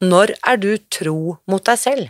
Når 0.00 0.30
er 0.48 0.56
du 0.56 0.70
tro 0.88 1.36
mot 1.44 1.60
deg 1.60 1.76
selv? 1.76 2.06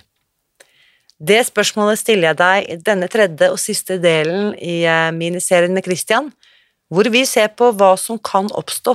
Det 1.19 1.41
spørsmålet 1.43 1.99
stiller 1.99 2.31
jeg 2.31 2.39
deg 2.39 2.69
i 2.71 2.77
denne 2.87 3.09
tredje 3.11 3.49
og 3.51 3.59
siste 3.59 3.97
delen 3.99 4.53
i 4.55 4.85
eh, 4.87 5.11
miniserien 5.11 5.75
med 5.75 5.83
Christian, 5.89 6.31
hvor 6.87 7.11
vi 7.11 7.25
ser 7.27 7.51
på 7.51 7.73
hva 7.75 7.97
som 7.99 8.23
kan 8.23 8.47
oppstå 8.55 8.95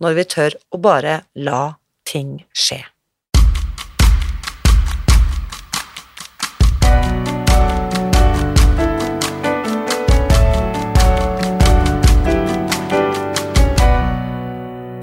når 0.00 0.16
vi 0.16 0.24
tør 0.32 0.56
å 0.72 0.80
bare 0.80 1.20
la 1.36 1.76
ting 2.08 2.40
skje. 2.56 2.80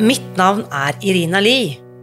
Mitt 0.01 0.25
navn 0.37 0.65
er 0.73 0.97
Irina 1.05 1.37
Lie. 1.37 1.86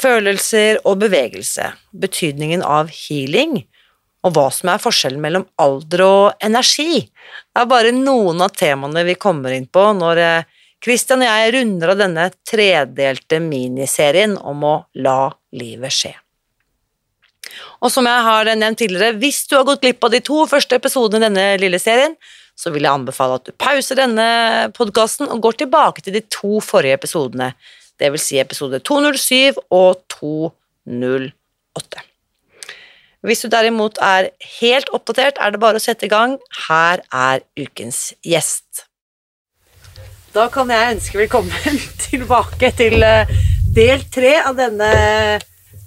Følelser 0.00 0.80
og 0.84 0.98
bevegelse, 1.04 1.70
betydningen 1.92 2.64
av 2.66 2.90
healing, 2.90 3.62
og 4.24 4.34
hva 4.34 4.48
som 4.52 4.72
er 4.72 4.82
forskjellen 4.82 5.20
mellom 5.22 5.44
alder 5.60 6.02
og 6.04 6.44
energi, 6.44 7.04
er 7.54 7.70
bare 7.70 7.92
noen 7.94 8.42
av 8.42 8.54
temaene 8.56 9.04
vi 9.06 9.18
kommer 9.20 9.54
inn 9.54 9.68
på 9.68 9.84
når 9.98 10.20
Christian 10.84 11.22
og 11.24 11.30
jeg 11.30 11.54
runder 11.54 11.92
av 11.94 12.00
denne 12.00 12.26
tredelte 12.44 13.40
miniserien 13.40 14.36
om 14.40 14.64
å 14.68 14.74
la 15.00 15.32
livet 15.56 15.94
skje. 15.94 16.12
Og 17.84 17.92
som 17.92 18.06
jeg 18.08 18.24
har 18.26 18.50
nevnt 18.56 18.80
tidligere, 18.80 19.16
hvis 19.20 19.44
du 19.48 19.56
har 19.58 19.66
gått 19.68 19.84
glipp 19.84 20.04
av 20.04 20.12
de 20.14 20.20
to 20.24 20.44
første 20.48 20.76
episodene 20.80 21.20
i 21.20 21.28
denne 21.28 21.46
lille 21.60 21.80
serien, 21.80 22.16
så 22.56 22.70
vil 22.70 22.86
jeg 22.86 22.94
anbefale 22.94 23.38
at 23.38 23.48
du 23.48 23.54
pauser 23.58 23.98
denne 23.98 24.26
podkasten 24.76 25.30
og 25.30 25.42
går 25.44 25.58
tilbake 25.64 26.04
til 26.04 26.16
de 26.16 26.22
to 26.32 26.60
forrige 26.64 27.00
episodene, 27.00 27.52
det 28.00 28.10
vil 28.14 28.22
si 28.22 28.40
episode 28.42 28.80
207 28.82 29.60
og 29.70 30.02
208. 30.16 32.02
Hvis 33.24 33.40
du 33.40 33.48
derimot 33.48 33.96
er 34.04 34.28
helt 34.60 34.90
oppdatert, 34.92 35.38
er 35.40 35.54
det 35.54 35.60
bare 35.62 35.80
å 35.80 35.82
sette 35.82 36.04
i 36.04 36.12
gang. 36.12 36.36
Her 36.66 37.00
er 37.08 37.44
ukens 37.56 38.12
gjest. 38.26 38.84
Da 40.34 40.48
kan 40.52 40.68
jeg 40.72 40.96
ønske 40.96 41.22
velkommen 41.22 41.80
tilbake 42.08 42.72
til 42.76 43.00
eh, 43.06 43.30
del 43.74 44.04
tre 44.12 44.36
av 44.42 44.58
denne 44.58 44.90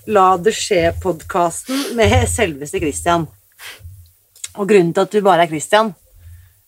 La 0.07 0.27
det 0.39 0.53
skje-podkasten 0.55 1.97
med 1.97 2.15
selveste 2.31 2.79
Christian. 2.79 3.27
Og 4.55 4.69
grunnen 4.69 4.93
til 4.95 5.03
at 5.03 5.13
du 5.13 5.19
bare 5.21 5.43
er 5.43 5.51
Christian, 5.51 5.91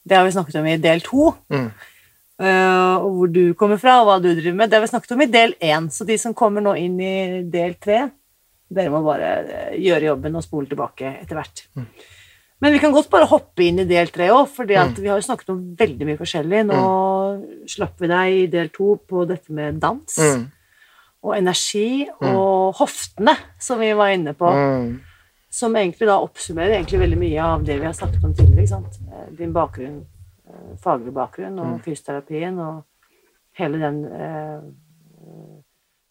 det 0.03 0.17
har 0.17 0.27
vi 0.27 0.33
snakket 0.35 0.59
om 0.59 0.67
i 0.67 0.75
del 0.81 1.01
to. 1.05 1.31
Mm. 1.49 1.69
Uh, 2.39 2.95
og 3.03 3.09
hvor 3.17 3.31
du 3.35 3.41
kommer 3.59 3.79
fra, 3.81 3.97
og 3.99 4.07
hva 4.07 4.19
du 4.23 4.29
driver 4.31 4.55
med. 4.55 4.71
Det 4.71 4.77
har 4.77 4.85
vi 4.85 4.91
snakket 4.93 5.11
om 5.15 5.25
i 5.25 5.31
del 5.31 5.57
én. 5.59 5.89
Så 5.91 6.07
de 6.07 6.15
som 6.21 6.35
kommer 6.37 6.63
nå 6.63 6.77
inn 6.79 6.95
i 7.03 7.15
del 7.51 7.75
tre, 7.81 8.05
dere 8.69 8.93
må 8.93 9.01
bare 9.03 9.33
eh, 9.41 9.75
gjøre 9.81 10.11
jobben 10.11 10.37
og 10.37 10.45
spole 10.45 10.69
tilbake 10.69 11.15
etter 11.23 11.39
hvert. 11.39 11.63
Mm. 11.75 11.87
Men 12.59 12.75
vi 12.75 12.81
kan 12.83 12.93
godt 12.93 13.09
bare 13.11 13.27
hoppe 13.31 13.63
inn 13.63 13.79
i 13.81 13.87
del 13.87 14.11
tre 14.11 14.27
òg, 14.35 14.49
for 14.51 14.67
mm. 14.67 14.95
vi 14.99 15.09
har 15.09 15.19
jo 15.19 15.25
snakket 15.25 15.51
om 15.53 15.59
veldig 15.79 16.07
mye 16.07 16.19
forskjellig. 16.19 16.63
Nå 16.67 16.79
mm. 16.79 17.43
slapp 17.71 18.03
vi 18.03 18.11
deg 18.11 18.37
i 18.37 18.47
del 18.51 18.71
to 18.75 18.93
på 19.09 19.23
dette 19.29 19.55
med 19.55 19.79
dans 19.81 20.17
mm. 20.19 20.43
og 21.25 21.35
energi 21.37 22.05
mm. 22.07 22.29
og 22.33 22.81
hoftene, 22.81 23.35
som 23.63 23.81
vi 23.81 23.93
var 23.95 24.13
inne 24.15 24.35
på. 24.37 24.51
Mm. 24.51 24.91
Som 25.59 25.75
egentlig 25.79 26.05
da 26.11 26.19
oppsummerer 26.21 26.75
egentlig 26.77 27.01
veldig 27.01 27.19
mye 27.23 27.51
av 27.55 27.63
det 27.65 27.79
vi 27.79 27.87
har 27.87 27.95
snakket 27.97 28.27
om 28.27 28.35
tidligere. 28.37 28.83
Eh, 29.07 29.29
din 29.39 29.55
bakgrunn, 29.55 30.01
eh, 30.03 30.18
faglig 30.83 31.13
bakgrunn 31.15 31.59
og 31.61 31.79
fysioterapien 31.85 32.59
og 32.63 32.83
hele 33.59 33.79
den 33.81 34.03
eh, 34.05 34.61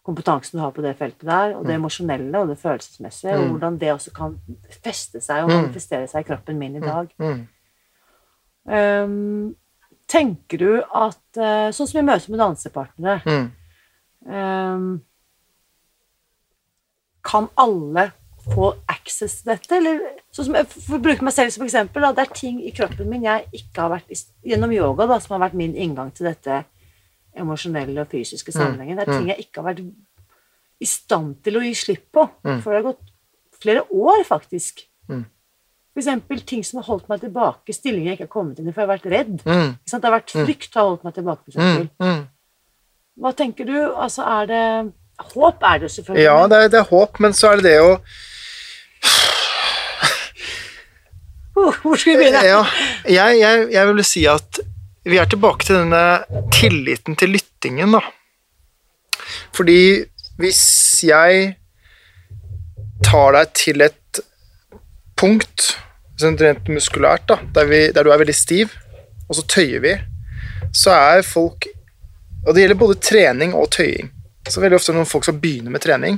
kompetansen 0.09 0.57
du 0.57 0.63
har 0.63 0.73
på 0.73 0.83
det 0.83 0.95
feltet 0.97 1.27
der, 1.27 1.55
og 1.55 1.65
det 1.65 1.75
mm. 1.75 1.79
emosjonelle 1.81 2.41
og 2.41 2.51
det 2.51 2.57
følelsesmessige, 2.61 3.35
mm. 3.35 3.41
og 3.41 3.49
hvordan 3.53 3.79
det 3.81 3.93
også 3.93 4.13
kan 4.15 4.35
feste 4.83 5.21
seg 5.21 5.43
og 5.43 5.49
mm. 5.49 5.55
manifestere 5.55 6.09
seg 6.09 6.25
i 6.25 6.29
kroppen 6.29 6.59
min 6.59 6.77
i 6.77 6.83
mm. 6.83 6.87
dag. 6.87 7.15
Um, 8.69 9.55
tenker 10.09 10.61
du 10.61 10.71
at 10.83 11.39
uh, 11.39 11.69
Sånn 11.73 11.87
som 11.89 12.01
i 12.01 12.05
møte 12.05 12.29
med 12.29 12.41
dansepartnere 12.41 13.37
um, 14.27 14.99
Kan 17.25 17.47
alle 17.57 18.09
få 18.51 18.67
access 18.91 19.39
til 19.39 19.53
dette? 19.55 19.79
Eller 19.79 20.03
sånn 20.35 20.49
som, 20.49 20.57
For 20.73 20.97
å 20.97 21.03
bruke 21.03 21.25
meg 21.25 21.35
selv 21.35 21.53
som 21.55 21.65
eksempel, 21.65 22.03
da, 22.05 22.11
det 22.15 22.25
er 22.25 22.35
ting 22.37 22.59
i 22.61 22.73
kroppen 22.75 23.09
min 23.09 23.25
jeg 23.25 23.47
ikke 23.61 23.85
har 23.85 23.93
vært 23.95 24.25
Gjennom 24.45 24.73
yoga, 24.75 25.07
da, 25.09 25.19
som 25.23 25.37
har 25.37 25.47
vært 25.47 25.57
min 25.59 25.75
inngang 25.75 26.11
til 26.15 26.29
dette 26.29 26.63
emosjonelle 27.39 28.03
og 28.03 28.11
fysiske 28.11 28.51
sammenhengen. 28.51 28.97
Det 28.97 29.05
er 29.05 29.13
ting 29.13 29.29
jeg 29.31 29.45
ikke 29.45 29.61
har 29.61 29.69
vært 29.71 29.83
i 30.79 30.87
stand 30.87 31.37
til 31.45 31.59
å 31.59 31.63
gi 31.63 31.73
slipp 31.77 32.07
på. 32.15 32.25
For 32.43 32.71
det 32.71 32.79
har 32.79 32.87
gått 32.89 33.11
flere 33.61 33.83
år, 33.91 34.23
faktisk. 34.27 34.85
Eksempel 35.99 36.39
ting 36.47 36.61
som 36.63 36.79
har 36.79 36.87
holdt 36.87 37.09
meg 37.11 37.19
tilbake, 37.19 37.73
stillinger 37.75 38.13
jeg 38.13 38.19
ikke 38.19 38.27
har 38.29 38.31
kommet 38.31 38.59
inn 38.61 38.69
i, 38.69 38.71
for 38.71 38.83
jeg 38.83 38.87
har 38.87 38.93
vært 38.93 39.07
redd. 39.11 39.33
Mm. 39.43 39.73
Det 39.83 39.99
har 40.05 40.15
vært 40.15 40.31
frykt 40.31 40.77
har 40.79 40.87
holdt 40.87 41.03
meg 41.07 41.15
tilbake. 41.17 41.43
For 41.49 41.59
eksempel. 41.59 42.21
Hva 43.19 43.33
tenker 43.35 43.67
du? 43.67 43.75
Altså, 43.91 44.23
er 44.23 44.49
det 44.49 44.63
Håp 45.33 45.63
er 45.67 45.81
det 45.81 45.89
selvfølgelig. 45.91 46.23
Ja, 46.23 46.47
det 46.47 46.57
er, 46.57 46.69
det 46.71 46.77
er 46.79 46.85
håp, 46.87 47.17
men 47.19 47.33
så 47.35 47.49
er 47.51 47.59
det 47.59 47.65
det 47.65 47.79
å 47.83 47.89
Hvor 51.83 51.99
skal 51.99 52.15
vi 52.15 52.23
begynne? 52.23 52.43
Ja, 52.47 52.63
jeg, 53.07 53.39
jeg, 53.41 53.67
jeg 53.75 53.89
vil 53.91 54.05
si 54.07 54.25
at 54.29 54.61
vi 55.09 55.17
er 55.17 55.29
tilbake 55.29 55.65
til 55.65 55.79
denne 55.79 56.03
tilliten 56.53 57.17
til 57.19 57.33
lyttingen, 57.33 57.95
da. 57.95 58.01
Fordi 59.55 59.79
hvis 60.39 60.63
jeg 61.05 61.55
tar 63.05 63.35
deg 63.35 63.55
til 63.57 63.83
et 63.85 64.21
punkt, 65.19 65.73
sånn 66.19 66.37
rent 66.39 66.69
muskulært, 66.71 67.25
da, 67.31 67.39
der, 67.55 67.67
vi, 67.69 67.81
der, 67.95 68.05
du 68.05 68.13
er 68.13 68.21
veldig 68.21 68.35
stiv, 68.35 68.75
og 69.27 69.37
så 69.37 69.45
tøyer 69.51 69.83
vi, 69.83 69.95
så 70.75 70.93
er 70.95 71.25
folk 71.25 71.69
Og 72.47 72.53
det 72.55 72.61
gjelder 72.61 72.77
både 72.79 72.95
trening 73.03 73.51
og 73.57 73.65
tøying. 73.75 74.07
Så 74.47 74.61
veldig 74.63 74.77
ofte 74.77 74.93
når 74.95 75.07
folk 75.09 75.25
skal 75.27 75.35
begynne 75.41 75.73
med 75.73 75.81
trening, 75.83 76.15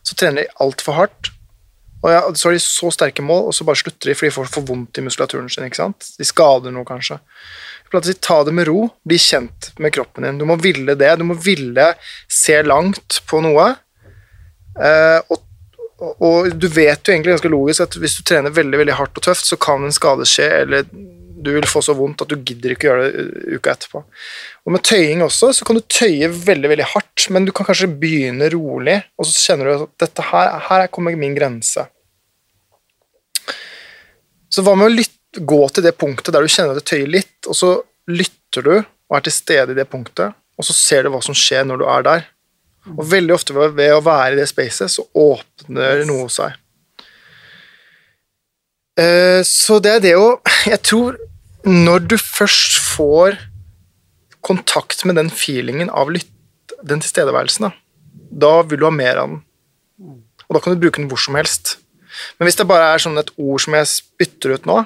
så 0.00 0.16
trener 0.16 0.46
de 0.46 0.54
altfor 0.64 0.96
hardt. 0.96 1.28
Og 1.98 2.12
ja, 2.12 2.20
så 2.34 2.48
har 2.48 2.54
de 2.54 2.60
så 2.62 2.90
sterke 2.94 3.24
mål, 3.26 3.48
og 3.48 3.56
så 3.56 3.66
bare 3.66 3.80
slutter 3.80 4.10
de 4.10 4.14
fordi 4.14 4.30
de 4.30 4.36
får 4.36 4.66
vondt 4.68 5.00
i 5.00 5.02
muskulaturen 5.02 5.50
sin. 5.50 5.66
ikke 5.66 5.80
sant? 5.80 6.12
De 6.18 6.26
skader 6.26 6.74
noe, 6.74 6.86
kanskje. 6.86 7.18
Ta 8.22 8.38
det 8.44 8.54
med 8.54 8.68
ro, 8.68 8.86
bli 9.08 9.18
kjent 9.18 9.72
med 9.82 9.94
kroppen 9.96 10.26
din. 10.26 10.38
Du 10.38 10.46
må 10.46 10.58
ville 10.62 10.94
det. 10.98 11.10
Du 11.18 11.26
må 11.26 11.34
ville 11.42 11.90
se 12.30 12.60
langt 12.62 13.22
på 13.26 13.40
noe. 13.42 13.70
Eh, 14.78 15.18
og, 15.26 15.42
og, 16.20 16.50
du 16.54 16.68
vet 16.70 17.02
jo 17.02 17.14
egentlig 17.14 17.34
ganske 17.34 17.50
logisk 17.50 17.86
at 17.88 17.98
hvis 17.98 18.18
du 18.20 18.26
trener 18.28 18.54
veldig 18.54 18.78
veldig 18.78 18.98
hardt 19.00 19.18
og 19.18 19.24
tøft, 19.26 19.48
så 19.48 19.58
kan 19.58 19.82
en 19.82 19.94
skade 19.94 20.28
skje, 20.28 20.48
eller 20.62 20.86
du 21.44 21.52
vil 21.54 21.66
få 21.70 21.82
så 21.84 21.94
vondt 21.96 22.24
at 22.24 22.30
du 22.32 22.36
gidder 22.36 22.74
ikke 22.74 22.88
gjøre 22.88 23.08
det 23.08 23.58
uka 23.58 23.74
etterpå. 23.74 24.02
Og 24.66 24.74
Med 24.74 24.82
tøying 24.86 25.22
også, 25.24 25.52
så 25.54 25.66
kan 25.66 25.78
du 25.78 25.84
tøye 25.84 26.30
veldig 26.32 26.72
veldig 26.72 26.88
hardt, 26.94 27.28
men 27.34 27.46
du 27.46 27.52
kan 27.54 27.68
kanskje 27.68 27.90
begynne 28.00 28.50
rolig, 28.54 28.98
og 29.18 29.28
så 29.28 29.36
kjenner 29.46 29.70
du 29.70 29.86
at 29.86 29.94
dette 30.06 30.26
her, 30.30 30.58
her 30.68 30.86
kommer 30.92 31.16
min 31.18 31.36
grense. 31.38 31.86
Så 34.48 34.64
hva 34.64 34.74
med 34.78 34.90
å 34.90 34.96
lytte 34.96 35.44
gå 35.44 35.60
til 35.68 35.84
det 35.84 35.94
punktet 36.00 36.32
der 36.34 36.44
du 36.44 36.50
kjenner 36.50 36.74
at 36.74 36.80
det 36.80 36.88
tøyer 36.88 37.10
litt, 37.18 37.38
og 37.46 37.56
så 37.56 37.74
lytter 38.10 38.64
du 38.64 38.74
og 38.78 39.16
er 39.16 39.24
til 39.26 39.34
stede 39.34 39.74
i 39.74 39.78
det 39.78 39.88
punktet, 39.90 40.36
og 40.58 40.66
så 40.66 40.74
ser 40.74 41.04
du 41.04 41.12
hva 41.14 41.20
som 41.24 41.36
skjer 41.36 41.66
når 41.68 41.82
du 41.82 41.86
er 41.88 42.06
der. 42.06 42.24
Og 42.96 43.04
veldig 43.10 43.34
ofte 43.36 43.54
ved 43.54 43.92
å 43.92 44.02
være 44.04 44.34
i 44.34 44.40
det 44.40 44.48
spacet, 44.48 44.90
så 44.90 45.04
åpner 45.12 46.04
noe 46.08 46.28
seg. 46.32 46.56
Eh, 48.98 49.40
så 49.46 49.78
det 49.82 49.92
er 49.98 50.00
det 50.02 50.14
å 50.18 50.30
Jeg 50.66 50.80
tror 50.82 51.18
når 51.66 52.06
du 52.10 52.16
først 52.20 52.78
får 52.94 53.38
kontakt 54.46 55.04
med 55.08 55.18
den 55.18 55.30
feelingen 55.32 55.90
av 55.90 56.12
lytt, 56.12 56.30
den 56.86 57.02
tilstedeværelsen, 57.02 57.68
da, 57.68 57.72
da 58.46 58.52
vil 58.68 58.80
du 58.80 58.86
ha 58.86 58.94
mer 58.94 59.18
av 59.18 59.32
den. 59.32 59.42
Og 60.48 60.56
da 60.56 60.62
kan 60.62 60.74
du 60.74 60.80
bruke 60.80 61.00
den 61.00 61.08
hvor 61.10 61.20
som 61.20 61.36
helst. 61.36 61.76
Men 62.38 62.48
hvis 62.48 62.58
det 62.58 62.68
bare 62.68 62.92
er 62.94 63.02
sånn 63.02 63.18
et 63.20 63.32
ord 63.36 63.62
som 63.62 63.76
jeg 63.76 63.90
spytter 63.90 64.54
ut 64.56 64.68
nå, 64.68 64.78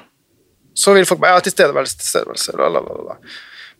så 0.73 0.95
vil 0.97 1.07
folk 1.09 1.21
bare 1.21 1.37
Ja, 1.37 1.45
tilstedeværelse, 1.45 1.99
tilstedeværelse, 2.01 2.57
la, 2.57 2.71
la, 2.73 2.81
la, 2.81 2.99
la. 3.11 3.17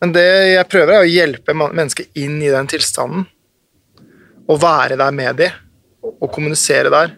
Men 0.03 0.13
det 0.13 0.27
jeg 0.53 0.69
prøver, 0.69 0.93
er 0.93 1.05
å 1.05 1.09
hjelpe 1.09 1.55
mennesket 1.57 2.19
inn 2.19 2.37
i 2.43 2.51
den 2.53 2.69
tilstanden. 2.69 3.25
Og 4.51 4.59
være 4.61 4.97
der 4.99 5.13
med 5.15 5.39
dem, 5.39 5.59
og 6.03 6.27
kommunisere 6.35 6.91
der. 6.93 7.15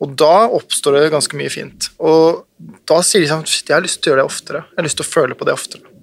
Og 0.00 0.14
da 0.16 0.48
oppstår 0.56 0.96
det 0.96 1.12
ganske 1.12 1.36
mye 1.36 1.52
fint. 1.52 1.90
Og 2.00 2.44
da 2.88 3.00
sier 3.04 3.24
de 3.24 3.28
sånn 3.30 3.46
Shit, 3.48 3.68
jeg 3.68 3.76
har 3.76 3.84
lyst 3.84 4.00
til 4.00 4.10
å 4.10 4.14
gjøre 4.14 4.22
det 4.22 4.32
oftere. 4.32 4.62
Jeg 4.70 4.80
har 4.80 4.88
lyst 4.88 5.00
til 5.00 5.06
å 5.06 5.12
føle 5.12 5.36
på 5.36 5.48
det 5.48 5.56
oftere. 5.56 5.96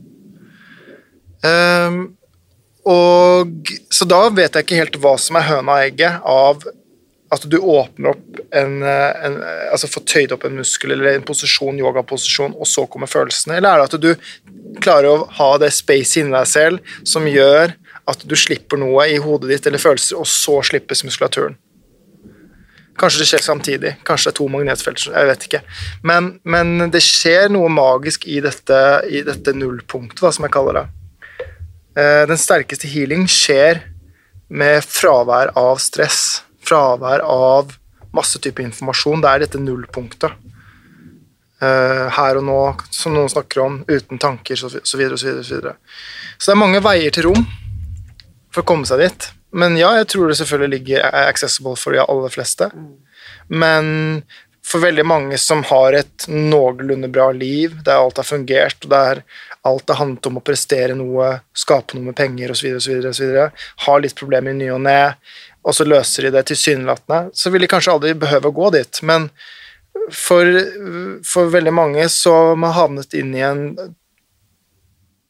Um, 1.45 2.01
og 2.87 3.71
Så 3.93 4.07
da 4.09 4.23
vet 4.33 4.55
jeg 4.55 4.65
ikke 4.65 4.79
helt 4.79 4.99
hva 5.01 5.17
som 5.21 5.37
er 5.37 5.49
høna 5.49 5.75
og 5.75 5.87
egget 5.87 6.27
av 6.27 6.67
at 7.33 7.43
du 7.51 7.57
åpner 7.57 8.13
opp 8.13 8.37
en, 8.55 8.77
eh, 8.83 9.25
en 9.27 9.35
Altså 9.71 9.89
får 9.91 10.05
tøyd 10.07 10.31
opp 10.31 10.45
en 10.47 10.55
muskel 10.55 10.93
eller 10.95 11.17
en 11.17 11.25
posisjon, 11.27 11.75
yogaposisjon, 11.75 12.55
og 12.55 12.67
så 12.69 12.85
kommer 12.87 13.11
følelsene. 13.11 13.57
Eller 13.57 13.73
er 13.73 13.83
det 13.83 13.97
at 13.97 14.01
du 14.01 14.79
klarer 14.79 15.09
å 15.11 15.27
ha 15.39 15.49
det 15.59 15.73
space 15.75 16.21
inni 16.21 16.31
deg 16.31 16.47
selv 16.47 16.95
som 17.03 17.27
gjør 17.27 17.75
at 18.07 18.23
du 18.23 18.35
slipper 18.39 18.79
noe 18.79 19.09
i 19.11 19.17
hodet 19.19 19.51
ditt 19.51 19.67
eller 19.67 19.81
følelser, 19.83 20.15
og 20.15 20.29
så 20.31 20.61
slippes 20.63 21.03
muskulaturen? 21.03 21.57
Kanskje 22.97 23.21
det 23.21 23.27
skjer 23.29 23.43
samtidig. 23.45 23.91
Kanskje 24.07 24.31
det 24.31 24.33
er 24.33 24.37
to 24.39 24.47
magnetfelt. 24.49 25.03
Jeg 25.05 25.29
vet 25.29 25.43
ikke. 25.47 25.61
Men, 26.09 26.31
men 26.43 26.89
det 26.93 27.03
skjer 27.05 27.51
noe 27.53 27.69
magisk 27.69 28.25
i 28.25 28.39
dette, 28.41 28.79
i 29.05 29.21
dette 29.27 29.53
nullpunktet, 29.53 30.23
da, 30.23 30.31
som 30.33 30.47
jeg 30.47 30.55
kaller 30.55 30.79
det. 30.79 30.85
Eh, 31.97 32.23
Den 32.29 32.41
sterkeste 32.41 32.89
healing 32.89 33.27
skjer 33.29 33.83
med 34.49 34.81
fravær 34.85 35.53
av 35.59 35.77
stress. 35.83 36.41
Fravær 36.65 37.21
av 37.21 37.77
masse 38.17 38.41
type 38.41 38.65
informasjon. 38.65 39.21
Det 39.21 39.29
er 39.29 39.45
dette 39.45 39.61
nullpunktet. 39.61 40.33
Eh, 41.61 42.03
Her 42.17 42.41
og 42.41 42.45
nå, 42.49 42.59
som 42.93 43.13
noen 43.13 43.29
snakker 43.29 43.61
om, 43.61 43.79
uten 43.87 44.17
tanker, 44.21 44.57
så 44.57 44.69
videre 44.97 45.17
så 45.17 45.29
videre. 45.29 45.45
Så 45.45 45.57
videre. 45.57 45.77
Så 46.37 46.49
det 46.49 46.57
er 46.57 46.63
mange 46.65 46.81
veier 46.85 47.13
til 47.13 47.29
rom 47.29 47.45
for 48.49 48.65
å 48.65 48.69
komme 48.73 48.89
seg 48.89 49.05
dit. 49.05 49.31
Men 49.51 49.77
ja, 49.79 49.93
jeg 49.99 50.09
tror 50.11 50.29
det 50.29 50.39
selvfølgelig 50.41 50.79
ligger 50.79 51.05
er 51.07 51.29
accessible 51.29 51.77
for 51.79 51.95
de 51.95 52.03
aller 52.03 52.33
fleste. 52.33 52.67
Men 53.47 54.21
for 54.67 54.83
veldig 54.83 55.05
mange 55.07 55.37
som 55.39 55.61
har 55.69 55.95
et 55.95 56.25
noenlunde 56.27 57.07
bra 57.11 57.29
liv, 57.31 57.77
der 57.85 58.01
alt 58.01 58.19
har 58.19 58.27
fungert, 58.27 58.81
og 58.83 58.91
der 58.91 59.21
alt 59.67 59.91
har 59.91 59.99
handlet 60.01 60.27
om 60.27 60.39
å 60.39 60.43
prestere 60.43 60.95
noe, 60.97 61.37
skape 61.55 61.95
noe 61.95 62.09
med 62.09 62.17
penger 62.17 62.51
osv., 62.51 62.81
har 63.85 64.03
litt 64.03 64.17
problemer 64.19 64.51
i 64.51 64.59
ny 64.59 64.67
og 64.75 64.83
ne, 64.83 65.15
og 65.67 65.75
så 65.75 65.87
løser 65.87 66.27
de 66.27 66.33
det 66.35 66.43
tilsynelatende, 66.51 67.31
så 67.35 67.51
vil 67.51 67.63
de 67.63 67.71
kanskje 67.71 67.95
aldri 67.95 68.13
behøve 68.19 68.51
å 68.51 68.57
gå 68.59 68.73
dit. 68.75 69.01
Men 69.07 69.29
for, 70.13 70.51
for 71.27 71.51
veldig 71.51 71.73
mange 71.75 72.09
som 72.11 72.35
har 72.35 72.59
man 72.59 72.75
havnet 72.75 73.15
inn 73.17 73.33
i 73.35 73.43
en 73.47 73.63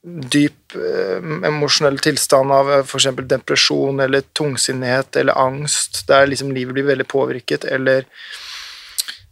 dyp 0.07 0.75
eh, 0.75 1.17
emosjonell 1.47 1.99
tilstand 1.99 2.51
av 2.53 2.71
eh, 2.71 2.83
f.eks. 2.85 3.09
depresjon 3.27 3.99
eller 3.99 4.25
tungsinnighet 4.37 5.15
eller 5.15 5.39
angst, 5.39 6.05
der 6.07 6.27
liksom 6.27 6.51
livet 6.55 6.77
blir 6.77 6.87
veldig 6.87 7.07
påvirket, 7.11 7.65
eller 7.65 8.05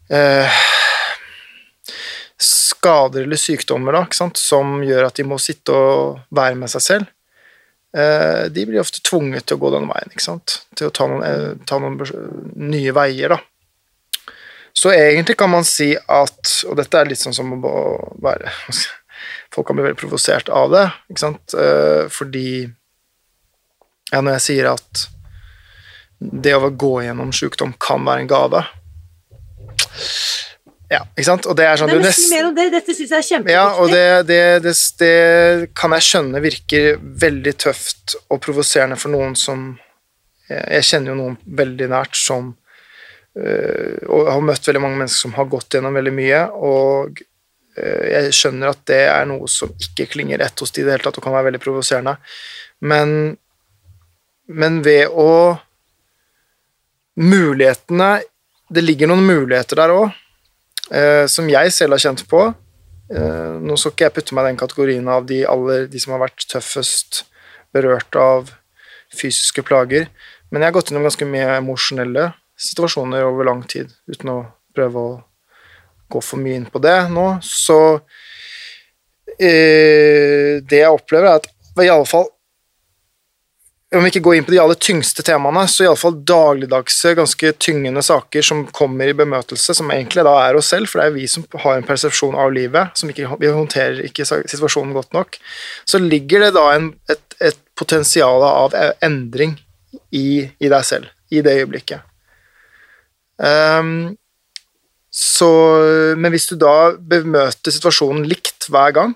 eh, 0.09 0.61
skader 2.41 3.23
eller 3.23 3.39
sykdommer 3.39 3.95
da, 3.95 4.05
som 4.35 4.79
gjør 4.83 5.07
at 5.07 5.15
de 5.19 5.27
må 5.27 5.39
sitte 5.41 5.73
og 5.73 6.19
være 6.35 6.59
med 6.59 6.71
seg 6.73 6.87
selv. 6.89 7.11
Eh, 7.95 8.45
de 8.51 8.65
blir 8.67 8.81
ofte 8.81 8.99
tvunget 9.05 9.47
til 9.47 9.55
å 9.55 9.63
gå 9.63 9.71
den 9.77 9.87
veien, 9.87 10.15
til 10.75 10.89
å 10.89 10.93
ta 10.93 11.07
noen, 11.07 11.23
eh, 11.23 11.51
ta 11.65 11.79
noen 11.79 11.99
nye 12.59 12.91
veier. 12.91 13.29
da. 13.29 13.39
Så 14.75 14.91
egentlig 14.91 15.37
kan 15.37 15.49
man 15.49 15.63
si 15.63 15.95
at 15.95 16.65
Og 16.67 16.75
dette 16.75 16.99
er 16.99 17.05
litt 17.05 17.19
sånn 17.19 17.33
som 17.33 17.53
å 17.63 18.17
være 18.19 18.51
Folk 19.55 19.69
kan 19.69 19.77
bli 19.77 19.85
veldig 19.87 19.99
provosert 20.01 20.49
av 20.51 20.71
det, 20.73 20.85
ikke 21.11 21.23
sant? 21.23 21.55
Eh, 21.55 22.05
fordi 22.11 22.47
ja, 24.11 24.19
Når 24.21 24.35
jeg 24.35 24.43
sier 24.49 24.67
at 24.75 25.05
det 26.19 26.53
å 26.55 26.69
gå 26.71 26.91
gjennom 27.05 27.31
sykdom 27.35 27.73
kan 27.81 28.03
være 28.07 28.23
en 28.23 28.29
gave 28.31 28.61
Ja, 30.91 31.01
ikke 31.15 31.25
sant? 31.27 31.47
Og 31.49 31.57
det 31.57 31.65
er 31.67 31.79
sånn 31.81 31.89
Nei, 31.91 31.97
men 32.03 32.13
si 32.15 32.27
mer 32.31 32.49
om 32.49 32.55
det. 32.55 32.67
Dette 32.75 32.93
syns 32.93 33.09
jeg 33.11 33.17
er 33.17 33.27
kjempeviktig. 33.29 33.55
ja, 33.55 33.65
og 33.81 33.89
det, 33.91 34.05
det, 34.29 34.41
det, 34.63 34.75
det 35.01 35.71
kan 35.77 35.95
jeg 35.97 36.05
skjønne 36.07 36.43
virker 36.43 36.91
veldig 37.25 37.55
tøft 37.65 38.15
og 38.29 38.41
provoserende 38.45 38.99
for 38.99 39.13
noen 39.15 39.35
som 39.39 39.71
Jeg 40.45 40.85
kjenner 40.85 41.11
jo 41.11 41.17
noen 41.17 41.37
veldig 41.57 41.87
nært 41.89 42.19
som 42.19 42.51
øh, 43.39 43.95
Og 44.13 44.29
har 44.29 44.43
møtt 44.45 44.67
veldig 44.69 44.83
mange 44.83 44.99
mennesker 45.01 45.25
som 45.25 45.33
har 45.39 45.49
gått 45.49 45.73
gjennom 45.73 45.97
veldig 45.97 46.13
mye, 46.13 46.43
og 46.53 47.23
jeg 47.75 48.33
skjønner 48.35 48.71
at 48.71 48.83
det 48.87 49.01
er 49.11 49.25
noe 49.27 49.49
som 49.51 49.71
ikke 49.75 50.07
klinger 50.13 50.39
rett 50.39 50.61
hos 50.63 50.71
de 50.71 50.83
i 50.83 50.85
det 50.87 50.95
hele 50.95 51.05
tatt, 51.05 51.17
og 51.19 51.25
kan 51.25 51.35
være 51.35 51.49
veldig 51.49 51.63
provoserende. 51.63 52.15
Men, 52.85 53.35
men 54.47 54.81
ved 54.85 55.11
å 55.11 55.31
Mulighetene 57.15 58.09
Det 58.67 58.81
ligger 58.83 59.07
noen 59.07 59.23
muligheter 59.23 59.79
der 59.79 59.93
òg 59.93 60.09
eh, 60.91 61.25
som 61.31 61.47
jeg 61.47 61.71
selv 61.71 61.95
har 61.95 62.01
kjent 62.01 62.25
på. 62.29 62.41
Eh, 63.13 63.53
nå 63.61 63.77
skal 63.77 63.93
ikke 63.93 64.07
jeg 64.07 64.15
putte 64.17 64.35
meg 64.35 64.45
i 64.45 64.49
den 64.49 64.59
kategorien 64.59 65.07
av 65.11 65.27
de, 65.29 65.43
aller, 65.47 65.85
de 65.89 66.01
som 66.01 66.15
har 66.15 66.23
vært 66.25 66.47
tøffest 66.51 67.23
berørt 67.75 68.17
av 68.19 68.49
fysiske 69.15 69.63
plager, 69.65 70.09
men 70.49 70.61
jeg 70.63 70.71
har 70.71 70.75
gått 70.75 70.89
gjennom 70.91 71.05
ganske 71.05 71.27
mye 71.29 71.59
emosjonelle 71.59 72.25
situasjoner 72.59 73.25
over 73.27 73.47
lang 73.47 73.61
tid, 73.69 73.93
uten 74.09 74.31
å 74.33 74.37
prøve 74.75 75.01
å 75.01 75.13
gå 76.11 76.21
for 76.23 76.41
mye 76.41 76.59
inn 76.59 76.69
på 76.71 76.81
det 76.83 76.97
nå. 77.13 77.27
Så 77.45 77.79
eh, 79.39 80.61
det 80.61 80.81
jeg 80.81 80.93
opplever, 80.93 81.29
er 81.29 81.41
at 81.41 81.51
i 81.83 81.91
alle 81.91 82.07
fall 82.07 82.29
om 83.95 84.03
vi 84.03 84.09
ikke 84.11 84.23
går 84.25 84.37
inn 84.37 84.45
på 84.47 84.53
de 84.53 84.59
aller 84.59 84.77
tyngste 84.81 85.23
temaene, 85.25 85.65
så 85.71 85.85
iallfall 85.85 86.17
dagligdagse, 86.27 87.13
ganske 87.17 87.51
tyngende 87.61 88.01
saker 88.03 88.43
som 88.43 88.63
kommer 88.75 89.07
i 89.07 89.15
bemøtelse, 89.17 89.75
som 89.77 89.91
egentlig 89.93 90.25
da 90.27 90.33
er 90.41 90.57
oss 90.59 90.71
selv, 90.73 90.89
for 90.89 90.99
det 90.99 91.05
er 91.07 91.15
vi 91.15 91.27
som 91.31 91.45
har 91.63 91.77
en 91.77 91.87
persepsjon 91.87 92.35
av 92.39 92.51
livet, 92.55 92.97
som 92.97 93.11
ikke, 93.11 93.29
vi 93.39 93.53
håndterer 93.53 94.01
ikke 94.07 94.27
situasjonen 94.27 94.95
godt 94.97 95.15
nok, 95.15 95.39
så 95.87 96.01
ligger 96.01 96.47
det 96.47 96.55
da 96.57 96.65
en, 96.73 96.89
et, 97.11 97.37
et 97.51 97.61
potensial 97.77 98.43
av 98.47 98.75
endring 99.05 99.55
i, 100.11 100.43
i 100.43 100.71
deg 100.71 100.87
selv, 100.87 101.11
i 101.31 101.43
det 101.45 101.55
øyeblikket. 101.61 102.03
Ehm, 103.43 104.15
så, 105.15 105.47
men 106.19 106.33
hvis 106.33 106.49
du 106.49 106.57
da 106.59 106.91
bemøter 106.99 107.71
situasjonen 107.71 108.25
likt 108.27 108.67
hver 108.67 108.91
gang, 108.97 109.13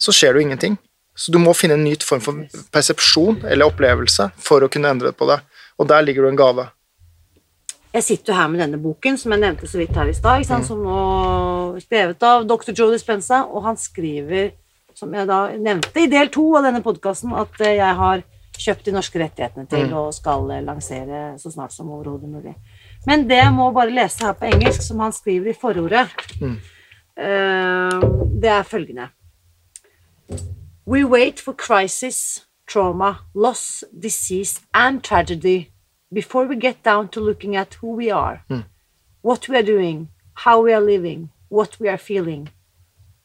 så 0.00 0.10
skjer 0.14 0.34
det 0.34 0.40
jo 0.40 0.46
ingenting. 0.48 0.76
Så 1.14 1.30
du 1.30 1.38
må 1.38 1.52
finne 1.54 1.76
en 1.76 1.84
ny 1.84 1.92
form 2.02 2.22
for 2.24 2.62
persepsjon 2.74 3.44
eller 3.44 3.70
opplevelse 3.70 4.30
for 4.40 4.64
å 4.64 4.70
kunne 4.72 4.90
endre 4.90 5.12
på 5.14 5.28
det. 5.30 5.38
Og 5.78 5.86
der 5.90 6.02
ligger 6.02 6.26
det 6.26 6.32
en 6.32 6.40
gave. 6.40 6.66
Jeg 7.90 8.06
sitter 8.06 8.32
jo 8.32 8.38
her 8.38 8.50
med 8.50 8.62
denne 8.62 8.78
boken 8.82 9.18
som 9.18 9.34
jeg 9.34 9.42
nevnte 9.42 9.68
så 9.70 9.78
vidt 9.78 9.94
her 9.98 10.10
i 10.10 10.16
stad, 10.16 10.42
mm. 10.46 10.66
som 10.66 10.82
nå 10.82 10.98
skrevet 11.82 12.26
av 12.26 12.46
dr. 12.46 12.70
Joe 12.74 12.94
Dispenza, 12.94 13.44
og 13.46 13.66
han 13.66 13.78
skriver, 13.78 14.52
som 14.94 15.14
jeg 15.14 15.26
da 15.30 15.40
nevnte 15.58 16.02
i 16.02 16.10
del 16.10 16.30
to 16.34 16.48
av 16.58 16.66
denne 16.66 16.82
podkasten, 16.86 17.34
at 17.34 17.62
eh, 17.62 17.78
jeg 17.78 17.98
har 18.02 18.22
kjøpt 18.60 18.86
de 18.86 18.94
norske 18.94 19.22
rettighetene 19.22 19.66
til 19.70 19.94
og 19.96 20.14
skal 20.14 20.50
eh, 20.54 20.62
lansere 20.66 21.24
så 21.40 21.50
snart 21.50 21.74
som 21.74 21.90
overhodet 21.90 22.30
mulig. 22.30 22.54
Men 23.06 23.28
det 23.28 23.36
jeg 23.36 23.52
må 23.52 23.70
bare 23.72 23.90
lese 23.90 24.24
her 24.26 24.32
på 24.32 24.44
engelsk, 24.44 24.82
som 24.82 24.98
han 25.00 25.12
skriver 25.12 25.50
i 25.50 25.56
forordet, 25.60 26.08
eh, 27.18 28.00
det 28.42 28.50
er 28.50 28.62
følgende. 28.62 29.08
We 30.86 31.04
wait 31.06 31.40
for 31.40 31.52
crisis, 31.52 32.46
trauma, 32.68 33.14
loss, 33.34 33.84
disease, 34.02 34.60
and 34.74 35.02
tragedy 35.02 35.64
before 36.14 36.46
we 36.48 36.56
get 36.60 36.84
down 36.84 37.08
to 37.08 37.20
looking 37.20 37.56
at 37.56 37.78
who 37.82 37.96
we 37.96 38.10
are, 38.12 38.42
what 39.24 39.48
we 39.48 39.56
are 39.56 39.66
doing, 39.66 40.08
how 40.44 40.64
we 40.64 40.72
are 40.72 40.84
living, 40.84 41.30
what 41.50 41.78
we 41.80 41.88
are 41.88 41.98
feeling, 41.98 42.48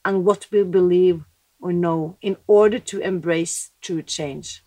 and 0.05 0.25
what 0.25 0.47
we 0.51 0.63
believe 0.63 1.23
or 1.61 1.71
know 1.71 2.15
in 2.21 2.37
order 2.47 2.79
to 2.79 2.99
embrace 2.99 3.71
true 3.81 4.01
change. 4.03 4.61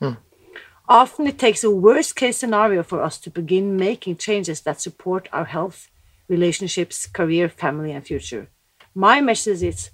Often 0.88 1.26
it 1.26 1.38
takes 1.38 1.64
a 1.64 1.70
worst 1.70 2.16
case 2.16 2.38
scenario 2.38 2.82
for 2.82 3.02
us 3.02 3.18
to 3.20 3.30
begin 3.30 3.76
making 3.76 4.16
changes 4.16 4.62
that 4.62 4.80
support 4.80 5.28
our 5.32 5.44
health, 5.44 5.88
relationships, 6.28 7.06
career, 7.06 7.48
family, 7.48 7.92
and 7.92 8.06
future. 8.06 8.46
My 8.94 9.20
message 9.20 9.62
is 9.62 9.90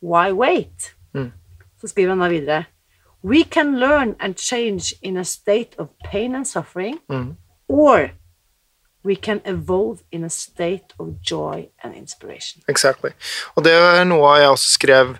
why 0.00 0.32
wait? 0.32 0.94
Så 1.80 1.88
skriver 1.88 2.08
han 2.08 2.18
da 2.18 2.28
videre 2.28 2.64
We 3.24 3.44
can 3.44 3.78
learn 3.78 4.14
and 4.20 4.34
change 4.36 4.94
in 5.02 5.16
a 5.16 5.24
state 5.24 5.74
of 5.78 5.88
pain 6.12 6.34
and 6.34 6.46
suffering, 6.46 6.98
or 7.68 8.10
We 9.06 9.14
can 9.14 9.40
evolve 9.44 10.02
in 10.10 10.24
a 10.24 10.28
state 10.28 10.92
of 10.98 11.06
joy 11.22 11.68
and 11.84 11.94
inspiration. 11.94 12.62
Exactly. 12.68 13.10
Og 13.54 13.64
det 13.64 13.72
er 13.72 14.04
noe 14.04 14.32
jeg 14.34 14.48
også 14.48 14.72
skrev 14.72 15.12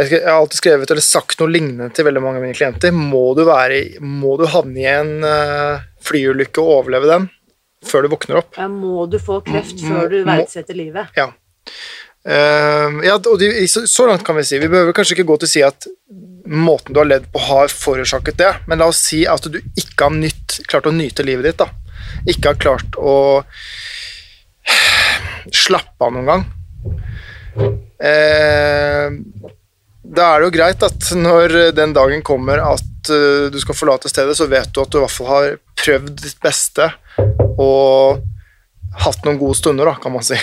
Jeg 0.00 0.22
har 0.24 0.38
alltid 0.38 0.60
skrevet 0.60 0.90
eller 0.92 1.04
sagt 1.04 1.40
noe 1.40 1.52
lignende 1.52 1.90
til 1.94 2.06
veldig 2.08 2.22
mange 2.24 2.40
av 2.40 2.46
mine 2.46 2.56
klienter. 2.56 2.94
Må 2.94 3.30
du, 3.38 3.44
være, 3.48 4.00
må 4.00 4.36
du 4.40 4.46
havne 4.50 4.80
i 4.80 4.88
en 4.88 5.12
uh, 5.26 5.82
flyulykke 6.06 6.62
og 6.62 6.74
overleve 6.78 7.10
den 7.10 7.28
før 7.86 8.04
du 8.04 8.12
våkner 8.12 8.40
opp? 8.42 8.56
Ja, 8.60 8.68
må 8.68 9.06
du 9.10 9.18
få 9.22 9.40
kreft 9.44 9.80
før 9.84 10.10
du 10.12 10.20
verdsetter 10.28 10.76
livet? 10.76 11.12
Ja. 11.18 11.30
Uh, 12.20 13.00
ja, 13.04 13.16
og 13.16 13.36
de, 13.40 13.52
så, 13.72 13.86
så, 13.88 14.08
langt 14.08 14.24
kan 14.26 14.36
vi 14.38 14.46
si. 14.48 14.60
Vi 14.60 14.70
behøver 14.72 14.96
kanskje 14.96 15.18
ikke 15.18 15.28
gå 15.32 15.40
til 15.40 15.50
å 15.50 15.54
si 15.54 15.64
at 15.64 15.88
måten 16.50 16.96
du 16.96 17.00
har 17.00 17.08
ledd 17.08 17.28
på, 17.32 17.42
har 17.46 17.70
forårsaket 17.72 18.40
det, 18.40 18.54
men 18.68 18.80
la 18.80 18.90
oss 18.90 19.04
si 19.10 19.22
at 19.28 19.44
du 19.52 19.60
ikke 19.60 20.08
har 20.08 20.16
nytt, 20.16 20.62
klart 20.68 20.88
å 20.88 20.96
nyte 20.96 21.26
livet 21.26 21.50
ditt. 21.50 21.60
da 21.62 21.70
ikke 22.28 22.52
har 22.52 22.60
klart 22.60 22.98
å 22.98 23.14
slappe 25.64 26.06
av 26.06 26.14
noen 26.14 26.30
gang. 26.30 26.46
Eh, 28.00 28.39
da 30.20 30.28
er 30.34 30.42
det 30.42 30.50
jo 30.50 30.56
greit 30.58 30.84
at 30.84 31.10
når 31.16 31.56
den 31.76 31.94
dagen 31.96 32.22
kommer 32.26 32.60
at 32.62 33.12
uh, 33.12 33.48
du 33.52 33.56
skal 33.62 33.76
forlate 33.76 34.10
stedet, 34.12 34.36
så 34.36 34.48
vet 34.50 34.68
du 34.74 34.82
at 34.82 34.92
du 34.92 34.98
i 35.00 35.04
hvert 35.04 35.14
fall 35.14 35.30
har 35.30 35.56
prøvd 35.80 36.12
ditt 36.20 36.40
beste 36.44 36.90
og 37.60 38.20
hatt 39.00 39.24
noen 39.24 39.38
gode 39.40 39.56
stunder, 39.58 39.88
da, 39.88 39.96
kan 40.02 40.12
man 40.12 40.24
si. 40.26 40.36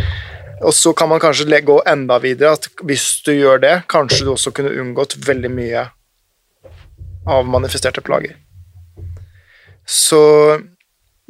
og 0.66 0.72
så 0.76 0.92
kan 0.96 1.10
man 1.10 1.20
kanskje 1.22 1.60
gå 1.66 1.80
enda 1.88 2.20
videre, 2.22 2.54
at 2.56 2.68
hvis 2.86 3.06
du 3.26 3.32
gjør 3.34 3.60
det, 3.62 3.74
kanskje 3.90 4.26
du 4.26 4.34
også 4.34 4.54
kunne 4.56 4.72
unngått 4.80 5.18
veldig 5.26 5.52
mye 5.52 5.86
av 7.28 7.48
manifesterte 7.48 8.04
plager. 8.04 8.36
Så 9.84 10.20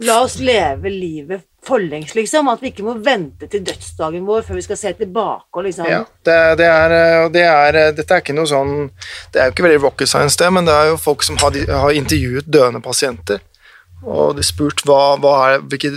La 0.01 0.23
oss 0.25 0.39
leve 0.41 0.93
livet 0.93 1.50
forlengs, 1.67 2.15
liksom. 2.15 2.49
At 2.49 2.63
vi 2.63 2.71
ikke 2.73 2.87
må 2.87 2.95
vente 3.05 3.49
til 3.51 3.65
dødsdagen 3.67 4.25
vår 4.29 4.47
før 4.47 4.59
vi 4.59 4.65
skal 4.65 4.81
se 4.81 4.93
tilbake 4.99 5.61
og 5.61 5.67
liksom 5.67 5.89
Ja, 5.91 6.01
det, 6.27 6.39
det, 6.61 6.71
er, 6.71 6.95
det 7.33 7.45
er, 7.45 7.81
Dette 7.97 8.17
er 8.17 8.25
ikke 8.25 8.37
noe 8.37 8.49
sånn 8.49 8.75
Det 9.33 9.41
er 9.41 9.51
jo 9.51 9.55
ikke 9.55 9.67
veldig 9.69 9.83
rocket 9.85 10.11
science, 10.11 10.39
det, 10.41 10.49
men 10.55 10.69
det 10.69 10.75
er 10.77 10.91
jo 10.93 10.99
folk 11.01 11.25
som 11.27 11.39
har, 11.43 11.57
har 11.69 11.97
intervjuet 11.97 12.49
døende 12.49 12.83
pasienter. 12.85 13.43
Og 14.01 14.37
de 14.39 14.45
spurt 14.47 14.85
hva, 14.89 15.17
hva, 15.21 15.35
er, 15.51 15.65
hvilke, 15.69 15.93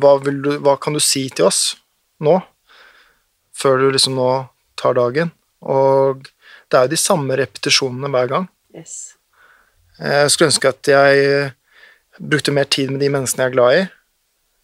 hva, 0.00 0.16
du, 0.22 0.52
hva, 0.62 0.76
kan 0.78 0.94
du 0.94 1.02
si 1.02 1.26
til 1.34 1.48
oss 1.48 1.74
nå? 2.22 2.38
Før 3.56 3.80
du 3.80 3.90
liksom 3.90 4.14
nå 4.16 4.30
tar 4.78 4.94
dagen. 4.96 5.32
Og 5.60 6.22
det 6.70 6.78
er 6.78 6.86
jo 6.86 6.94
de 6.94 7.00
samme 7.00 7.36
repetisjonene 7.36 8.10
hver 8.14 8.30
gang. 8.30 8.46
Yes. 8.76 9.16
Jeg 9.98 10.30
skulle 10.32 10.52
ønske 10.52 10.70
at 10.70 10.88
jeg 10.88 11.50
brukte 12.20 12.54
mer 12.54 12.68
tid 12.70 12.92
med 12.92 13.02
de 13.02 13.10
menneskene 13.12 13.44
jeg 13.48 13.50
er 13.50 13.56
glad 13.56 13.80
i. 13.80 13.82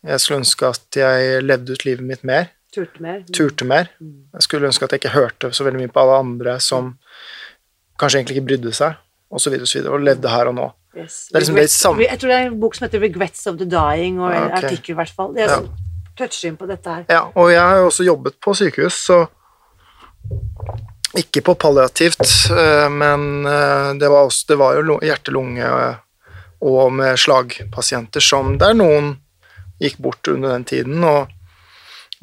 Jeg 0.05 0.21
skulle 0.21 0.43
ønske 0.43 0.69
at 0.69 0.99
jeg 0.99 1.43
levde 1.45 1.73
ut 1.73 1.85
livet 1.87 2.05
mitt 2.07 2.25
mer. 2.27 2.51
Turte 2.75 3.03
mer. 3.03 3.23
Turte 3.33 3.65
mer. 3.65 3.89
Mm. 4.01 4.29
Jeg 4.37 4.47
skulle 4.47 4.69
ønske 4.69 4.85
at 4.85 4.93
jeg 4.93 5.03
ikke 5.03 5.15
hørte 5.17 5.53
så 5.57 5.65
veldig 5.65 5.81
mye 5.81 5.93
på 5.93 6.03
alle 6.03 6.19
andre 6.25 6.59
som 6.61 6.97
kanskje 8.01 8.21
egentlig 8.21 8.37
ikke 8.37 8.49
brydde 8.51 8.75
seg, 8.77 8.99
osv., 9.31 9.55
og, 9.57 9.67
så 9.69 9.79
videre, 9.79 9.95
og 9.97 10.05
levde 10.05 10.33
her 10.33 10.51
og 10.51 10.57
nå. 10.59 10.67
Yes. 10.97 11.27
Det 11.33 11.43
liksom 11.43 11.59
jeg 12.01 12.19
tror 12.21 12.31
det 12.31 12.37
er 12.37 12.47
en 12.47 12.61
bok 12.61 12.75
som 12.75 12.87
heter 12.87 13.01
'Regrets 13.01 13.47
of 13.47 13.59
the 13.61 13.69
Dying', 13.69 14.21
og 14.21 14.33
en 14.33 14.43
okay. 14.43 14.65
artikkel 14.65 14.95
i 14.95 14.97
hvert 15.01 15.13
fall. 15.17 15.35
Det 15.35 15.45
er 15.45 15.53
ja. 15.53 15.61
toucher 16.17 16.49
inn 16.49 16.57
på 16.57 16.69
dette 16.69 16.89
her. 16.89 17.05
Ja, 17.09 17.23
og 17.35 17.53
jeg 17.53 17.61
har 17.61 17.77
jo 17.77 17.91
også 17.91 18.05
jobbet 18.05 18.41
på 18.41 18.55
sykehus, 18.55 19.01
så 19.09 19.27
ikke 21.17 21.41
på 21.41 21.55
palliativt, 21.55 22.25
eh, 22.51 22.89
men 22.93 23.47
eh, 23.47 23.93
det 24.01 24.09
var, 24.09 24.29
også, 24.29 24.45
det 24.49 24.59
var 24.61 24.77
jo 24.77 24.99
hjerte-lunge 25.01 25.69
og 26.67 26.93
med 26.93 27.19
slagpasienter 27.21 28.21
som 28.21 28.57
det 28.59 28.73
er 28.73 28.77
noen 28.77 29.15
gikk 29.83 29.99
bort 30.03 30.29
under 30.33 30.55
den 30.55 30.67
tiden. 30.69 31.05
Og 31.05 31.33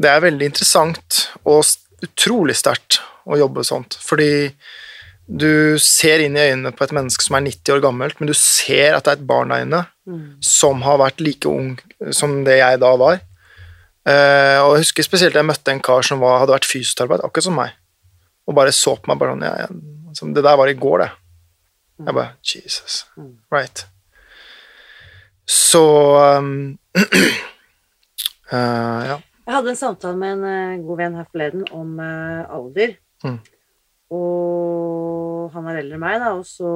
det 0.02 0.10
er 0.10 0.24
veldig 0.26 0.50
interessant 0.50 1.28
og 1.44 1.64
utrolig 2.04 2.56
sterkt 2.60 3.02
å 3.30 3.38
jobbe 3.40 3.64
sånt, 3.64 3.96
fordi 4.04 4.52
du 5.24 5.80
ser 5.80 6.20
inn 6.20 6.36
i 6.36 6.50
øynene 6.50 6.74
på 6.76 6.84
et 6.84 6.94
menneske 6.96 7.24
som 7.24 7.38
er 7.38 7.46
90 7.46 7.78
år 7.78 7.84
gammelt, 7.86 8.18
men 8.20 8.28
du 8.28 8.36
ser 8.36 8.98
at 8.98 9.06
det 9.06 9.14
er 9.14 9.22
et 9.22 9.30
barn 9.30 9.54
der 9.54 9.64
inne 9.64 9.86
mm. 10.10 10.42
som 10.44 10.84
har 10.84 11.00
vært 11.00 11.24
like 11.24 11.48
ung 11.48 11.78
som 12.12 12.42
det 12.44 12.58
jeg 12.60 12.82
da 12.84 12.92
var. 13.00 13.22
Uh, 14.04 14.60
og 14.66 14.74
Jeg 14.76 14.84
husker 14.84 15.08
spesielt 15.08 15.38
jeg 15.40 15.48
møtte 15.48 15.72
en 15.72 15.80
kar 15.84 16.04
som 16.04 16.20
var, 16.20 16.42
hadde 16.42 16.58
vært 16.58 16.68
fysiotarbeid, 16.68 17.24
akkurat 17.24 17.48
som 17.48 17.56
meg, 17.56 17.78
og 18.44 18.58
bare 18.58 18.76
så 18.76 18.98
på 19.00 19.08
meg 19.08 19.22
bare 19.22 19.38
sånn 19.38 19.46
ja, 19.48 19.70
liksom, 20.10 20.34
Det 20.36 20.44
der 20.44 20.60
var 20.60 20.68
i 20.68 20.76
går, 20.76 21.06
det. 21.06 21.12
Jeg 22.04 22.10
mm. 22.10 22.16
bare 22.18 22.30
Jesus. 22.44 22.98
Mm. 23.16 23.34
Right. 23.54 23.86
Så 25.48 25.84
um, 26.20 26.76
uh, 26.98 27.06
ja. 29.10 29.18
Jeg 29.44 29.56
hadde 29.58 29.74
en 29.74 29.80
samtale 29.80 30.20
med 30.20 30.38
en 30.38 30.46
uh, 30.46 30.86
god 30.88 31.02
venn 31.02 31.18
her 31.20 31.28
forleden 31.32 31.66
om 31.76 31.90
uh, 32.00 32.56
alder. 32.58 32.96
Mm. 33.24 33.40
Og 34.14 35.54
han 35.54 35.68
er 35.70 35.80
eldre 35.82 35.98
enn 35.98 36.04
meg, 36.04 36.18
da, 36.22 36.34
og 36.38 36.46
så 36.48 36.72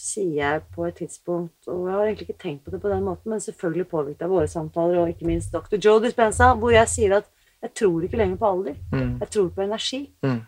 sier 0.00 0.36
jeg 0.38 0.62
på 0.74 0.86
et 0.86 0.96
tidspunkt 0.96 1.68
Og 1.68 1.88
jeg 1.88 1.94
har 1.94 2.06
egentlig 2.06 2.28
ikke 2.28 2.42
tenkt 2.42 2.64
på 2.64 2.72
det 2.72 2.80
på 2.82 2.92
den 2.92 3.04
måten, 3.04 3.32
men 3.32 3.42
selvfølgelig 3.42 3.88
påvirket 3.90 4.24
av 4.24 4.32
våre 4.32 4.50
samtaler, 4.50 5.02
og 5.02 5.12
ikke 5.12 5.28
minst 5.28 5.52
dr. 5.52 5.76
Joe 5.76 6.02
Dispenza, 6.04 6.54
hvor 6.58 6.72
jeg 6.74 6.90
sier 6.90 7.18
at 7.20 7.28
jeg 7.58 7.74
tror 7.74 8.06
ikke 8.06 8.20
lenger 8.20 8.38
på 8.38 8.52
alder. 8.52 8.78
Mm. 8.92 9.12
Jeg 9.20 9.30
tror 9.34 9.48
på 9.54 9.64
energi. 9.64 10.00
Mm. 10.22 10.40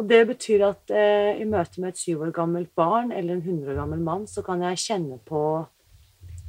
Og 0.00 0.06
det 0.08 0.20
betyr 0.30 0.64
at 0.70 0.92
eh, 0.96 1.42
i 1.42 1.46
møte 1.48 1.82
med 1.82 1.92
et 1.92 2.00
syv 2.00 2.24
år 2.24 2.32
gammelt 2.34 2.70
barn 2.74 3.12
eller 3.12 3.36
en 3.36 3.44
hundre 3.44 3.74
år 3.74 3.82
gammel 3.82 4.00
mann, 4.02 4.24
så 4.26 4.42
kan 4.42 4.62
jeg 4.64 4.80
kjenne 4.80 5.20
på 5.28 5.42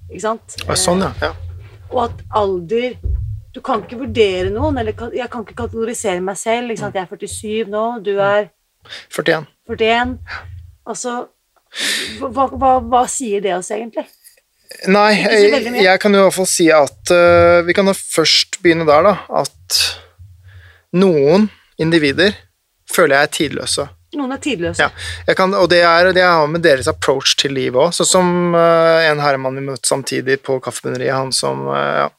ikke 0.10 0.24
sant? 0.24 0.56
Ja, 0.66 0.78
sånn, 0.80 1.04
ja. 1.06 1.12
ja. 1.22 1.34
Og 1.92 2.06
at 2.08 2.24
alder 2.40 2.96
Du 3.52 3.60
kan 3.60 3.82
ikke 3.84 3.98
vurdere 4.00 4.48
noen, 4.48 4.78
eller 4.80 4.96
jeg 5.12 5.28
kan 5.28 5.42
ikke 5.44 5.58
kategorisere 5.66 6.22
meg 6.24 6.38
selv. 6.40 6.72
Ikke 6.72 6.86
sant? 6.86 6.96
Jeg 6.96 7.04
er 7.04 7.10
47 7.28 7.72
nå, 7.74 7.82
du 8.00 8.14
er 8.16 8.48
41. 9.12 9.44
41. 9.68 10.14
Altså 10.88 11.18
hva, 12.20 12.48
hva, 12.48 12.72
hva 12.80 13.02
sier 13.12 13.44
det 13.44 13.54
oss 13.58 13.72
egentlig? 13.76 14.06
Nei, 14.88 15.10
jeg, 15.20 15.66
jeg, 15.84 16.00
kan 16.00 16.16
jo 16.16 16.22
i 16.22 16.26
hvert 16.26 16.36
fall 16.38 16.48
si 16.48 16.70
at 16.72 17.12
uh, 17.12 17.60
Vi 17.68 17.76
kan 17.76 17.90
da 17.90 17.94
først 17.98 18.62
begynne 18.64 18.88
der, 18.88 19.04
da. 19.04 19.44
At 19.44 19.82
noen 20.96 21.50
individer 21.82 22.36
føler 22.92 23.18
jeg 23.18 23.28
er 23.28 23.36
tidløse. 23.36 23.88
Noen 24.20 24.34
er 24.36 24.42
tidløse. 24.44 24.84
Ja, 24.84 25.34
kan, 25.38 25.54
og 25.56 25.70
det, 25.72 25.80
er, 25.88 26.10
det 26.12 26.24
har 26.26 26.50
med 26.52 26.66
deres 26.66 26.90
approach 26.92 27.38
til 27.40 27.54
livet 27.56 27.80
òg. 27.80 27.94
Sånn 27.96 28.10
som 28.10 28.56
uh, 28.58 29.00
en 29.08 29.22
herremann 29.24 29.56
vi 29.56 29.64
møtte 29.70 29.88
samtidig 29.88 30.42
på 30.44 30.58
Kaffebønneriet, 30.64 31.16
han 31.16 31.32
som 31.36 31.64
uh, 31.72 32.10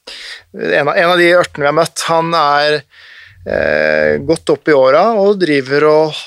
en, 0.57 0.89
av, 0.89 0.95
en, 0.97 1.11
av, 1.11 1.19
de 1.21 1.35
ørtene 1.37 1.67
vi 1.67 1.69
har 1.69 1.77
møtt, 1.77 2.07
han 2.09 2.33
er 2.39 2.79
uh, 2.81 4.25
godt 4.25 4.55
opp 4.57 4.73
i 4.73 4.79
åra 4.79 5.05
og 5.21 5.37
driver 5.43 5.89
og 5.91 6.25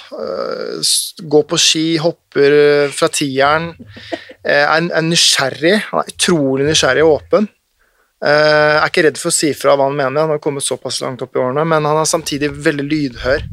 går 1.34 1.50
på 1.50 1.62
ski, 1.62 1.86
hopper 2.04 2.60
fra 2.94 3.10
tieren. 3.10 3.72
Er, 4.46 4.70
er, 4.70 5.02
nysgjerrig. 5.02 5.76
Han 5.90 6.04
er 6.04 6.14
utrolig 6.14 6.70
nysgjerrig 6.70 7.08
og 7.08 7.18
åpen. 7.18 7.50
er 8.22 8.86
ikke 8.86 9.08
redd 9.08 9.18
for 9.18 9.34
å 9.34 9.36
si 9.42 9.54
fra 9.58 9.74
hva 9.74 9.90
han 9.90 9.98
mener, 9.98 10.22
han 10.22 10.36
har 10.36 10.42
kommet 10.44 10.66
såpass 10.66 11.02
langt 11.02 11.24
opp 11.26 11.34
i 11.36 11.42
årene, 11.42 11.66
men 11.66 11.88
han 11.90 12.04
er 12.04 12.10
samtidig 12.10 12.54
veldig 12.54 12.92
lydhør. 12.92 13.48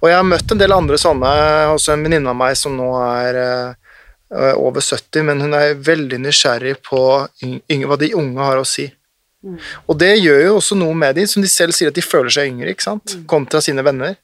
Og 0.00 0.08
jeg 0.08 0.16
har 0.16 0.26
møtt 0.26 0.52
en 0.52 0.60
del 0.60 0.72
andre 0.72 0.98
sånne, 1.00 1.32
også 1.74 1.94
en 1.94 2.06
venninne 2.06 2.32
av 2.32 2.38
meg 2.38 2.56
som 2.56 2.76
nå 2.76 2.88
er 3.04 3.40
uh, 3.40 4.54
over 4.56 4.80
70, 4.80 5.26
men 5.28 5.44
hun 5.44 5.56
er 5.58 5.76
veldig 5.76 6.22
nysgjerrig 6.24 6.78
på 6.86 7.02
hva 7.20 8.00
de 8.00 8.14
unge 8.16 8.48
har 8.48 8.60
å 8.60 8.66
si. 8.68 8.88
Mm. 9.44 9.56
Og 9.88 10.00
det 10.00 10.14
gjør 10.20 10.42
jo 10.44 10.56
også 10.56 10.76
noe 10.80 10.96
med 10.96 11.16
dem, 11.16 11.28
som 11.28 11.44
de 11.44 11.52
selv 11.52 11.76
sier 11.76 11.92
at 11.92 11.96
de 11.96 12.04
føler 12.04 12.32
seg 12.32 12.50
yngre, 12.52 12.72
ikke 12.72 12.88
sant, 12.88 13.16
mm. 13.16 13.24
kontra 13.30 13.62
sine 13.64 13.84
venner. 13.84 14.16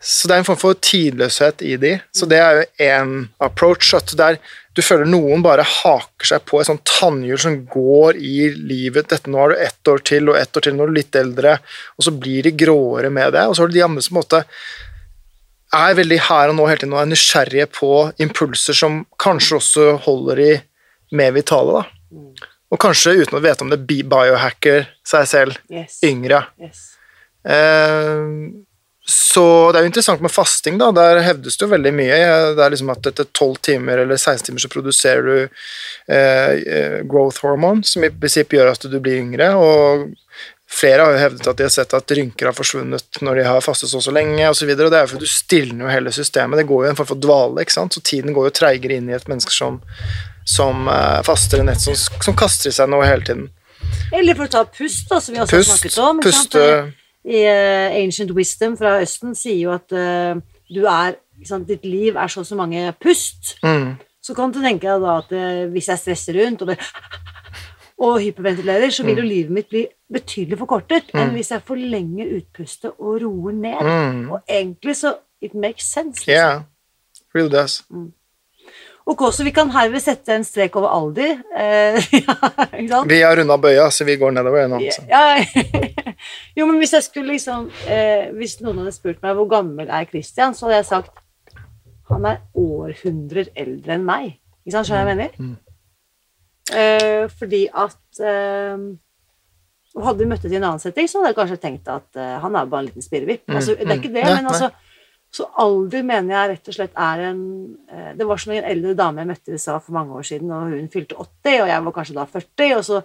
Så 0.00 0.28
det 0.28 0.36
er 0.36 0.40
en 0.40 0.48
form 0.48 0.60
for 0.60 0.76
tidløshet 0.80 1.60
i 1.66 1.74
de. 1.80 1.98
Så 2.16 2.28
det 2.28 2.38
er 2.40 2.56
jo 2.56 2.68
én 2.86 3.10
approach. 3.44 3.92
At 3.96 4.14
der 4.16 4.38
du 4.80 4.86
føler 4.86 5.08
noen 5.08 5.42
bare 5.44 5.64
haker 5.66 6.28
seg 6.30 6.44
på 6.48 6.60
et 6.60 6.68
sånt 6.70 6.84
tannhjul 6.88 7.40
som 7.42 7.56
går 7.68 8.16
i 8.16 8.50
livet. 8.56 9.10
Dette, 9.12 9.28
nå 9.28 9.42
har 9.42 9.52
du 9.52 9.60
ett 9.60 9.90
år 9.92 10.00
til 10.08 10.30
og 10.32 10.38
ett 10.40 10.56
år 10.56 10.64
til 10.64 10.76
når 10.76 10.88
du 10.88 10.94
er 10.94 11.00
litt 11.02 11.18
eldre, 11.20 11.56
og 11.98 12.06
så 12.06 12.14
blir 12.16 12.46
de 12.48 12.54
gråere 12.62 13.10
med 13.12 13.34
det. 13.36 13.44
Og 13.44 13.56
så 13.56 13.64
har 13.64 13.70
du 13.70 13.76
de 13.76 13.84
andre 13.84 14.04
som 14.06 14.16
måte 14.16 14.40
er 15.76 15.98
veldig 15.98 16.18
her 16.26 16.50
og 16.50 16.56
nå 16.58 16.66
hele 16.66 16.80
tiden 16.82 16.94
og 16.96 17.02
er 17.02 17.10
nysgjerrige 17.12 17.66
på 17.76 17.90
impulser 18.24 18.74
som 18.74 19.04
kanskje 19.22 19.58
også 19.60 19.90
holder 20.06 20.40
de 20.42 20.50
mer 21.20 21.36
vitale. 21.36 21.82
da. 21.82 22.48
Og 22.70 22.80
kanskje 22.80 23.18
uten 23.20 23.38
å 23.38 23.42
vite 23.44 23.66
om 23.66 23.70
det 23.70 23.82
biohacker 23.84 24.88
seg 25.06 25.28
selv 25.28 25.60
yes. 25.70 26.00
yngre. 26.06 26.44
Yes. 26.62 26.82
Eh, 27.44 28.24
så 29.10 29.72
det 29.72 29.80
er 29.80 29.84
jo 29.84 29.90
interessant 29.90 30.22
med 30.22 30.30
fasting, 30.30 30.76
da. 30.78 30.92
Der 30.94 31.18
hevdes 31.24 31.56
det 31.58 31.64
jo 31.66 31.72
veldig 31.72 31.90
mye. 31.98 32.18
Det 32.54 32.62
er 32.62 32.70
liksom 32.70 32.92
at 32.92 33.08
etter 33.10 33.26
12 33.26 33.56
timer 33.66 34.04
eller 34.04 34.20
16 34.20 34.46
timer 34.46 34.62
så 34.62 34.70
produserer 34.70 35.26
du 35.26 35.36
eh, 35.40 36.52
eh, 36.60 36.98
growth 37.10 37.42
hormone, 37.42 37.82
som 37.86 38.06
i 38.06 38.12
prinsipp 38.14 38.54
gjør 38.54 38.70
at 38.70 38.86
du 38.86 38.98
blir 39.02 39.18
yngre. 39.18 39.50
og 39.58 40.12
Flere 40.70 41.02
har 41.02 41.16
jo 41.16 41.22
hevdet 41.24 41.48
at 41.50 41.58
de 41.58 41.66
har 41.66 41.72
sett 41.74 41.96
at 41.98 42.14
rynker 42.14 42.46
har 42.46 42.54
forsvunnet 42.54 43.18
når 43.26 43.40
de 43.40 43.46
har 43.48 43.64
fastet 43.66 43.90
så 43.90 43.98
og 43.98 44.04
så 44.06 44.14
lenge 44.14 44.46
osv. 44.46 44.70
Det 44.70 44.86
er 44.86 45.02
jo 45.02 45.10
fordi 45.16 45.26
du 45.26 45.32
stilner 45.32 45.88
jo 45.88 45.90
hele 45.96 46.14
systemet. 46.14 46.60
Det 46.60 46.68
går 46.70 46.84
jo 46.84 46.92
en 46.92 47.00
form 47.00 47.10
for 47.10 47.24
dvale, 47.24 47.64
ikke 47.64 47.78
sant? 47.80 47.98
så 47.98 48.04
tiden 48.06 48.36
går 48.36 48.46
jo 48.46 48.54
treigere 48.60 49.00
inn 49.00 49.10
i 49.10 49.16
et 49.18 49.26
menneske 49.32 49.50
som, 49.50 49.80
som 50.46 50.86
uh, 50.86 51.18
faster 51.26 51.64
enn 51.64 51.74
et 51.74 51.82
som, 51.82 51.98
som 51.98 52.38
kaster 52.38 52.70
i 52.70 52.76
seg 52.78 52.92
noe 52.94 53.10
hele 53.10 53.26
tiden. 53.26 53.50
Eller 54.14 54.38
for 54.38 54.46
å 54.46 54.54
ta 54.54 54.62
pust, 54.70 55.08
da, 55.10 55.18
som 55.18 55.34
vi 55.34 55.42
også 55.42 55.58
har 55.58 55.68
snakket 55.72 56.00
om. 56.06 56.22
Pust, 56.22 56.54
puste 56.54 56.99
I 57.24 57.40
eh, 57.44 57.96
Ancient 58.02 58.30
Wisdom 58.32 58.76
fra 58.80 58.94
Østen 59.02 59.34
sier 59.36 59.58
jo 59.66 59.72
at 59.74 59.92
eh, 59.92 60.38
du 60.70 60.84
er 60.88 61.18
sant, 61.44 61.66
Ditt 61.68 61.84
liv 61.84 62.16
er 62.16 62.28
så 62.28 62.40
og 62.40 62.46
så 62.46 62.56
mange 62.56 62.92
pust. 63.00 63.56
mm, 63.62 63.94
Så 64.22 64.34
kan 64.36 64.52
du 64.52 64.60
tenke 64.60 64.86
deg 64.88 65.00
da 65.02 65.18
at 65.18 65.32
eh, 65.32 65.66
hvis 65.72 65.88
jeg 65.88 65.98
stresser 65.98 66.36
rundt 66.40 66.62
og, 66.62 66.68
det, 66.72 66.78
og 68.04 68.20
hyperventilerer, 68.20 68.90
så 68.90 69.04
vil 69.04 69.16
jo 69.20 69.22
livet 69.26 69.50
mitt 69.52 69.68
bli 69.72 69.86
betydelig 70.12 70.58
forkortet 70.58 71.12
enn 71.14 71.32
hvis 71.36 71.50
jeg 71.52 71.62
forlenger 71.64 72.32
utpustet 72.38 72.92
og 72.98 73.20
roer 73.22 73.52
ned. 73.52 73.80
mm, 73.84 74.30
Og 74.30 74.40
egentlig 74.48 74.96
så 74.96 75.16
It 75.42 75.54
makes 75.54 75.84
sense. 75.88 76.20
Liksom. 76.26 76.34
Yeah. 76.34 76.62
Really 77.34 77.48
does. 77.48 77.82
Ok, 79.10 79.24
så 79.34 79.42
vi 79.42 79.50
kan 79.54 79.70
herved 79.74 80.02
sette 80.04 80.34
en 80.36 80.44
strek 80.46 80.76
over 80.78 80.92
alder. 80.94 81.40
Eh, 81.58 82.12
ja. 82.90 83.00
Vi 83.08 83.22
har 83.22 83.34
runda 83.40 83.56
bøya, 83.58 83.88
så 83.90 84.06
vi 84.06 84.14
går 84.20 84.36
nedover 84.36 84.68
nå. 84.70 84.78
Ja, 85.10 85.40
jo, 86.58 86.66
men 86.68 86.78
hvis 86.78 86.94
jeg 86.94 87.06
skulle 87.08 87.34
liksom 87.34 87.70
eh, 87.90 88.28
Hvis 88.36 88.60
noen 88.62 88.82
hadde 88.82 88.94
spurt 88.94 89.18
meg 89.24 89.34
hvor 89.38 89.48
gammel 89.50 89.90
er 89.90 90.06
Christian, 90.10 90.54
så 90.54 90.68
hadde 90.68 90.78
jeg 90.82 90.90
sagt 90.92 91.18
han 92.10 92.26
er 92.26 92.40
århundrer 92.58 93.52
eldre 93.58 93.94
enn 93.94 94.06
meg. 94.06 94.32
Ikke 94.64 94.74
sant? 94.74 94.88
Skjønner 94.88 95.12
jeg 95.12 95.18
mener? 95.20 95.52
Eh, 96.70 97.24
fordi 97.38 97.64
at 97.70 98.20
eh, 98.22 98.82
Hadde 99.90 100.22
vi 100.22 100.26
møttes 100.30 100.52
i 100.52 100.54
en 100.54 100.62
annen 100.68 100.78
setting, 100.78 101.08
så 101.10 101.18
hadde 101.18 101.32
jeg 101.32 101.36
kanskje 101.40 101.56
tenkt 101.64 101.88
at 101.90 102.18
eh, 102.18 102.36
han 102.38 102.54
er 102.54 102.68
bare 102.70 102.84
en 102.84 102.90
liten 102.92 103.02
spirrevipp. 103.02 103.42
Altså, 103.50 103.74
det 103.74 103.88
er 103.88 103.98
ikke 103.98 104.12
det, 104.14 104.22
Nei, 104.22 104.36
men 104.36 104.46
altså 104.52 104.68
Så 105.30 105.46
alder 105.62 106.02
mener 106.02 106.34
jeg 106.34 106.50
rett 106.50 106.68
og 106.72 106.74
slett 106.74 106.96
er 106.98 107.20
en 107.28 107.42
eh, 107.86 108.12
Det 108.18 108.26
var 108.26 108.40
som 108.42 108.52
en 108.54 108.66
eldre 108.66 108.96
dame 108.98 109.22
jeg 109.22 109.30
møtte 109.30 109.52
i 109.52 109.58
USA 109.58 109.76
for 109.78 109.94
mange 109.94 110.16
år 110.18 110.26
siden, 110.26 110.50
og 110.50 110.72
hun 110.74 110.88
fylte 110.90 111.18
80, 111.18 111.60
og 111.62 111.70
jeg 111.70 111.84
var 111.86 111.96
kanskje 111.98 112.16
da 112.16 112.24
40, 112.26 112.76
og 112.76 112.86
så 112.88 113.02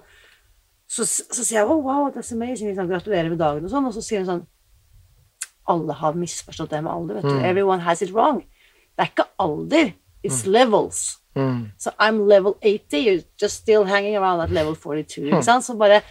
så, 0.87 1.05
så 1.05 1.41
sier 1.41 1.63
jeg 1.63 1.69
oh, 1.69 1.81
wow, 1.81 2.11
that's 2.13 2.33
amazing, 2.33 2.69
liksom, 2.69 2.89
gratulerer 2.89 3.31
med 3.31 3.39
dagen 3.41 3.65
og 3.65 3.71
sånn, 3.71 3.87
og 3.89 3.95
så 3.95 4.03
sier 4.05 4.21
hun 4.21 4.29
sånn 4.29 4.43
Alle 5.65 5.95
har 5.97 6.17
misforstått 6.21 6.75
det 6.75 6.81
med 6.85 6.91
alder, 6.93 7.17
vet 7.17 7.25
du. 7.25 7.37
Everyone 7.41 7.81
has 7.81 8.03
it 8.05 8.11
wrong. 8.13 8.43
Det 8.93 9.01
er 9.01 9.07
ikke 9.09 9.23
alder, 9.41 9.87
it's 10.21 10.43
levels. 10.45 10.99
Mm. 11.33 11.71
Så 11.81 11.89
I'm 11.97 12.19
level 12.29 12.53
80, 12.61 12.99
you're 13.01 13.23
just 13.41 13.63
still 13.63 13.83
hanging 13.89 14.15
around 14.15 14.43
at 14.43 14.53
level 14.53 14.75
42. 14.75 15.25
Ikke 15.25 15.41
sant? 15.43 15.65
Så 15.65 15.73
bare 15.73 16.03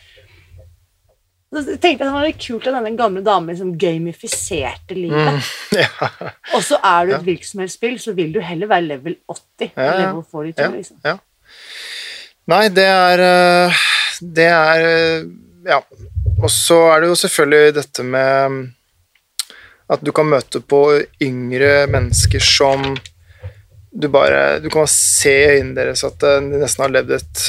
så 1.63 1.75
tenkte 1.77 1.91
jeg 2.03 2.09
det 2.09 2.13
var 2.15 2.25
litt 2.27 2.41
kult 2.43 2.67
at 2.67 2.75
denne 2.75 2.97
gamle 2.99 3.23
damen 3.27 3.51
liksom 3.53 3.75
gamifiserte 3.79 4.97
livet. 4.99 5.53
Ja. 5.85 5.89
Og 6.55 6.63
så 6.63 6.79
er 6.87 7.07
du 7.07 7.15
et 7.17 7.25
hvilket 7.27 7.49
som 7.49 7.61
helst 7.65 7.79
spill, 7.81 7.97
så 7.99 8.13
vil 8.15 8.33
du 8.35 8.41
heller 8.45 8.69
være 8.71 8.87
level 8.89 9.17
80 9.31 9.71
Ja, 9.77 9.85
ja. 9.85 9.95
level 10.05 10.23
42. 10.31 10.53
Ja, 10.63 10.69
Liksom. 10.75 10.99
ja. 11.05 11.17
Nei, 12.53 12.69
det 12.77 12.85
er 12.85 13.23
øh, 13.25 13.81
Det 14.37 14.47
er 14.51 14.85
øh, 14.91 15.27
Ja. 15.67 15.79
Og 16.43 16.51
så 16.51 16.77
er 16.93 17.01
det 17.01 17.09
jo 17.09 17.15
selvfølgelig 17.15 17.75
dette 17.79 18.03
med 18.05 18.69
at 19.91 20.01
du 20.05 20.13
kan 20.17 20.27
møte 20.29 20.61
på 20.61 20.81
yngre 21.23 21.87
mennesker 21.93 22.41
som 22.41 22.97
du 23.95 24.09
bare 24.13 24.59
Du 24.65 24.69
kan 24.73 24.87
se 24.91 25.33
i 25.33 25.51
øynene 25.59 25.77
deres 25.81 26.05
at 26.05 26.23
øh, 26.23 26.41
de 26.43 26.61
nesten 26.63 26.83
har 26.87 26.93
levd 26.95 27.11
et 27.19 27.43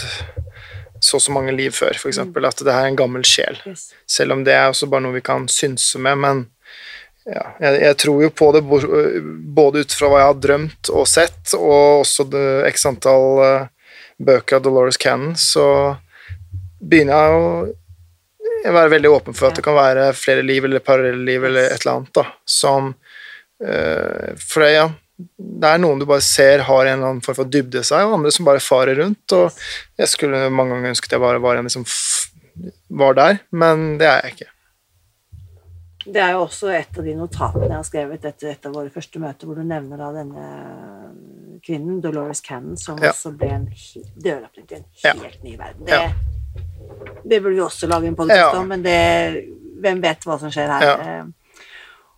så 0.99 1.19
og 1.19 1.23
så 1.23 1.33
mange 1.35 1.53
liv 1.55 1.73
før, 1.75 1.95
f.eks. 1.95 2.15
eksempel 2.15 2.47
At 2.47 2.61
det 2.63 2.73
her 2.73 2.87
er 2.87 2.93
en 2.93 2.99
gammel 2.99 3.25
sjel. 3.27 3.57
Yes. 3.67 3.89
Selv 4.09 4.35
om 4.35 4.43
det 4.47 4.55
er 4.55 4.69
også 4.69 4.89
bare 4.91 5.05
noe 5.05 5.17
vi 5.17 5.23
kan 5.25 5.47
synse 5.51 5.99
med, 6.01 6.21
men 6.23 6.43
ja, 7.25 7.55
jeg, 7.59 7.79
jeg 7.81 7.97
tror 8.03 8.21
jo 8.21 8.31
på 8.37 8.51
det 8.53 8.61
både 8.65 9.81
ut 9.81 9.95
fra 9.97 10.09
hva 10.11 10.21
jeg 10.21 10.29
har 10.29 10.41
drømt 10.43 10.91
og 10.93 11.07
sett, 11.09 11.55
og 11.57 12.03
også 12.03 12.27
det 12.29 12.47
x 12.69 12.85
antall 12.85 13.41
eh, 13.45 13.95
bøker 14.21 14.59
av 14.59 14.67
Dolores 14.67 14.99
Cannon, 15.01 15.33
så 15.39 15.65
begynner 16.79 17.17
jeg 17.17 17.39
å 18.69 18.75
være 18.75 18.93
veldig 18.93 19.09
åpen 19.09 19.37
for 19.37 19.49
at 19.49 19.57
det 19.57 19.65
kan 19.65 19.77
være 19.77 20.11
flere 20.17 20.45
liv 20.45 20.65
eller 20.65 20.83
parallelle 20.85 21.25
liv 21.25 21.43
eller 21.45 21.69
et 21.69 21.81
eller 21.81 21.99
annet 21.99 22.13
da, 22.17 22.23
som 22.49 22.93
uh, 23.61 24.29
For 24.41 24.63
det, 24.63 24.71
ja, 24.73 24.87
det 25.17 25.69
er 25.69 25.77
noen 25.79 25.99
du 26.01 26.05
bare 26.09 26.21
ser 26.25 26.59
har 26.67 26.85
en 26.85 26.97
eller 26.97 27.07
annen 27.13 27.21
form 27.23 27.35
for 27.37 27.45
dybde 27.47 27.79
i 27.79 27.87
seg, 27.87 28.03
og 28.07 28.17
andre 28.17 28.31
som 28.35 28.45
bare 28.47 28.59
farer 28.63 28.97
rundt, 28.99 29.31
og 29.37 29.51
jeg 30.01 30.07
skulle 30.11 30.49
mange 30.51 30.73
ganger 30.75 30.91
ønsket 30.91 31.11
jeg 31.15 31.23
bare 31.23 31.39
var 31.43 31.55
en 31.61 31.69
som 31.71 31.85
f 31.87 32.31
var 32.89 33.13
der, 33.17 33.39
men 33.51 33.97
det 33.99 34.07
er 34.07 34.21
jeg 34.23 34.33
ikke. 34.35 34.51
Det 36.05 36.21
er 36.21 36.35
jo 36.35 36.43
også 36.45 36.69
et 36.69 36.99
av 36.99 37.03
de 37.07 37.15
notatene 37.17 37.65
jeg 37.65 37.75
har 37.79 37.87
skrevet 37.87 38.25
etter 38.29 38.51
et 38.51 38.65
av 38.69 38.75
våre 38.77 38.91
første 38.93 39.19
møter, 39.19 39.47
hvor 39.49 39.57
du 39.57 39.63
nevner 39.65 39.97
da 39.97 40.11
denne 40.13 40.43
kvinnen, 41.65 41.97
Dolores 42.03 42.41
Cannon, 42.45 42.77
som 42.77 42.99
Ja. 43.01 43.09
også 43.09 43.31
ble 43.35 43.49
en 43.49 43.65
døråpner 44.21 44.67
til 44.67 44.77
en 44.77 44.85
Ja. 45.03 45.13
helt 45.13 45.43
ny 45.43 45.55
verden. 45.57 45.87
Ja. 45.87 46.11
Det, 46.11 47.29
det 47.29 47.41
burde 47.41 47.55
vi 47.55 47.61
også 47.61 47.87
lage 47.89 48.07
en 48.07 48.15
podkast 48.15 48.53
Ja. 48.53 48.59
om, 48.59 48.67
men 48.67 48.83
det, 48.83 49.47
hvem 49.81 50.01
vet 50.01 50.23
hva 50.23 50.39
som 50.39 50.51
skjer 50.51 50.67
her. 50.67 50.81
Ja. 50.83 51.19
Eh, 51.19 51.25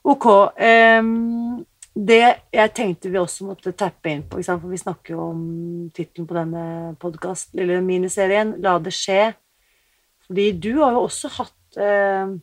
Ok. 0.03 0.25
ehm, 0.59 1.65
det 1.97 2.23
jeg 2.53 2.73
tenkte 2.77 3.09
vi 3.09 3.17
også 3.17 3.47
måtte 3.47 3.73
tappe 3.73 4.11
inn 4.11 4.23
på, 4.29 4.41
for 4.45 4.69
vi 4.69 4.77
snakker 4.77 5.15
jo 5.15 5.29
om 5.31 5.43
tittelen 5.95 6.27
på 6.29 6.37
denne 6.37 6.63
podkast, 7.01 7.55
eller 7.57 7.81
miniserien, 7.81 8.55
'La 8.61 8.77
det 8.77 8.93
skje'. 8.93 9.33
Fordi 10.27 10.51
du 10.51 10.81
har 10.81 10.91
jo 10.91 11.05
også 11.07 11.29
hatt 11.37 11.79
øh, 11.79 12.37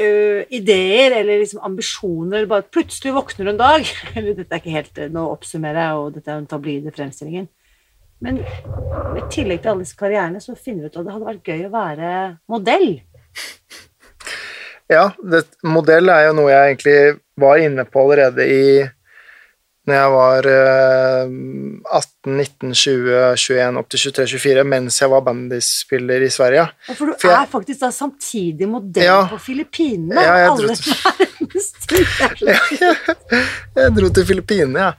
øh, 0.00 0.42
ideer 0.50 1.16
eller 1.18 1.38
liksom 1.38 1.60
ambisjoner, 1.62 2.36
eller 2.36 2.48
bare 2.48 2.62
plutselig 2.62 3.14
våkner 3.14 3.44
du 3.44 3.50
en 3.50 3.62
dag 3.62 3.86
eller 4.16 4.34
Dette 4.34 4.52
er 4.52 4.60
ikke 4.60 4.76
helt 4.76 4.98
eh, 4.98 5.10
Nå 5.10 5.24
oppsummerer 5.32 5.80
jeg, 5.80 5.94
og 5.94 6.14
dette 6.14 6.30
er 6.30 6.42
den 6.42 6.46
tablide 6.46 6.92
fremstillingen. 6.92 7.48
Men 8.20 8.42
i 9.16 9.24
tillegg 9.30 9.62
til 9.62 9.72
alle 9.72 9.86
disse 9.86 9.96
karrierene, 9.96 10.40
så 10.42 10.54
finner 10.58 10.82
du 10.82 10.88
ut 10.88 10.96
at 10.98 11.06
det 11.06 11.14
hadde 11.14 11.28
vært 11.30 11.48
gøy 11.48 11.66
å 11.68 11.72
være 11.72 12.12
modell. 12.50 12.88
Ja, 14.88 15.10
det, 15.20 15.42
modell 15.68 16.08
er 16.08 16.28
jo 16.30 16.36
noe 16.38 16.48
jeg 16.52 16.76
egentlig 16.76 17.00
var 17.38 17.56
inne 17.60 17.84
på 17.84 18.00
allerede 18.06 18.46
i 18.48 18.88
når 19.88 19.94
jeg 19.96 20.10
var 20.12 20.44
eh, 20.52 21.24
18, 21.96 22.36
19, 22.36 22.72
20, 22.76 23.12
21, 23.40 23.78
opp 23.80 23.86
til 23.88 24.02
23, 24.12 24.36
24, 24.42 24.64
mens 24.68 24.98
jeg 25.00 25.08
var 25.08 25.22
bandyspiller 25.24 26.20
i 26.26 26.28
Sverige. 26.32 26.66
Ja, 26.88 26.92
For 26.98 27.04
du 27.08 27.12
For 27.22 27.28
jeg- 27.32 27.40
er 27.40 27.46
faktisk 27.54 27.80
da 27.80 27.88
samtidig 27.96 28.68
modell 28.68 29.04
Ja. 29.06 29.22
på 29.30 29.38
Filippinene. 29.40 30.20
Ja, 30.20 30.34
jeg 30.36 30.44
er 30.44 30.50
så- 30.76 30.92
Jeg 33.78 33.94
dro 33.96 34.08
til 34.12 34.26
Filippinene, 34.28 34.78
ja. 34.78 34.92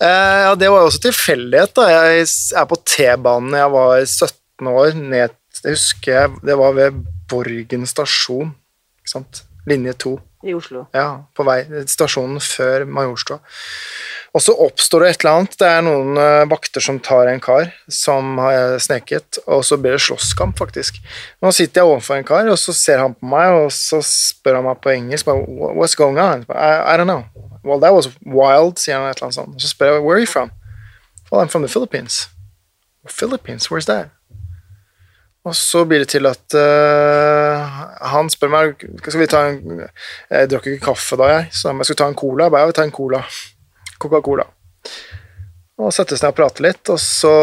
Eh, 0.00 0.38
ja, 0.46 0.54
det 0.56 0.70
var 0.72 0.80
jo 0.84 0.88
også 0.88 1.02
tilfeldighet, 1.10 1.74
da. 1.76 1.82
Jeg 1.92 2.24
er 2.56 2.66
på 2.70 2.76
T-banen 2.88 3.52
jeg 3.58 3.70
var 3.74 4.00
17 4.06 4.66
år, 4.72 4.94
ned 4.96 5.30
Jeg 5.64 5.72
husker 5.74 6.12
jeg, 6.14 6.30
det 6.48 6.56
var 6.56 6.72
ved 6.72 6.92
Borgen 7.28 7.84
stasjon, 7.86 8.54
ikke 9.10 9.18
sant. 9.18 9.46
Linje 9.68 9.92
2. 9.92 10.18
I 10.42 10.54
Oslo. 10.56 10.86
Ja, 10.96 11.26
på 11.36 11.44
vei 11.44 11.60
stasjonen 11.90 12.40
før 12.40 12.86
Majorstua. 12.88 13.42
Og 14.32 14.40
så 14.40 14.54
oppstår 14.54 15.02
det 15.02 15.10
et 15.10 15.24
eller 15.24 15.40
annet. 15.40 15.56
Det 15.58 15.68
er 15.68 15.82
noen 15.84 16.20
eh, 16.22 16.46
vakter 16.48 16.84
som 16.84 17.00
tar 17.02 17.28
en 17.28 17.42
kar 17.42 17.72
som 17.92 18.38
har 18.40 18.78
sneket, 18.80 19.40
og 19.44 19.64
så 19.66 19.76
blir 19.76 19.96
det 19.96 20.04
slåsskamp, 20.06 20.56
faktisk. 20.58 21.00
Nå 21.42 21.50
sitter 21.52 21.82
jeg 21.82 21.90
overfor 21.90 22.16
en 22.20 22.28
kar, 22.28 22.48
og 22.48 22.56
så 22.62 22.72
ser 22.76 23.02
han 23.02 23.16
på 23.18 23.26
meg, 23.28 23.52
og 23.58 23.68
så 23.74 24.00
spør 24.06 24.60
han 24.60 24.68
meg 24.70 24.80
på 24.80 24.94
engelsk 24.94 25.28
What's 25.28 25.98
going 25.98 26.20
on? 26.22 26.46
I, 26.48 26.94
I 26.94 26.96
don't 26.96 27.10
know. 27.10 27.26
Well, 27.64 27.82
that 27.82 27.92
was 27.92 28.08
wild, 28.24 28.78
sier 28.80 28.96
han 28.96 29.10
et 29.10 29.18
eller 29.18 29.28
annet 29.28 29.40
sånt. 29.42 29.58
Og 29.58 29.66
så 29.66 29.74
spør 29.74 29.98
jeg 29.98 30.06
Where 30.06 30.16
are 30.16 30.24
you 30.24 30.30
from? 30.30 30.54
Well, 31.28 31.42
I'm 31.42 31.52
from 31.52 31.66
the 31.66 31.72
Philippines. 31.72 32.28
Philippines, 33.08 33.70
where's 33.70 33.86
that? 33.86 34.14
Og 35.48 35.56
så 35.56 35.86
blir 35.88 36.02
det 36.02 36.10
til 36.12 36.28
at 36.28 36.52
uh, 36.52 37.78
han 38.12 38.28
spør 38.28 38.50
meg 38.52 38.82
Skal 39.00 39.22
vi 39.22 39.28
ta 39.30 39.40
en 39.48 39.78
Jeg 39.80 40.50
drakk 40.52 40.66
ikke 40.68 40.90
kaffe 40.90 41.16
da, 41.16 41.30
jeg, 41.32 41.46
så 41.56 41.72
jeg 41.72 41.88
skal 41.88 42.00
ta 42.02 42.08
en 42.10 42.18
cola. 42.18 42.46
Jeg 42.46 42.54
bare, 42.54 42.66
ja, 42.66 42.72
vi 42.72 42.76
tar 42.76 42.88
en 42.88 42.94
cola. 42.94 43.22
Coca-Cola. 44.00 44.46
Og 45.80 45.92
settes 45.96 46.20
ned 46.20 46.32
og 46.32 46.36
prater 46.36 46.64
litt, 46.66 46.88
og 46.92 47.00
så 47.00 47.34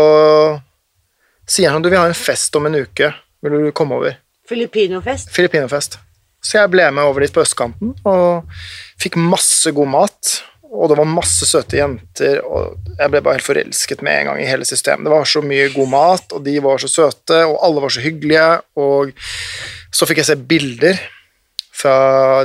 sier 1.48 1.74
han 1.74 1.82
du, 1.82 1.90
vi 1.90 1.98
har 1.98 2.10
en 2.10 2.18
fest 2.18 2.54
om 2.58 2.70
en 2.70 2.78
uke. 2.78 3.12
Vil 3.46 3.56
du 3.56 3.72
komme 3.78 3.98
over? 3.98 4.18
Filippinofest. 4.50 5.32
Filippinofest. 5.34 6.00
Så 6.44 6.60
jeg 6.60 6.72
ble 6.72 6.86
med 6.94 7.06
over 7.06 7.26
dit 7.26 7.34
på 7.34 7.42
østkanten 7.44 7.96
og 8.08 8.60
fikk 9.02 9.18
masse 9.20 9.74
god 9.76 9.90
mat. 9.94 10.34
Og 10.68 10.90
det 10.92 10.98
var 11.00 11.08
masse 11.08 11.48
søte 11.48 11.78
jenter, 11.80 12.42
og 12.44 12.76
jeg 12.98 13.12
ble 13.12 13.22
bare 13.24 13.38
helt 13.38 13.48
forelsket 13.48 14.02
med 14.04 14.20
en 14.20 14.32
gang 14.32 14.42
i 14.42 14.50
hele 14.50 14.68
systemet. 14.68 15.08
Det 15.08 15.14
var 15.14 15.30
så 15.30 15.42
mye 15.46 15.70
god 15.74 15.92
mat, 15.94 16.34
og 16.36 16.44
de 16.44 16.58
var 16.64 16.82
så 16.84 16.90
søte, 16.92 17.38
og 17.48 17.62
alle 17.64 17.84
var 17.86 17.94
så 17.94 18.04
hyggelige. 18.04 18.50
Og 18.84 19.14
så 19.96 20.10
fikk 20.10 20.22
jeg 20.22 20.30
se 20.32 20.38
bilder 20.50 21.00
fra 21.78 21.96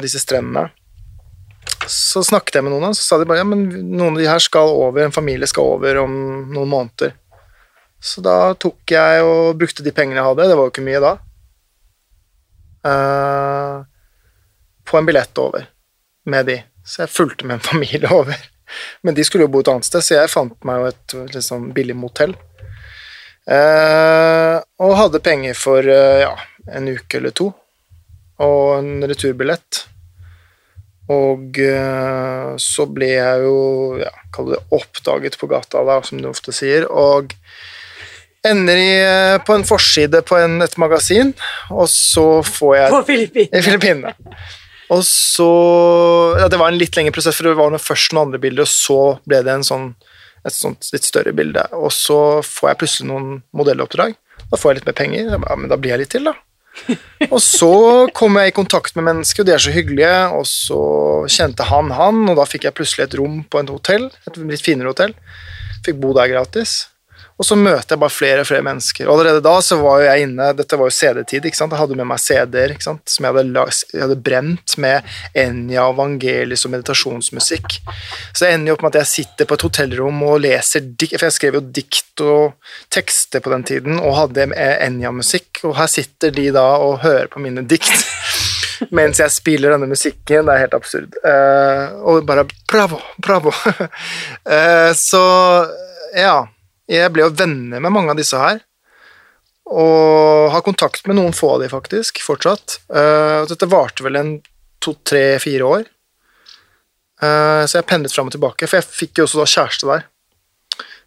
disse 0.04 0.22
strendene. 0.22 0.68
Så 1.90 2.22
snakket 2.24 2.58
jeg 2.60 2.66
med 2.66 2.74
noen 2.74 2.86
av 2.86 2.92
dem, 2.92 2.98
så 3.00 3.04
sa 3.08 3.18
de 3.18 3.26
bare 3.26 3.42
ja, 3.42 3.48
men 3.48 3.66
noen 3.90 4.14
av 4.14 4.22
de 4.22 4.30
her 4.30 4.42
skal 4.42 4.70
over, 4.70 5.02
en 5.02 5.14
familie 5.14 5.48
skal 5.50 5.74
over 5.74 6.02
om 6.04 6.14
noen 6.52 6.70
måneder. 6.70 7.16
Så 8.02 8.22
da 8.22 8.54
tok 8.58 8.90
jeg 8.90 9.22
og 9.26 9.58
brukte 9.58 9.84
de 9.86 9.94
pengene 9.94 10.18
jeg 10.18 10.26
hadde, 10.26 10.48
det 10.50 10.58
var 10.58 10.66
jo 10.66 10.72
ikke 10.74 10.86
mye 10.86 11.02
da, 11.02 11.12
uh, 12.86 13.76
på 14.86 14.98
en 14.98 15.06
billett 15.06 15.42
over 15.42 15.68
med 16.30 16.50
de. 16.50 16.58
Så 16.84 17.04
jeg 17.04 17.14
fulgte 17.14 17.46
med 17.46 17.60
en 17.60 17.66
familie 17.66 18.10
over. 18.20 18.38
Men 19.02 19.14
de 19.14 19.24
skulle 19.24 19.46
jo 19.46 19.52
bo 19.52 19.60
et 19.60 19.70
annet 19.72 19.86
sted, 19.86 20.04
så 20.04 20.16
jeg 20.20 20.32
fant 20.32 20.56
meg 20.66 20.80
jo 20.80 20.90
et 20.92 21.44
sånn 21.44 21.70
billig 21.76 21.96
motell. 21.98 22.34
Eh, 23.42 24.56
og 24.82 24.98
hadde 24.98 25.22
penger 25.24 25.56
for 25.58 25.82
eh, 25.82 26.22
ja, 26.22 26.32
en 26.72 26.92
uke 26.94 27.18
eller 27.18 27.34
to, 27.36 27.50
og 28.42 28.66
en 28.78 29.02
returbillett. 29.10 29.82
Og 31.12 31.58
eh, 31.60 32.52
så 32.62 32.86
ble 32.88 33.10
jeg 33.16 33.44
jo, 33.44 33.56
ja, 34.00 34.12
kall 34.34 34.54
det 34.54 34.62
oppdaget 34.72 35.38
på 35.40 35.50
gata, 35.50 35.82
da, 35.84 35.98
som 36.06 36.22
du 36.22 36.30
ofte 36.30 36.54
sier, 36.54 36.86
og 36.86 37.34
ender 38.46 38.78
i, 38.78 38.92
eh, 39.02 39.38
på 39.44 39.58
en 39.58 39.66
forside 39.66 40.22
på 40.26 40.38
en, 40.38 40.60
et 40.64 40.78
magasin, 40.80 41.34
og 41.70 41.90
så 41.90 42.26
får 42.46 42.76
jeg 42.78 42.94
På 42.94 43.02
Filippinene. 43.68 44.06
Og 44.92 45.02
så 45.06 45.48
ja, 46.38 46.48
Det 46.48 46.60
var 46.60 46.72
en 46.72 46.78
litt 46.80 46.96
lengre 46.98 47.14
prosess, 47.16 47.38
for 47.38 47.48
det 47.48 47.58
var 47.58 47.72
noe 47.72 47.82
først 47.82 48.12
noen 48.12 48.28
andre 48.28 48.42
bilder, 48.42 48.66
og 48.66 48.70
så 48.70 48.98
ble 49.28 49.42
det 49.46 49.54
en 49.54 49.66
sånn, 49.66 49.90
et 50.44 50.54
sånt 50.54 50.90
litt 50.92 51.08
større 51.08 51.32
bilde. 51.36 51.64
Og 51.78 51.92
så 51.94 52.18
får 52.46 52.72
jeg 52.72 52.80
plutselig 52.82 53.10
noen 53.10 53.28
modelloppdrag. 53.56 54.16
Da 54.50 54.58
får 54.60 54.70
jeg 54.70 54.80
litt 54.80 54.90
mer 54.90 54.98
penger. 54.98 55.30
Ja, 55.32 55.56
men 55.56 55.70
da 55.72 55.78
blir 55.80 55.94
jeg 55.94 56.04
litt 56.04 56.12
til, 56.14 56.28
da. 56.28 56.36
Og 57.34 57.38
så 57.44 57.72
kom 58.16 58.38
jeg 58.40 58.52
i 58.52 58.56
kontakt 58.56 58.96
med 58.96 59.04
mennesker, 59.04 59.42
og 59.42 59.48
de 59.48 59.54
er 59.54 59.62
så 59.62 59.72
hyggelige. 59.74 60.14
Og 60.36 60.46
så 60.48 60.80
kjente 61.30 61.68
han 61.68 61.92
han, 61.96 62.24
og 62.28 62.38
da 62.40 62.48
fikk 62.48 62.68
jeg 62.68 62.76
plutselig 62.76 63.06
et 63.06 63.18
rom 63.20 63.42
på 63.48 63.60
et 63.62 63.72
hotell. 63.72 64.08
Et 64.28 64.40
litt 64.48 64.64
finere 64.64 64.92
hotell. 64.92 65.14
Fikk 65.86 66.00
bo 66.02 66.12
der 66.16 66.30
gratis. 66.32 66.82
Og 67.42 67.46
så 67.48 67.56
møter 67.58 67.96
jeg 67.96 67.98
bare 67.98 68.14
flere 68.14 68.42
og 68.44 68.46
flere 68.46 68.62
mennesker. 68.62 69.08
Og 69.08 69.16
allerede 69.16 69.42
da 69.42 69.56
så 69.66 69.74
var 69.80 69.98
jo 69.98 70.04
jeg 70.06 70.26
inne 70.28 70.44
Dette 70.54 70.78
var 70.78 70.86
jo 70.86 70.94
CD-tid. 70.94 71.48
ikke 71.48 71.58
sant? 71.58 71.72
Jeg 71.74 71.80
hadde 71.80 71.96
med 71.98 72.06
meg 72.06 72.20
CD-er 72.22 72.74
som 72.78 73.00
jeg 73.10 73.26
hadde, 73.26 73.42
lag- 73.50 73.72
jeg 73.90 74.04
hadde 74.04 74.18
brent 74.22 74.76
med 74.78 75.08
Enja, 75.34 75.88
evangelis 75.90 76.62
og 76.68 76.74
meditasjonsmusikk. 76.76 77.80
Så 78.30 78.44
det 78.44 78.52
ender 78.52 78.70
jo 78.70 78.76
opp 78.76 78.84
med 78.86 78.94
at 78.94 79.00
jeg 79.02 79.10
sitter 79.10 79.50
på 79.50 79.58
et 79.58 79.66
hotellrom 79.66 80.22
og 80.28 80.38
leser 80.44 80.86
dikt, 80.86 81.16
for 81.18 81.26
jeg 81.26 81.36
skrev 81.40 81.58
jo 81.58 81.64
dikt 81.80 82.22
og 82.22 82.54
tekster 82.94 83.42
på 83.42 83.50
den 83.56 83.66
tiden, 83.66 83.98
og 83.98 84.14
hadde 84.20 84.46
Enja-musikk, 84.54 85.64
og 85.66 85.74
her 85.80 85.90
sitter 85.90 86.30
de 86.30 86.46
da 86.54 86.68
og 86.78 87.00
hører 87.02 87.26
på 87.32 87.42
mine 87.42 87.66
dikt. 87.66 87.90
Mens 88.96 89.18
jeg 89.18 89.34
spiller 89.34 89.74
denne 89.74 89.90
musikken. 89.90 90.46
Det 90.46 90.54
er 90.54 90.64
helt 90.64 90.78
absurd. 90.78 91.18
Uh, 91.26 91.98
og 92.06 92.24
bare 92.26 92.46
bravo, 92.70 93.02
bravo. 93.22 93.50
uh, 93.50 94.90
så 95.10 95.22
ja. 96.14 96.40
Jeg 96.92 97.12
ble 97.14 97.24
jo 97.24 97.32
venner 97.36 97.80
med 97.80 97.94
mange 97.94 98.12
av 98.12 98.20
disse 98.20 98.38
her. 98.38 98.60
Og 99.72 100.52
har 100.52 100.64
kontakt 100.66 101.06
med 101.08 101.16
noen 101.16 101.34
få 101.36 101.54
av 101.54 101.62
de 101.62 101.70
faktisk, 101.72 102.20
fortsatt. 102.26 102.80
Uh, 102.92 103.48
dette 103.48 103.68
varte 103.70 104.04
vel 104.04 104.18
en 104.20 104.32
to, 104.82 104.96
tre, 105.06 105.38
fire 105.40 105.68
år. 105.78 105.84
Uh, 107.22 107.62
så 107.64 107.78
jeg 107.78 107.88
pendlet 107.88 108.12
fram 108.12 108.28
og 108.28 108.34
tilbake, 108.34 108.66
for 108.66 108.80
jeg 108.80 108.90
fikk 108.90 109.20
jo 109.20 109.28
også 109.28 109.40
da 109.40 109.48
kjæreste 109.48 109.88
der. 109.88 110.08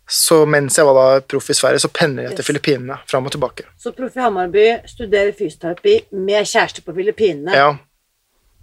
Så 0.09 0.43
mens 0.45 0.77
jeg 0.77 0.85
var 0.85 0.97
da 0.97 1.21
proff 1.25 1.49
i 1.49 1.57
Sverige, 1.57 1.81
så 1.81 1.89
pendler 1.93 2.29
jeg 2.29 2.37
til 2.39 2.47
Filippinene 2.51 2.99
fram 3.09 3.25
og 3.25 3.33
tilbake. 3.33 3.65
Så 3.81 3.93
Proff 3.97 4.17
i 4.17 4.21
Hammarby 4.21 4.65
studerer 4.85 5.33
fysioterapi 5.33 5.95
med 6.13 6.45
kjæreste 6.45 6.85
på 6.85 6.93
Filippinene. 6.93 7.55
Ja, 7.57 7.71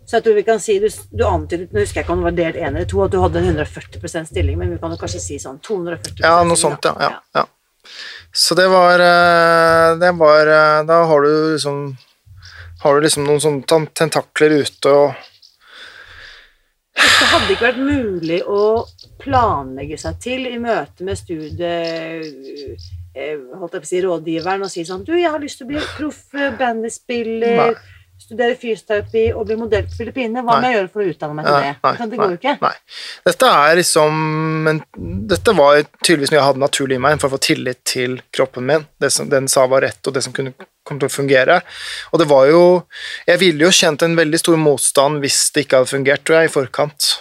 Så 0.06 0.18
jeg 0.18 0.24
tror 0.26 0.34
vi 0.34 0.42
kan 0.46 0.60
si, 0.60 0.78
du, 0.82 0.88
du 1.14 1.24
antydet, 1.28 1.70
nå 1.72 1.82
husker 1.84 2.00
jeg 2.00 2.06
ikke 2.06 2.14
om 2.16 2.22
det 2.22 2.26
var 2.26 2.38
delt 2.38 2.56
én 2.58 2.70
eller 2.74 2.88
to, 2.90 3.02
at 3.04 3.12
du 3.14 3.20
hadde 3.22 3.38
en 3.38 3.50
140% 3.54 4.30
stilling, 4.32 4.58
men 4.58 4.72
vi 4.74 4.78
kan 4.82 4.92
jo 4.92 4.98
kanskje 5.00 5.20
si 5.22 5.38
sånn 5.40 5.60
240 5.62 6.24
ja 6.24 6.32
noe 6.46 6.58
sånt, 6.58 6.88
ja. 6.90 6.94
ja, 7.00 7.12
ja. 7.38 7.44
Så 8.32 8.56
det 8.58 8.66
var, 8.72 9.02
eh, 9.02 9.98
det 10.00 10.10
var 10.16 10.46
eh, 10.48 10.84
Da 10.88 11.02
har 11.04 11.22
du 11.26 11.52
liksom 11.52 11.96
Har 12.80 12.94
du 12.94 13.04
liksom 13.04 13.26
noen 13.26 13.42
sånne 13.42 13.90
tentakler 13.92 14.54
ute 14.62 14.88
og 14.88 15.12
Det 16.96 17.28
hadde 17.32 17.52
ikke 17.54 17.66
vært 17.66 17.82
mulig 17.82 18.38
å 18.46 18.62
planlegge 19.22 19.98
seg 20.00 20.18
til 20.22 20.46
i 20.48 20.58
møte 20.60 21.04
med 21.06 21.18
studie... 21.20 21.72
eh, 23.14 23.36
Holdt 23.58 23.76
jeg 23.76 23.82
på 23.82 23.86
å 23.86 23.90
si 23.90 24.02
rådgiveren 24.06 24.64
og 24.66 24.72
si 24.72 24.84
sånn 24.88 25.04
Du, 25.06 25.12
jeg 25.18 25.30
har 25.30 25.42
lyst 25.42 25.60
til 25.60 25.68
å 25.68 25.72
bli 25.72 25.82
proff 25.96 26.22
bandyspiller. 26.58 27.58
Nei. 27.60 27.91
Studere 28.22 28.54
fysioterapi 28.58 29.22
og 29.37 29.46
bli 29.48 29.56
modell 29.61 29.85
på 29.90 29.96
Filippinene. 29.98 30.42
Hva 30.46 30.56
må 30.62 30.68
jeg 30.70 30.76
gjøre 30.78 30.90
for 30.94 31.02
å 31.04 31.06
utdanne 31.12 31.37
meg 31.38 31.48
til 31.48 31.56
det? 31.66 31.72
Nei, 31.85 32.06
det 32.12 32.20
går 32.20 32.30
jo 32.35 32.38
ikke. 32.40 32.54
Nei. 32.62 32.72
Dette 33.28 33.50
er 33.62 33.78
liksom 33.80 34.68
en, 34.72 34.80
Dette 35.32 35.54
var 35.58 35.80
tydeligvis 36.02 36.32
noe 36.32 36.38
jeg 36.40 36.46
hadde 36.48 36.62
naturlig 36.64 36.98
i 36.98 37.02
meg 37.06 37.18
for 37.22 37.28
å 37.28 37.35
få 37.37 37.40
tillit 37.48 37.80
til 37.92 38.16
kroppen 38.35 38.66
min. 38.70 38.87
Det 39.02 39.11
som 39.14 39.28
den 39.32 39.48
sa 39.52 39.66
var 39.70 39.85
rett, 39.87 40.00
og 40.06 40.14
det 40.16 40.22
som 40.26 40.32
kunne 40.37 40.54
kom 40.87 40.98
til 40.98 41.06
å 41.11 41.14
fungere. 41.14 41.61
Og 42.11 42.18
det 42.18 42.26
var 42.30 42.48
jo 42.50 42.62
Jeg 43.28 43.38
ville 43.38 43.66
jo 43.68 43.74
kjent 43.74 44.02
en 44.02 44.16
veldig 44.18 44.40
stor 44.40 44.56
motstand 44.58 45.20
hvis 45.22 45.42
det 45.54 45.66
ikke 45.66 45.82
hadde 45.82 45.92
fungert, 45.92 46.24
tror 46.26 46.40
jeg, 46.40 46.50
i 46.50 46.54
forkant. 46.56 47.12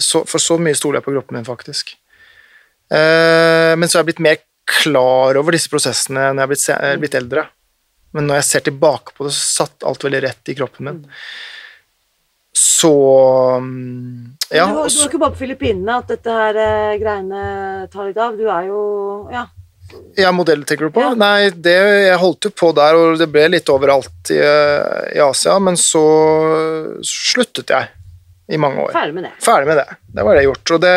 Så, 0.00 0.24
for 0.28 0.40
så 0.40 0.56
mye 0.60 0.76
stoler 0.76 1.00
jeg 1.00 1.06
på 1.06 1.14
kroppen 1.16 1.36
min, 1.38 1.46
faktisk. 1.48 1.94
Eh, 2.92 3.72
men 3.76 3.88
så 3.88 3.98
er 3.98 4.02
jeg 4.04 4.10
blitt 4.12 4.22
mer 4.24 4.38
klar 4.66 5.38
over 5.38 5.54
disse 5.54 5.70
prosessene 5.70 6.30
når 6.34 6.40
jeg 6.40 6.46
er 6.46 6.50
blitt, 6.52 6.62
se- 6.64 6.78
er 6.90 7.00
blitt 7.02 7.16
eldre. 7.18 7.46
Men 8.14 8.28
når 8.28 8.40
jeg 8.40 8.48
ser 8.50 8.64
tilbake 8.70 9.12
på 9.16 9.26
det, 9.26 9.34
så 9.36 9.64
satt 9.64 9.86
alt 9.88 10.04
veldig 10.06 10.22
rett 10.24 10.52
i 10.52 10.56
kroppen 10.56 10.88
min. 10.88 11.02
Så 12.56 12.92
mm, 13.60 14.36
Ja. 14.54 14.66
du, 14.66 14.72
du 14.72 14.78
var 14.80 14.88
ikke 15.08 15.20
bare 15.20 15.34
på 15.34 15.42
Filippinene 15.42 15.98
at 16.00 16.08
dette 16.14 16.32
her 16.32 16.56
eh, 16.62 16.96
greiene 17.02 17.42
tar 17.92 18.08
litt 18.08 18.20
av. 18.22 18.38
Du 18.38 18.46
er 18.48 18.70
jo 18.70 18.80
Ja. 19.34 19.46
Ja, 20.18 20.32
modell 20.34 20.64
tenker 20.66 20.88
du 20.88 20.94
på? 20.96 21.02
Ja. 21.04 21.12
Nei, 21.14 21.50
det, 21.62 21.76
jeg 22.08 22.18
holdt 22.18 22.48
jo 22.48 22.50
på 22.58 22.72
der, 22.74 22.96
og 22.98 23.20
det 23.20 23.28
ble 23.30 23.44
litt 23.52 23.68
overalt 23.70 24.32
i, 24.34 24.38
eh, 24.42 25.12
i 25.14 25.20
Asia, 25.22 25.60
men 25.62 25.78
så 25.78 26.02
sluttet 27.06 27.70
jeg 27.70 27.92
i 28.48 28.58
mange 28.60 28.82
år. 28.84 28.92
Ferdig 28.94 29.14
med 29.16 29.26
det. 29.26 29.32
Ferdig 29.42 29.66
med 29.66 29.80
det. 29.80 29.96
Det 30.14 30.24
var 30.26 30.38
det 30.38 30.44
gjort. 30.46 30.70
Og 30.76 30.84
det? 30.84 30.94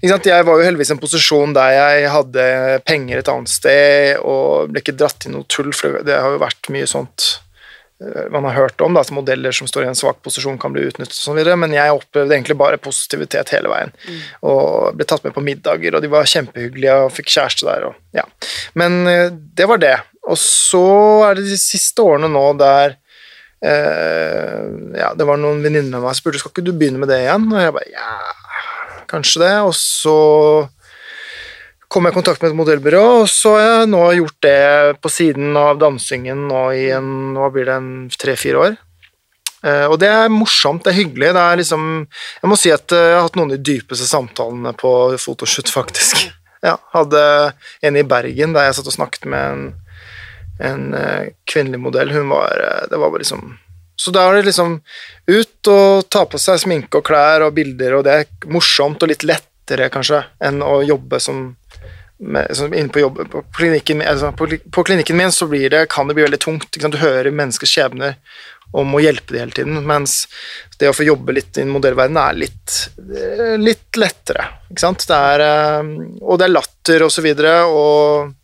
Jeg 0.00 0.46
var 0.48 0.56
jo 0.56 0.64
heldigvis 0.64 0.92
i 0.92 0.96
en 0.96 1.02
posisjon 1.02 1.52
der 1.56 1.74
jeg 1.76 2.08
hadde 2.14 2.46
penger 2.88 3.20
et 3.20 3.30
annet 3.32 3.52
sted, 3.52 4.16
og 4.24 4.72
ble 4.72 4.82
ikke 4.82 4.96
dratt 4.96 5.28
i 5.28 5.32
noe 5.34 5.48
tull, 5.50 5.72
for 5.76 6.00
det 6.06 6.16
har 6.16 6.32
jo 6.36 6.40
vært 6.40 6.70
mye 6.72 6.88
sånt 6.88 7.26
eh, 8.00 8.30
man 8.32 8.48
har 8.48 8.56
hørt 8.56 8.80
om, 8.80 8.96
da, 8.96 9.04
at 9.04 9.12
modeller 9.12 9.52
som 9.52 9.68
står 9.68 9.84
i 9.84 9.90
en 9.90 9.98
svak 9.98 10.22
posisjon 10.24 10.56
kan 10.60 10.72
bli 10.72 10.86
utnyttet 10.88 11.20
videre, 11.36 11.58
men 11.60 11.76
jeg 11.76 11.98
opplevde 11.98 12.38
egentlig 12.38 12.56
bare 12.62 12.80
positivitet 12.80 13.52
hele 13.52 13.72
veien. 13.72 13.92
Og 14.48 14.96
ble 14.96 15.08
tatt 15.08 15.26
med 15.26 15.36
på 15.36 15.44
middager, 15.44 15.98
og 15.98 16.04
de 16.04 16.12
var 16.12 16.32
kjempehyggelige, 16.32 16.96
og 17.04 17.12
fikk 17.12 17.28
kjæreste 17.36 17.68
der, 17.68 17.90
og 17.90 18.16
ja. 18.16 18.24
Men 18.80 19.02
eh, 19.10 19.28
det 19.28 19.68
var 19.68 19.84
det. 19.84 19.98
Og 20.30 20.40
så 20.40 20.86
er 21.28 21.36
det 21.36 21.50
de 21.50 21.60
siste 21.60 22.00
årene 22.08 22.32
nå 22.32 22.48
der 22.60 22.96
ja, 23.60 25.10
det 25.12 25.26
var 25.28 25.36
noen 25.36 25.60
venninner 25.60 25.98
av 25.98 26.06
meg 26.06 26.14
som 26.16 26.22
spurte 26.22 26.40
skal 26.40 26.54
ikke 26.54 26.64
du 26.64 26.72
begynne 26.72 27.00
med 27.02 27.10
det 27.12 27.18
igjen. 27.26 27.44
Og 27.52 27.60
jeg 27.60 27.74
bare 27.76 27.90
ja, 27.92 28.12
kanskje 29.10 29.42
det. 29.44 29.54
Og 29.68 29.74
så 29.76 30.16
kom 31.90 32.06
jeg 32.06 32.14
i 32.14 32.18
kontakt 32.20 32.42
med 32.42 32.52
et 32.52 32.58
modellbyrå, 32.60 33.02
og 33.24 33.26
så 33.30 33.56
har 33.56 33.64
jeg 33.64 33.90
nå 33.90 34.04
gjort 34.20 34.38
det 34.46 35.00
på 35.02 35.10
siden 35.10 35.56
av 35.58 35.80
dansingen 35.80 36.46
nå 36.50 36.62
i 36.78 36.86
en, 36.94 37.10
nå 37.34 37.50
blir 37.54 37.66
det 37.66 37.78
en 37.80 37.90
tre-fire 38.14 38.62
år. 38.68 38.76
Eh, 39.66 39.86
og 39.90 39.98
det 40.00 40.08
er 40.08 40.30
morsomt, 40.32 40.84
det 40.86 40.94
er 40.94 41.00
hyggelig. 41.02 41.32
Det 41.36 41.40
er 41.42 41.58
liksom 41.60 41.88
Jeg 42.06 42.48
må 42.48 42.56
si 42.56 42.70
at 42.72 42.94
eh, 42.96 43.08
jeg 43.10 43.18
har 43.18 43.26
hatt 43.26 43.36
noen 43.36 43.50
av 43.50 43.58
de 43.58 43.72
dypeste 43.74 44.06
samtalene 44.08 44.72
på 44.78 44.92
fotoshoot, 45.20 45.72
faktisk. 45.72 46.26
Ja, 46.60 46.74
hadde 46.92 47.20
en 47.88 47.96
i 47.96 48.02
Bergen 48.04 48.50
der 48.52 48.66
jeg 48.66 48.74
satt 48.76 48.88
og 48.90 48.92
snakket 48.92 49.22
med 49.32 49.44
en, 49.48 49.62
en 50.60 50.94
eh, 50.94 51.32
kvinnelig 51.44 51.80
modell. 51.80 52.10
Hun 52.10 52.28
var 52.28 52.60
eh, 52.60 52.88
Det 52.90 52.96
var 52.96 53.10
bare 53.10 53.24
liksom 53.24 53.58
Så 53.96 54.10
da 54.10 54.28
er 54.28 54.38
det 54.38 54.48
liksom 54.48 54.80
ut 55.26 55.68
og 55.68 56.08
ta 56.08 56.24
på 56.26 56.40
seg 56.40 56.60
sminke 56.62 57.00
og 57.00 57.06
klær 57.06 57.44
og 57.44 57.54
bilder, 57.56 57.98
og 57.98 58.04
det 58.06 58.14
er 58.16 58.52
morsomt 58.52 59.02
og 59.02 59.10
litt 59.12 59.26
lettere, 59.28 59.90
kanskje, 59.92 60.22
enn 60.40 60.62
å 60.64 60.80
jobbe 60.82 61.20
som 61.20 61.42
med, 62.20 62.48
inne 62.72 62.88
på, 62.92 63.00
jobb, 63.00 63.20
på, 63.32 63.42
klinikken, 63.56 64.00
altså 64.04 64.32
på, 64.36 64.48
på 64.72 64.84
klinikken 64.84 65.16
min 65.16 65.32
så 65.32 65.46
det, 65.48 65.86
kan 65.92 66.08
det 66.08 66.16
bli 66.16 66.24
veldig 66.24 66.40
tungt. 66.40 66.80
Du 66.80 66.98
hører 67.00 67.30
menneskers 67.30 67.72
skjebner 67.76 68.16
om 68.72 68.92
å 68.94 69.00
hjelpe 69.04 69.34
dem 69.34 69.44
hele 69.44 69.56
tiden, 69.56 69.78
mens 69.84 70.26
det 70.80 70.88
å 70.88 70.96
få 70.96 71.04
jobbe 71.04 71.36
litt 71.36 71.60
i 71.60 71.64
en 71.64 71.72
modellverden 71.72 72.16
er 72.20 72.40
litt, 72.40 72.76
eh, 72.96 73.56
litt 73.60 74.00
lettere. 74.00 74.48
Ikke 74.70 74.84
sant? 74.84 75.04
Det 75.08 75.16
er, 75.36 75.46
og 76.20 76.40
det 76.40 76.48
er 76.48 76.56
latter 76.56 77.04
og 77.04 77.12
så 77.12 77.24
videre, 77.24 77.56
og 77.68 78.36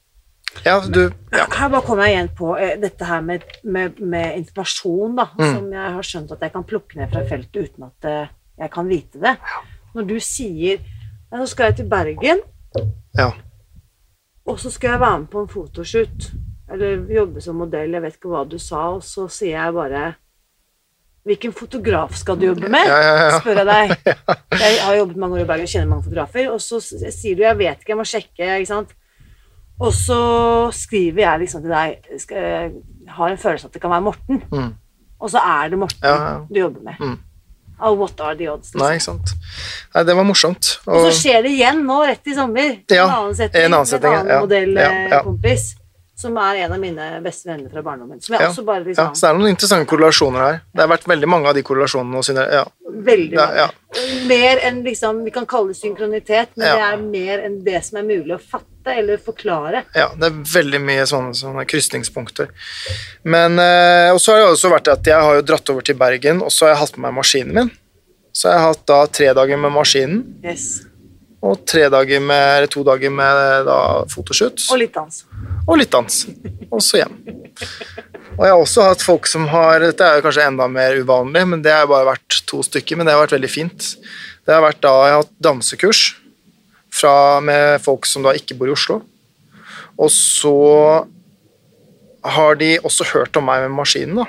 ja, 0.65 0.81
du 0.81 1.03
ja. 1.33 1.45
Her 1.53 1.69
bare 1.69 1.83
kommer 1.85 2.07
jeg 2.07 2.15
igjen 2.17 2.31
på 2.39 2.57
eh, 2.59 2.75
dette 2.81 3.05
her 3.05 3.21
med, 3.21 3.45
med, 3.65 4.01
med 4.01 4.37
informasjon, 4.41 5.17
da, 5.17 5.29
Mm. 5.39 5.55
som 5.55 5.73
jeg 5.73 5.95
har 5.97 6.03
skjønt 6.03 6.33
at 6.33 6.41
jeg 6.47 6.53
kan 6.53 6.65
plukke 6.65 6.99
ned 6.99 7.11
fra 7.13 7.25
feltet 7.29 7.57
uten 7.71 7.85
at 7.91 8.05
eh, 8.11 8.29
jeg 8.59 8.71
kan 8.73 8.89
vite 8.89 9.21
det. 9.21 9.37
Når 9.95 10.09
du 10.09 10.17
sier 10.21 10.79
ja, 10.79 11.39
nå 11.39 11.47
skal 11.47 11.71
jeg 11.71 11.77
til 11.77 11.89
Bergen, 11.91 12.41
ja. 13.19 13.31
og 14.47 14.61
så 14.61 14.71
skal 14.71 14.91
jeg 14.95 15.01
være 15.01 15.19
med 15.19 15.29
på 15.33 15.43
en 15.43 15.49
fotoshoot, 15.49 16.31
eller 16.73 17.03
jobbe 17.15 17.41
som 17.41 17.57
modell, 17.57 17.93
jeg 17.93 18.03
vet 18.03 18.15
ikke 18.17 18.31
hva 18.31 18.45
du 18.49 18.59
sa, 18.59 18.89
og 18.97 19.03
så 19.05 19.29
sier 19.29 19.59
jeg 19.59 19.75
bare 19.75 20.15
Hvilken 21.27 21.51
fotograf 21.59 22.15
skal 22.15 22.37
du 22.39 22.45
jobbe 22.47 22.69
med? 22.71 22.87
Ja, 22.87 23.41
spør 23.41 23.59
jeg 23.59 23.67
deg. 23.67 24.13
Jeg 24.63 24.77
har 24.79 24.95
jobbet 24.95 25.17
mange 25.19 25.35
år 25.35 25.41
i 25.43 25.47
Bergen 25.49 25.67
og 25.67 25.73
kjenner 25.73 25.89
mange 25.91 26.05
fotografer, 26.05 26.51
og 26.53 26.61
så 26.63 26.79
sier 26.79 27.35
du 27.35 27.43
'jeg 27.43 27.59
vet 27.59 27.81
ikke, 27.81 27.91
jeg 27.91 27.97
må 27.99 28.05
sjekke', 28.07 28.59
ikke 28.61 28.67
sant. 28.71 28.93
Og 29.81 29.93
så 29.93 30.21
skriver 30.73 31.23
jeg 31.23 31.41
liksom 31.45 31.63
til 31.63 31.71
deg 31.71 32.19
skal, 32.19 32.37
Jeg 32.37 33.15
har 33.19 33.33
en 33.33 33.39
følelse 33.39 33.69
at 33.69 33.75
det 33.75 33.83
kan 33.83 33.93
være 33.93 34.05
Morten. 34.07 34.43
Mm. 34.53 34.75
Og 35.21 35.31
så 35.31 35.39
er 35.39 35.73
det 35.73 35.79
Morten 35.79 36.05
Ja, 36.05 36.15
ja. 36.15 36.39
du 36.49 36.61
jobber 36.61 36.81
med. 36.81 37.01
Mm. 37.01 37.19
Oh, 37.79 37.93
what 37.99 38.21
are 38.21 38.35
the 38.37 38.49
odds? 38.49 38.73
Nei, 38.75 38.95
ikke 38.97 39.05
sant. 39.05 39.35
Nei, 39.95 40.03
det 40.09 40.15
var 40.17 40.25
morsomt. 40.25 40.79
Og 40.89 41.03
så 41.05 41.11
skjer 41.19 41.43
det 41.45 41.51
igjen 41.59 41.83
nå, 41.85 41.99
rett 42.09 42.31
i 42.31 42.37
sommer. 42.37 42.71
Ja, 42.89 43.05
en 43.05 43.17
annen 43.19 43.37
setting 43.37 43.67
en 43.67 43.77
annen 43.77 43.91
setting, 43.91 44.15
en 44.15 44.31
annen 44.31 44.47
modellkompis. 44.47 45.67
Som 46.17 46.37
er 46.41 46.63
en 46.65 46.73
av 46.73 46.81
mine 46.81 47.07
beste 47.25 47.45
venner 47.51 47.69
fra 47.69 47.83
barndommen. 47.85 48.23
Som 48.25 48.35
jeg 48.35 48.41
Ja. 48.43 48.49
også 48.49 48.65
bare 48.65 48.79
Ja, 48.81 48.85
liksom 48.89 49.15
så 49.15 49.21
det 49.21 49.29
er 49.29 49.39
noen 49.39 49.51
interessante 49.55 49.87
korrelasjoner 49.91 50.41
her. 50.41 50.61
Det 50.75 50.81
har 50.81 50.89
vært 50.97 51.05
veldig 51.07 51.29
mange 51.29 51.47
av 51.51 51.55
de 51.55 51.63
korrelasjonene 51.63 52.17
Også. 52.23 52.35
Ja. 52.53 52.65
Veldig 52.91 53.37
mange. 53.37 53.57
ja. 53.57 53.69
Mer 54.27 54.59
enn 54.65 54.83
liksom 54.83 55.25
Vi 55.25 55.31
kan 55.31 55.45
kalle 55.47 55.69
det 55.69 55.77
synkronitet, 55.77 56.49
men 56.57 56.67
Ja. 56.67 56.75
det 56.75 56.87
er 56.95 56.97
mer 57.03 57.39
enn 57.45 57.63
det 57.65 57.85
som 57.85 57.99
er 57.99 58.03
mulig 58.09 58.33
å 58.33 58.41
fatte 58.41 58.65
eller 58.97 59.19
forklare. 59.19 59.85
Ja, 59.95 60.09
det 60.15 60.25
er 60.25 60.41
veldig 60.63 60.81
mye 60.81 61.03
sånne, 61.07 61.35
sånne 61.35 61.67
krysningspunkter. 61.67 62.49
Men 63.25 63.59
eh, 63.59 64.11
Og 64.15 64.19
så 64.21 64.33
har 64.33 64.39
det 64.47 64.57
også 64.57 64.71
vært 64.73 64.89
at 64.93 65.05
jeg 65.05 65.21
har 65.21 65.35
jo 65.35 65.43
dratt 65.43 65.69
over 65.71 65.83
til 65.83 65.97
Bergen, 65.97 66.41
og 66.43 66.49
så 66.51 66.67
har 66.67 66.75
jeg 66.77 66.79
hatt 66.87 66.97
med 66.99 67.13
meg 67.13 67.19
maskinen 67.25 67.55
min. 67.55 67.71
Så 68.33 68.49
jeg 68.51 68.59
har 68.59 68.69
hatt 68.73 68.87
da 68.87 69.07
tre 69.07 69.33
dager 69.35 69.57
med 69.59 69.73
maskinen, 69.73 70.25
Yes. 70.45 70.83
og 71.43 71.65
tre 71.67 71.89
dager 71.91 72.21
med, 72.21 72.57
eller 72.59 72.67
to 72.69 72.83
dager 72.85 73.11
med 73.11 73.65
da 73.67 74.05
fotoshoot. 74.05 74.71
Og 74.73 74.79
litt 74.79 74.93
dans. 74.95 75.25
Og 75.67 75.81
litt 75.81 75.93
dans. 75.93 76.21
Og 76.71 76.83
så 76.83 77.03
hjem. 77.03 77.17
Og 78.37 78.45
jeg 78.45 78.53
har 78.53 78.61
også 78.61 78.85
hatt 78.91 79.05
folk 79.05 79.29
som 79.31 79.47
har 79.49 79.81
Dette 79.81 80.05
er 80.05 80.19
jo 80.19 80.27
kanskje 80.27 80.45
enda 80.45 80.69
mer 80.69 80.99
uvanlig, 81.01 81.43
men 81.49 81.65
det 81.65 81.73
har 81.73 81.89
bare 81.91 82.11
vært 82.11 82.41
to 82.49 82.61
stykker, 82.65 82.99
men 82.99 83.09
det 83.09 83.15
har 83.15 83.23
vært 83.25 83.37
veldig 83.39 83.51
fint. 83.51 83.91
Det 84.47 84.55
har 84.55 84.65
vært 84.65 84.83
da 84.85 84.93
jeg 84.93 85.15
har 85.15 85.23
hatt 85.25 85.37
dansekurs 85.43 86.03
fra, 86.97 87.41
med 87.45 87.81
folk 87.85 88.09
som 88.09 88.25
da 88.25 88.35
ikke 88.37 88.57
bor 88.59 88.71
i 88.71 88.75
Oslo. 88.77 89.01
Og 89.97 90.13
så 90.13 90.57
har 92.27 92.59
de 92.61 92.77
også 92.85 93.07
hørt 93.15 93.37
om 93.39 93.47
meg 93.49 93.65
med 93.65 93.77
maskinen, 93.79 94.21
da. 94.21 94.27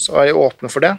Så 0.00 0.16
er 0.18 0.28
de 0.28 0.36
åpne 0.36 0.70
for 0.72 0.84
det. 0.84 0.96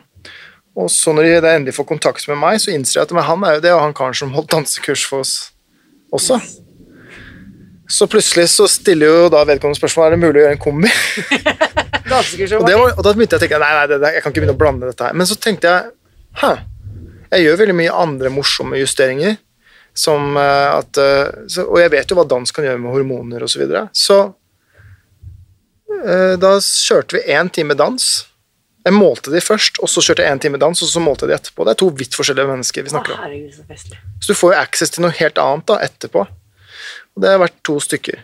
Og 0.77 0.89
så 0.93 1.13
når 1.13 1.27
de 1.27 1.51
endelig 1.51 1.75
får 1.77 1.89
kontakt 1.89 2.27
med 2.29 2.39
meg, 2.39 2.61
så 2.61 2.73
innser 2.73 2.99
jeg 3.01 3.09
at 3.09 3.27
han 3.27 3.45
er 3.45 3.57
jo 3.57 3.63
det, 3.65 3.73
og 3.73 3.81
han 3.81 3.97
karen 3.97 4.17
som 4.17 4.33
holdt 4.35 4.53
dansekurs 4.53 5.05
for 5.09 5.25
oss 5.25 5.35
også. 6.13 6.39
Så 7.87 8.07
plutselig 8.11 8.49
så 8.51 8.67
stiller 8.67 9.07
jo 9.07 9.27
da 9.31 9.43
vedkommende 9.47 9.79
spørsmål 9.79 10.07
er 10.07 10.15
det 10.15 10.21
mulig 10.21 10.41
å 10.41 10.43
gjøre 10.45 10.55
en 10.57 10.63
kombi. 10.63 10.91
Og, 12.07 12.63
det 12.63 12.75
var, 12.79 12.93
og 12.95 13.03
da 13.03 13.11
begynte 13.11 13.35
jeg 13.35 13.41
å 13.41 13.43
tenke 13.43 13.57
nei, 13.59 13.71
nei, 13.75 13.87
det, 13.91 14.11
jeg 14.15 14.23
kan 14.23 14.31
ikke 14.31 14.39
begynne 14.39 14.55
å 14.55 14.59
blande 14.59 14.87
dette 14.87 15.09
her. 15.09 15.15
Men 15.17 15.27
så 15.27 15.35
tenkte 15.43 15.67
jeg 15.67 15.89
hæ, 16.39 16.51
jeg 17.33 17.43
gjør 17.43 17.59
veldig 17.61 17.75
mye 17.75 17.97
andre 18.05 18.31
morsomme 18.31 18.79
justeringer. 18.79 19.35
Som 19.97 20.37
eh, 20.37 20.69
at, 20.71 20.99
eh, 21.01 21.47
så, 21.49 21.65
og 21.65 21.79
jeg 21.81 21.91
vet 21.95 22.11
jo 22.11 22.19
hva 22.19 22.27
dans 22.29 22.53
kan 22.53 22.67
gjøre 22.67 22.79
med 22.79 22.93
hormoner 22.93 23.43
osv. 23.43 23.57
Så, 23.57 23.61
videre. 23.63 23.83
så 23.97 24.17
eh, 26.05 26.35
da 26.39 26.51
kjørte 26.61 27.17
vi 27.17 27.23
én 27.33 27.49
time 27.51 27.75
dans. 27.77 28.09
Jeg 28.87 28.95
målte 28.95 29.33
de 29.33 29.41
først, 29.43 29.81
og 29.83 29.89
så 29.91 30.03
kjørte 30.05 30.23
jeg 30.23 30.37
én 30.37 30.43
time 30.43 30.61
dans, 30.61 30.83
og 30.85 30.91
så 30.91 31.01
målte 31.03 31.25
jeg 31.25 31.33
de 31.33 31.39
etterpå. 31.41 31.65
Det 31.65 31.73
er 31.73 31.81
to 31.81 31.89
vidt 31.97 32.15
forskjellige 32.15 32.51
mennesker 32.53 32.85
vi 32.85 32.93
snakker 32.93 33.17
om. 33.17 33.23
så. 33.57 33.97
Så 34.21 34.31
du 34.31 34.39
får 34.39 34.53
jo 34.53 34.59
access 34.61 34.93
til 34.93 35.03
noe 35.03 35.17
helt 35.17 35.41
annet 35.41 35.67
da, 35.67 35.81
etterpå. 35.89 36.27
Og 37.15 37.23
det 37.23 37.31
har 37.33 37.41
vært 37.43 37.61
to 37.65 37.77
stykker. 37.83 38.19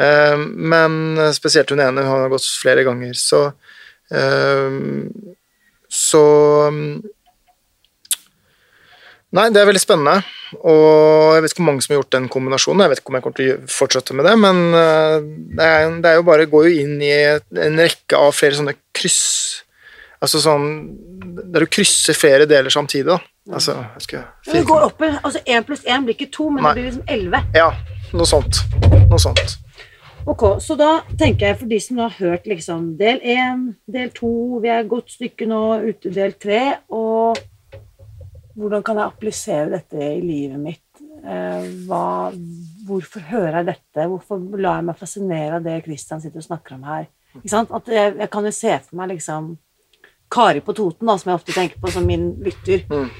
Eh, 0.00 0.36
men 0.72 1.20
spesielt 1.36 1.72
hun 1.72 1.82
ene 1.84 2.04
hun 2.06 2.24
har 2.24 2.32
gått 2.32 2.48
flere 2.60 2.84
ganger, 2.86 3.16
så 3.18 3.48
eh, 4.12 4.78
Så 5.92 6.22
mm, 6.72 7.02
Nei, 9.32 9.46
det 9.48 9.62
er 9.62 9.68
veldig 9.68 9.80
spennende. 9.80 10.20
Og 10.60 11.32
jeg 11.32 11.42
vet 11.44 11.54
ikke 11.54 11.62
hvor 11.62 11.68
mange 11.70 11.84
som 11.84 11.94
har 11.94 12.02
gjort 12.02 12.12
den 12.12 12.26
kombinasjonen. 12.32 12.82
Jeg 12.84 12.92
vet 12.92 13.00
ikke 13.00 13.12
om 13.12 13.16
jeg 13.16 13.24
kommer 13.24 13.38
til 13.38 13.52
å 13.54 13.70
fortsette 13.72 14.16
med 14.16 14.26
det, 14.28 14.34
men 14.42 14.58
eh, 14.76 15.14
det 15.56 15.68
er, 15.68 15.94
det 16.04 16.10
er 16.10 16.18
jo 16.18 16.26
bare 16.26 16.48
går 16.52 16.68
jo 16.68 16.82
inn 16.82 16.98
i 17.00 17.12
en 17.16 17.80
rekke 17.80 18.20
av 18.20 18.36
flere 18.36 18.58
sånne 18.60 18.76
kryss 18.92 19.22
Altså 20.22 20.38
sånn 20.38 20.66
Der 21.50 21.64
du 21.64 21.66
krysser 21.66 22.14
flere 22.14 22.46
deler 22.46 22.70
samtidig, 22.70 23.08
da. 23.08 23.31
Altså, 23.50 23.74
jeg 23.94 24.02
skal 24.04 24.22
Men 24.46 24.54
det 24.54 24.66
går 24.68 24.84
opp, 24.86 25.02
altså 25.02 25.40
Én 25.46 25.64
pluss 25.66 25.82
én 25.82 26.04
blir 26.06 26.14
ikke 26.14 26.30
to, 26.30 26.48
men 26.50 26.62
Nei. 26.62 26.74
det 26.74 26.82
blir 26.82 26.90
liksom 26.90 27.08
elleve. 27.10 27.40
Ja, 27.56 27.72
noe 28.14 28.26
sånt. 28.28 28.60
Noe 29.10 29.18
sånt. 29.18 29.56
Ok, 30.26 30.44
Så 30.62 30.76
da 30.78 31.00
tenker 31.18 31.48
jeg 31.48 31.58
for 31.58 31.66
de 31.66 31.80
som 31.82 31.98
har 31.98 32.12
hørt 32.20 32.46
liksom 32.46 32.92
del 32.98 33.18
én, 33.26 33.72
del 33.90 34.12
to, 34.14 34.60
vi 34.62 34.70
er 34.70 34.84
et 34.84 34.90
godt 34.90 35.10
stykke 35.10 35.48
nå 35.50 35.62
ute 35.88 36.12
del 36.14 36.36
tre, 36.38 36.60
og 36.94 37.40
hvordan 38.54 38.84
kan 38.86 39.00
jeg 39.00 39.10
applisere 39.10 39.72
dette 39.72 39.98
i 39.98 40.20
livet 40.22 40.60
mitt? 40.62 41.02
Eh, 41.22 41.66
hva, 41.88 42.30
hvorfor 42.86 43.26
hører 43.32 43.58
jeg 43.60 43.70
dette? 43.72 44.06
Hvorfor 44.12 44.38
lar 44.60 44.78
jeg 44.78 44.86
meg 44.86 45.00
fascinere 45.00 45.58
av 45.58 45.66
det 45.66 45.80
Kristian 45.86 46.22
sitter 46.22 46.42
og 46.42 46.46
snakker 46.46 46.76
om 46.78 46.86
her? 46.86 47.10
Ikke 47.40 47.50
sant? 47.50 47.74
At 47.74 47.90
jeg, 47.90 48.14
jeg 48.20 48.30
kan 48.30 48.46
jo 48.46 48.54
se 48.54 48.78
for 48.86 49.00
meg 49.00 49.14
liksom 49.16 49.54
Kari 50.32 50.62
på 50.64 50.72
Toten, 50.72 51.08
da, 51.08 51.16
som 51.20 51.32
jeg 51.32 51.40
ofte 51.40 51.54
tenker 51.54 51.80
på 51.80 51.90
som 51.92 52.06
min 52.08 52.30
lytter. 52.44 52.86
Mm. 52.88 53.10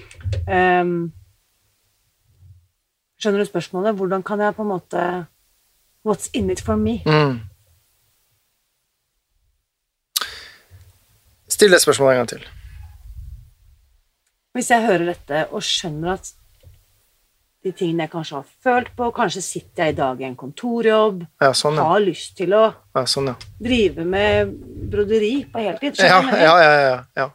Ehm, 0.48 1.12
skjønner 3.20 3.42
du 3.44 3.48
spørsmålet? 3.50 3.96
Hvordan 3.98 4.22
kan 4.26 4.40
jeg 4.40 4.54
på 4.56 4.62
en 4.66 4.72
måte 4.74 5.06
What's 6.04 6.30
in 6.34 6.50
it 6.50 6.60
for 6.60 6.76
me? 6.76 6.98
Mm. 7.06 7.40
Still 11.48 11.70
det 11.72 11.82
spørsmålet 11.82 12.12
en 12.12 12.18
gang 12.18 12.28
til. 12.28 12.46
Hvis 14.52 14.70
jeg 14.70 14.86
hører 14.86 15.04
dette 15.12 15.44
og 15.54 15.62
skjønner 15.64 16.16
at 16.18 16.32
de 17.62 17.70
tingene 17.78 18.02
jeg 18.08 18.10
kanskje 18.10 18.40
har 18.40 18.48
følt 18.64 18.90
på, 18.98 19.10
kanskje 19.14 19.42
sitter 19.46 19.84
jeg 19.86 19.94
i 19.94 19.96
dag 20.00 20.20
i 20.20 20.26
en 20.26 20.36
kontorjobb, 20.36 21.22
Ja, 21.40 21.52
sånn, 21.54 21.78
ja. 21.78 21.84
har 21.92 22.02
lyst 22.02 22.34
til 22.40 22.56
å 22.58 22.64
ja, 22.72 23.04
sånn, 23.06 23.30
drive 23.62 24.04
med 24.04 24.50
broderi 24.90 25.44
på 25.52 25.62
heltid. 25.62 25.94
Skjønner 26.00 26.34
du 26.34 26.42
ja, 26.42 26.56
ja, 26.58 26.72
ja, 26.82 26.96
ja. 27.20 27.28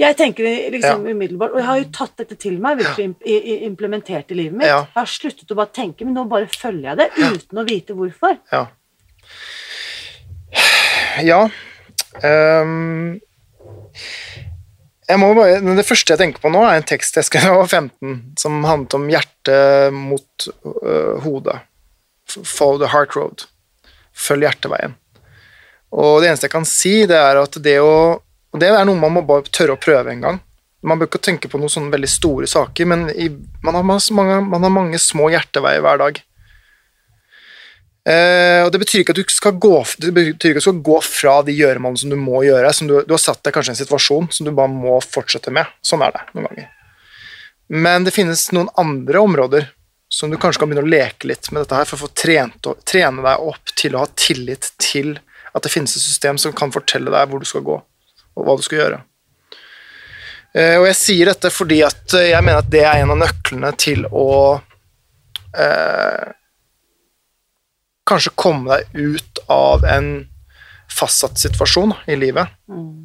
Jeg 0.00 0.16
tenker 0.16 0.46
liksom 0.72 1.02
umiddelbart, 1.04 1.52
og 1.52 1.60
jeg 1.60 1.66
har 1.66 1.80
jo 1.82 1.88
tatt 1.92 2.22
dette 2.22 2.36
til 2.40 2.56
meg, 2.62 2.78
virkelig 2.80 3.64
implementert 3.66 4.30
i 4.32 4.38
livet 4.38 4.56
mitt. 4.56 4.70
Ja. 4.70 4.84
Jeg 4.88 4.96
har 4.96 5.10
sluttet 5.12 5.52
å 5.52 5.58
bare 5.58 5.72
tenke, 5.76 6.06
men 6.06 6.16
nå 6.16 6.24
bare 6.30 6.48
følger 6.48 6.94
jeg 6.94 7.00
det 7.02 7.08
uten 7.20 7.60
å 7.60 7.64
vite 7.68 7.96
hvorfor. 7.98 8.38
Ja. 8.54 8.62
ja. 11.30 11.42
Um, 12.24 13.18
jeg 15.10 15.18
må 15.20 15.30
bare, 15.36 15.60
Det 15.60 15.86
første 15.86 16.14
jeg 16.14 16.22
tenker 16.22 16.42
på 16.42 16.54
nå, 16.54 16.62
er 16.64 16.80
en 16.80 16.88
tekst 16.88 17.20
jeg 17.20 17.28
skrev 17.28 17.44
da 17.44 17.52
jeg 17.52 17.60
var 17.60 17.70
15, 17.82 18.16
som 18.40 18.64
handlet 18.64 18.96
om 18.96 19.06
hjertet 19.12 20.00
mot 20.00 20.48
uh, 20.64 21.20
hodet. 21.26 21.60
Follow 22.30 22.80
the 22.80 22.92
heart 22.94 23.18
road. 23.18 23.44
Følg 24.16 24.48
hjerteveien. 24.48 24.96
Og 25.90 26.22
det 26.22 26.30
eneste 26.30 26.46
jeg 26.46 26.56
kan 26.56 26.68
si, 26.68 26.94
det 27.10 27.18
er 27.18 27.40
at 27.40 27.60
det 27.60 27.80
å 27.82 27.94
og 28.50 28.60
Det 28.60 28.70
er 28.70 28.86
noe 28.86 28.98
man 28.98 29.14
må 29.14 29.22
bare 29.26 29.46
tørre 29.46 29.76
å 29.76 29.80
prøve 29.80 30.10
en 30.10 30.24
gang. 30.24 30.40
Man 30.82 30.98
bør 30.98 31.10
ikke 31.10 31.22
tenke 31.22 31.50
på 31.50 31.60
noen 31.60 31.70
sånne 31.70 31.92
veldig 31.92 32.08
store 32.10 32.48
saker, 32.50 32.88
men 32.88 33.06
i, 33.12 33.28
man, 33.62 33.76
har 33.76 33.84
mange, 33.84 34.40
man 34.48 34.64
har 34.64 34.72
mange 34.72 34.98
små 35.02 35.28
hjerteveier 35.30 35.84
hver 35.84 36.00
dag. 36.00 36.20
Eh, 38.08 38.62
og 38.64 38.72
Det 38.72 38.80
betyr 38.80 39.02
ikke 39.02 39.14
at 39.14 39.20
du 39.20 39.32
skal 39.32 39.58
gå, 39.60 39.74
ikke 39.84 40.54
du 40.56 40.62
skal 40.64 40.80
gå 40.82 40.98
fra 41.04 41.36
de 41.44 41.54
gjøremålene 41.54 42.00
som 42.00 42.12
du 42.12 42.16
må 42.18 42.42
gjøre. 42.46 42.72
som 42.72 42.88
du, 42.88 42.96
du 43.04 43.12
har 43.14 43.22
satt 43.22 43.42
deg 43.44 43.54
kanskje 43.54 43.74
i 43.74 43.76
en 43.76 43.82
situasjon 43.82 44.30
som 44.32 44.48
du 44.48 44.54
bare 44.56 44.72
må 44.72 44.98
fortsette 45.04 45.52
med. 45.52 45.68
Sånn 45.84 46.02
er 46.06 46.16
det 46.16 46.24
noen 46.32 46.48
ganger. 46.48 46.70
Men 47.70 48.08
det 48.08 48.16
finnes 48.16 48.48
noen 48.56 48.72
andre 48.80 49.20
områder 49.20 49.68
som 50.10 50.30
du 50.30 50.40
kanskje 50.40 50.64
kan 50.64 50.72
begynne 50.72 50.88
å 50.88 50.90
leke 50.90 51.28
litt 51.30 51.52
med 51.52 51.62
dette 51.62 51.76
her, 51.76 51.86
for 51.86 52.00
å 52.00 52.08
få 52.08 52.14
trent, 52.18 52.66
trene 52.88 53.22
deg 53.22 53.44
opp 53.46 53.76
til 53.78 53.94
å 53.94 54.02
ha 54.02 54.08
tillit 54.18 54.72
til 54.82 55.20
at 55.54 55.62
det 55.62 55.70
finnes 55.70 55.94
et 55.94 56.02
system 56.02 56.38
som 56.38 56.54
kan 56.56 56.72
fortelle 56.74 57.12
deg 57.14 57.30
hvor 57.30 57.42
du 57.42 57.46
skal 57.46 57.62
gå, 57.66 57.76
og 58.40 58.48
hva 58.48 58.56
du 58.58 58.64
skal 58.66 58.82
gjøre. 58.82 58.98
Eh, 60.56 60.76
og 60.80 60.88
jeg 60.88 60.98
sier 60.98 61.30
dette 61.30 61.52
fordi 61.54 61.78
at 61.86 62.16
eh, 62.18 62.32
jeg 62.32 62.42
mener 62.42 62.64
at 62.64 62.72
det 62.72 62.82
er 62.82 63.04
en 63.04 63.14
av 63.14 63.20
nøklene 63.20 63.70
til 63.78 64.02
å 64.10 64.30
eh, 65.54 66.32
kanskje 68.10 68.34
komme 68.34 68.80
deg 68.80 69.14
ut 69.14 69.42
av 69.52 69.86
en 69.86 70.10
fastsatt 70.90 71.38
situasjon 71.38 71.94
i 72.10 72.16
livet, 72.18 72.50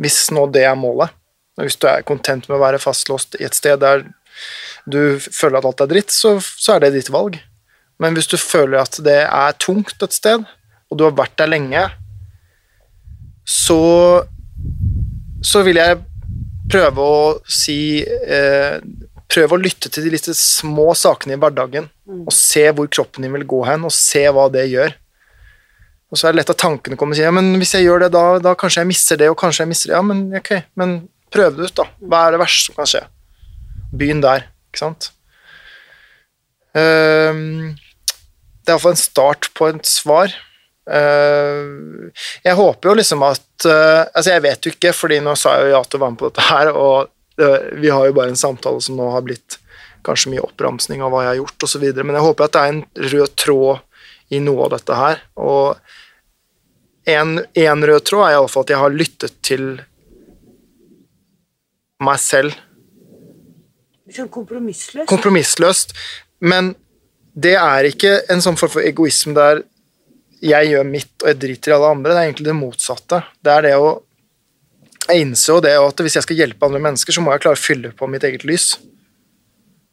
hvis 0.02 0.32
nå 0.34 0.48
det 0.50 0.64
er 0.66 0.80
målet. 0.80 1.14
Hvis 1.62 1.78
du 1.80 1.86
er 1.88 2.04
kontent 2.08 2.50
med 2.50 2.58
å 2.58 2.64
være 2.64 2.82
fastlåst 2.82 3.38
i 3.38 3.46
et 3.46 3.56
sted 3.56 3.78
der 3.80 4.08
du 4.90 5.20
føler 5.20 5.60
at 5.60 5.68
alt 5.70 5.84
er 5.86 5.92
dritt, 5.94 6.12
så, 6.12 6.36
så 6.42 6.76
er 6.76 6.84
det 6.84 6.96
ditt 6.98 7.12
valg. 7.14 7.38
Men 8.02 8.18
hvis 8.18 8.28
du 8.28 8.36
føler 8.42 8.82
at 8.82 8.98
det 9.06 9.22
er 9.24 9.60
tungt 9.62 10.02
et 10.04 10.16
sted, 10.16 10.44
og 10.90 10.98
du 10.98 11.06
har 11.06 11.16
vært 11.16 11.38
der 11.40 11.50
lenge, 11.54 11.86
så, 13.46 14.26
så 15.46 15.62
vil 15.66 15.80
jeg 15.80 16.02
prøve 16.72 17.02
å 17.02 17.26
si 17.46 17.80
eh, 18.04 18.80
Prøve 19.26 19.58
å 19.58 19.60
lytte 19.60 19.90
til 19.90 20.06
de 20.06 20.12
litt 20.14 20.28
små 20.38 20.92
sakene 20.96 21.34
i 21.34 21.40
hverdagen, 21.42 21.88
og 22.06 22.30
se 22.32 22.62
hvor 22.78 22.86
kroppen 22.94 23.26
din 23.26 23.34
vil 23.34 23.48
gå 23.50 23.64
hen, 23.66 23.82
og 23.88 23.92
se 23.92 24.22
hva 24.30 24.44
det 24.54 24.68
gjør. 24.70 24.94
Og 26.14 26.20
så 26.20 26.28
er 26.28 26.36
det 26.36 26.44
lett 26.44 26.52
at 26.54 26.60
tankene 26.62 26.96
kommer 26.96 27.18
og 27.18 27.18
sier 27.18 27.32
ja, 27.32 27.34
men 27.34 27.58
hvis 27.58 27.74
jeg 27.74 27.88
gjør 27.88 28.06
det, 28.06 28.12
da, 28.14 28.22
da 28.40 28.54
kanskje 28.54 28.84
jeg 28.84 28.92
mister 28.92 29.20
det, 29.20 29.32
og 29.34 29.40
kanskje 29.42 29.66
jeg 29.66 29.72
mister 29.72 29.90
det. 29.90 29.98
Ja, 29.98 30.04
men 30.06 30.22
ok, 30.38 30.52
men 30.78 30.94
prøv 31.34 31.58
det 31.58 31.72
ut, 31.72 31.76
da. 31.82 31.88
Hva 32.06 32.22
er 32.22 32.36
det 32.36 32.42
verste 32.44 32.68
som 32.68 32.78
kan 32.78 32.92
skje? 32.94 33.02
Begynn 33.98 34.22
der, 34.24 34.46
ikke 34.70 34.84
sant? 34.84 35.10
Um, 36.78 37.74
det 38.62 38.70
er 38.70 38.78
iallfall 38.78 38.94
en 38.94 39.02
start 39.02 39.50
på 39.58 39.74
et 39.74 39.90
svar. 39.90 40.38
Ehm, 40.92 42.12
jeg 42.46 42.58
håper 42.60 42.92
jo 42.92 42.94
liksom 43.00 43.24
at 43.26 43.66
eh, 43.66 44.04
Altså, 44.06 44.30
jeg 44.36 44.44
vet 44.46 44.68
jo 44.68 44.74
ikke, 44.76 44.92
fordi 44.94 45.18
nå 45.26 45.34
sa 45.40 45.56
jeg 45.58 45.72
jo 45.72 45.76
ja 45.76 45.84
til 45.84 45.98
å 45.98 46.04
være 46.04 46.14
med 46.14 46.22
på 46.22 46.30
dette 46.30 46.46
her, 46.46 46.72
og 46.78 47.12
vi 47.82 47.90
har 47.92 48.06
jo 48.08 48.14
bare 48.16 48.32
en 48.32 48.40
samtale 48.40 48.80
som 48.80 48.96
nå 48.96 49.10
har 49.12 49.24
blitt 49.26 49.58
kanskje 50.06 50.32
mye 50.32 50.44
oppramsning 50.46 51.02
av 51.04 51.12
hva 51.12 51.26
jeg 51.26 51.32
har 51.34 51.40
gjort, 51.42 51.66
osv., 51.68 51.84
men 52.00 52.16
jeg 52.16 52.24
håper 52.24 52.46
at 52.46 52.54
det 52.56 52.62
er 52.62 52.72
en 52.72 53.10
rød 53.12 53.34
tråd 53.42 54.36
i 54.36 54.40
noe 54.46 54.68
av 54.68 54.76
dette 54.76 55.00
her. 55.00 55.20
Og 55.42 57.12
en, 57.12 57.34
en 57.44 57.86
rød 57.90 58.06
tråd 58.08 58.28
er 58.28 58.38
iallfall 58.38 58.66
at 58.66 58.72
jeg 58.74 58.82
har 58.82 58.96
lyttet 58.96 59.36
til 59.46 59.68
meg 62.06 62.22
selv 62.22 62.56
Sånn 64.16 64.30
kompromissløst. 64.32 65.10
kompromissløst. 65.10 65.96
Men 66.46 66.76
det 67.34 67.56
er 67.60 67.88
ikke 67.90 68.20
en 68.32 68.44
sånn 68.44 68.56
form 68.60 68.72
for 68.78 68.86
egoisme 68.86 69.34
der 69.36 69.64
jeg 70.44 70.72
gjør 70.72 70.90
mitt 70.90 71.14
og 71.24 71.30
jeg 71.32 71.40
driter 71.42 71.72
i 71.72 71.76
alle 71.78 71.94
andre. 71.96 72.12
Det 72.12 72.20
er 72.20 72.28
egentlig 72.30 72.50
det 72.50 72.58
motsatte. 72.58 73.22
Det 73.44 73.54
er 73.54 73.70
det 73.70 73.78
å 73.80 73.96
Jeg 75.06 75.22
innser 75.22 75.52
jo 75.54 75.62
det 75.62 75.72
at 75.78 76.00
hvis 76.02 76.16
jeg 76.18 76.26
skal 76.26 76.38
hjelpe 76.40 76.66
andre 76.66 76.80
mennesker, 76.82 77.14
så 77.14 77.22
må 77.22 77.30
jeg 77.30 77.44
klare 77.44 77.60
å 77.60 77.62
fylle 77.62 77.92
på 77.94 78.08
mitt 78.10 78.24
eget 78.26 78.42
lys. 78.42 78.72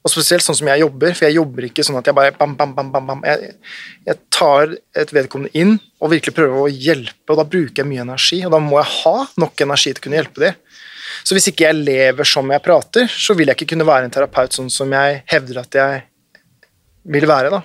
Og 0.02 0.10
spesielt 0.10 0.40
sånn 0.40 0.56
som 0.56 0.70
jeg 0.70 0.80
jobber, 0.80 1.12
for 1.12 1.26
jeg 1.26 1.36
jobber 1.36 1.66
ikke 1.68 1.84
sånn 1.84 1.98
at 2.00 2.08
jeg 2.08 2.16
bare 2.16 2.32
bam, 2.38 2.54
bam, 2.56 2.72
bam, 2.74 2.88
bam, 2.94 3.10
bam. 3.10 3.20
Jeg, 3.28 3.52
jeg 4.08 4.18
tar 4.32 4.72
et 4.98 5.12
vedkommende 5.12 5.52
inn 5.52 5.76
og 6.00 6.14
virkelig 6.14 6.34
prøver 6.34 6.64
å 6.64 6.72
hjelpe, 6.72 7.28
og 7.28 7.38
da 7.38 7.44
bruker 7.44 7.82
jeg 7.82 7.90
mye 7.90 8.06
energi, 8.06 8.40
og 8.48 8.56
da 8.56 8.62
må 8.64 8.80
jeg 8.80 8.90
ha 9.02 9.14
nok 9.44 9.66
energi 9.66 9.92
til 9.92 10.00
å 10.00 10.06
kunne 10.06 10.18
hjelpe 10.18 10.42
dem. 10.46 10.56
Så 11.22 11.36
hvis 11.36 11.50
ikke 11.52 11.68
jeg 11.68 11.84
lever 11.84 12.26
som 12.32 12.50
jeg 12.50 12.64
prater, 12.64 13.06
så 13.06 13.36
vil 13.38 13.52
jeg 13.52 13.60
ikke 13.60 13.74
kunne 13.74 13.86
være 13.86 14.08
en 14.08 14.16
terapeut 14.16 14.56
sånn 14.56 14.72
som 14.72 14.90
jeg 14.96 15.22
hevder 15.30 15.60
at 15.62 15.78
jeg 15.78 16.02
vil 17.14 17.28
være, 17.28 17.52
da. 17.52 17.62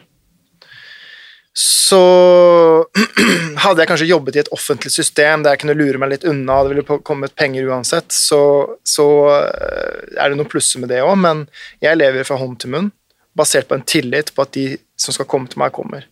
Så 1.58 2.00
hadde 3.63 3.82
jeg 3.82 3.89
kanskje 3.89 4.10
jobbet 4.12 4.36
i 4.38 4.41
et 4.43 4.52
offentlig 4.54 4.91
system 4.93 5.41
der 5.41 5.56
jeg 5.56 5.63
kunne 5.63 5.78
lure 5.80 5.98
meg 5.98 6.12
litt 6.12 6.28
unna, 6.30 6.60
det 6.62 6.76
ville 6.76 7.00
kommet 7.08 7.34
penger 7.39 7.72
uansett, 7.72 8.13
så, 8.13 8.41
så 8.86 9.08
eh, 9.39 10.04
er 10.22 10.30
det 10.30 10.38
noen 10.38 10.52
plusser 10.52 10.84
med 10.84 10.91
det 10.93 11.00
òg, 11.02 11.15
men 11.24 11.48
jeg 11.82 11.98
lever 11.98 12.28
fra 12.28 12.38
hånd 12.38 12.60
til 12.62 12.76
munn, 12.76 12.91
basert 13.38 13.65
på 13.70 13.78
en 13.78 13.86
tillit 13.89 14.30
på 14.38 14.46
at 14.46 14.54
de 14.54 14.67
som 14.98 15.15
skal 15.17 15.26
komme 15.30 15.50
til 15.50 15.62
meg, 15.63 15.74
kommer. 15.74 16.06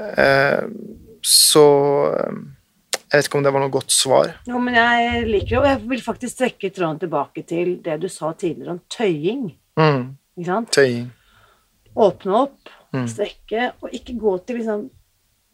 Eh, 0.00 0.60
Så 1.24 1.64
eh, 2.16 2.36
jeg 3.10 3.18
vet 3.18 3.26
ikke 3.26 3.40
om 3.40 3.44
det 3.44 3.52
var 3.52 3.64
noe 3.64 3.72
godt 3.74 3.92
svar. 3.92 4.34
Jo, 4.48 4.60
men 4.62 4.76
jeg 4.76 5.24
liker 5.26 5.50
det, 5.50 5.60
og 5.62 5.68
jeg 5.70 5.80
vil 5.90 6.02
faktisk 6.04 6.38
trekke 6.42 6.70
tråden 6.72 7.00
tilbake 7.02 7.42
til 7.48 7.72
det 7.84 7.96
du 8.04 8.06
sa 8.12 8.30
tidligere 8.32 8.76
om 8.76 8.82
tøying. 8.92 9.48
Mm. 9.80 10.04
Ikke 10.38 10.48
sant? 10.52 10.70
Tøying. 10.76 11.08
Åpne 11.96 12.36
opp, 12.44 12.70
Mm. 12.92 13.04
strekke, 13.08 13.72
og 13.82 13.92
ikke 13.94 14.16
gå 14.18 14.32
til 14.46 14.56
liksom 14.62 14.88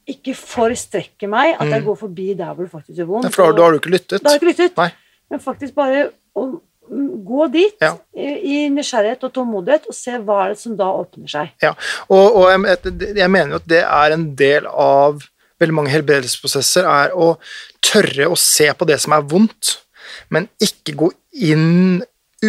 Ikke 0.09 0.37
forstrekke 0.39 1.27
meg, 1.29 1.57
at 1.59 1.67
jeg 1.67 1.81
Mm. 1.83 1.87
går 1.89 1.97
forbi 1.99 2.27
der 2.39 2.55
hvor 2.55 2.63
det 2.63 2.71
faktisk 2.71 2.97
gjør 3.01 3.07
vondt. 3.11 3.25
Ja, 3.27 3.31
For 3.35 3.53
da, 3.53 3.63
har 3.65 3.71
du 3.75 3.79
ikke 3.81 3.91
lyttet. 3.91 4.23
Da 4.23 4.29
har 4.31 4.37
ikke 4.39 4.53
lyttet. 4.53 4.77
Nei. 4.79 4.93
Men 5.31 5.41
faktisk 5.43 5.75
bare 5.75 6.05
å 6.37 6.45
mm, 6.91 7.25
gå 7.27 7.49
dit 7.53 7.75
Ja. 7.83 7.97
i, 8.15 8.29
i 8.53 8.69
nysgjerrighet 8.71 9.25
og 9.27 9.33
tålmodighet, 9.35 9.89
og 9.91 9.95
se 9.99 10.13
hva 10.23 10.45
er 10.45 10.49
det 10.55 10.59
som 10.61 10.77
da 10.79 10.85
åpner 10.95 11.27
seg. 11.29 11.51
Ja, 11.61 11.73
og, 12.09 12.37
og 12.37 12.47
jeg, 12.53 13.17
jeg 13.17 13.31
mener 13.35 13.51
jo 13.57 13.57
at 13.57 13.67
det 13.67 13.83
er 13.83 14.15
en 14.15 14.29
del 14.39 14.67
av 14.71 15.27
veldig 15.59 15.75
mange 15.75 15.91
helbredelsesprosesser, 15.91 16.87
er 16.87 17.11
å 17.17 17.33
tørre 17.83 18.31
å 18.31 18.37
se 18.39 18.71
på 18.79 18.87
det 18.87 19.01
som 19.03 19.13
er 19.17 19.27
vondt, 19.27 19.81
men 20.31 20.47
ikke 20.63 20.95
gå 20.95 21.11
inn 21.51 22.05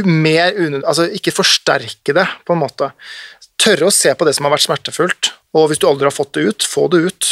mer 0.06 0.54
unødvendig 0.54 0.86
Altså 0.86 1.08
ikke 1.10 1.32
forsterke 1.34 2.13
det, 2.13 2.28
på 2.45 2.54
en 2.54 2.60
måte. 2.62 2.91
Tørre 3.57 3.89
å 3.89 3.93
se 3.93 4.13
på 4.13 4.25
det 4.27 4.35
som 4.37 4.47
har 4.47 4.53
vært 4.53 4.67
smertefullt, 4.67 5.31
og 5.57 5.69
hvis 5.69 5.81
du 5.81 5.87
aldri 5.89 6.07
har 6.09 6.15
fått 6.15 6.35
det 6.37 6.45
ut, 6.51 6.67
få 6.67 6.87
det 6.93 7.03
ut. 7.09 7.31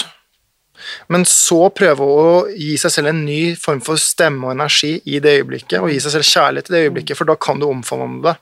Men 1.12 1.26
så 1.30 1.68
prøve 1.74 2.06
å 2.06 2.26
gi 2.52 2.76
seg 2.82 2.94
selv 2.94 3.12
en 3.12 3.22
ny 3.26 3.56
form 3.60 3.82
for 3.86 4.02
stemme 4.02 4.48
og 4.48 4.56
energi 4.56 4.98
i 5.06 5.22
det 5.24 5.38
øyeblikket, 5.40 5.80
og 5.80 5.92
gi 5.94 6.02
seg 6.04 6.18
selv 6.18 6.30
kjærlighet 6.30 6.72
i 6.72 6.76
det 6.76 6.84
øyeblikket, 6.88 7.20
for 7.20 7.30
da 7.30 7.38
kan 7.40 7.62
du 7.62 7.68
omfavne 7.70 8.24
det. 8.26 8.36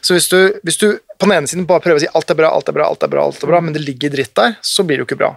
Så 0.00 0.16
hvis 0.16 0.28
du, 0.30 0.38
hvis 0.66 0.80
du 0.80 0.88
på 1.20 1.28
den 1.28 1.36
ene 1.36 1.50
siden 1.50 1.66
bare 1.68 1.82
prøver 1.84 2.00
å 2.00 2.02
si 2.02 2.10
alt 2.16 2.32
er 2.32 2.38
bra, 2.38 2.50
alt 2.54 2.70
er 2.70 2.76
bra, 2.76 2.88
alt 2.88 3.04
er 3.04 3.12
bra, 3.12 3.26
alt 3.28 3.44
er 3.44 3.52
bra, 3.52 3.60
men 3.64 3.76
det 3.76 3.84
ligger 3.84 4.12
dritt 4.14 4.34
der, 4.38 4.56
så 4.64 4.86
blir 4.86 4.98
det 4.98 5.04
jo 5.04 5.10
ikke 5.10 5.20
bra. 5.20 5.34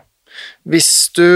Hvis 0.70 0.92
du 1.18 1.28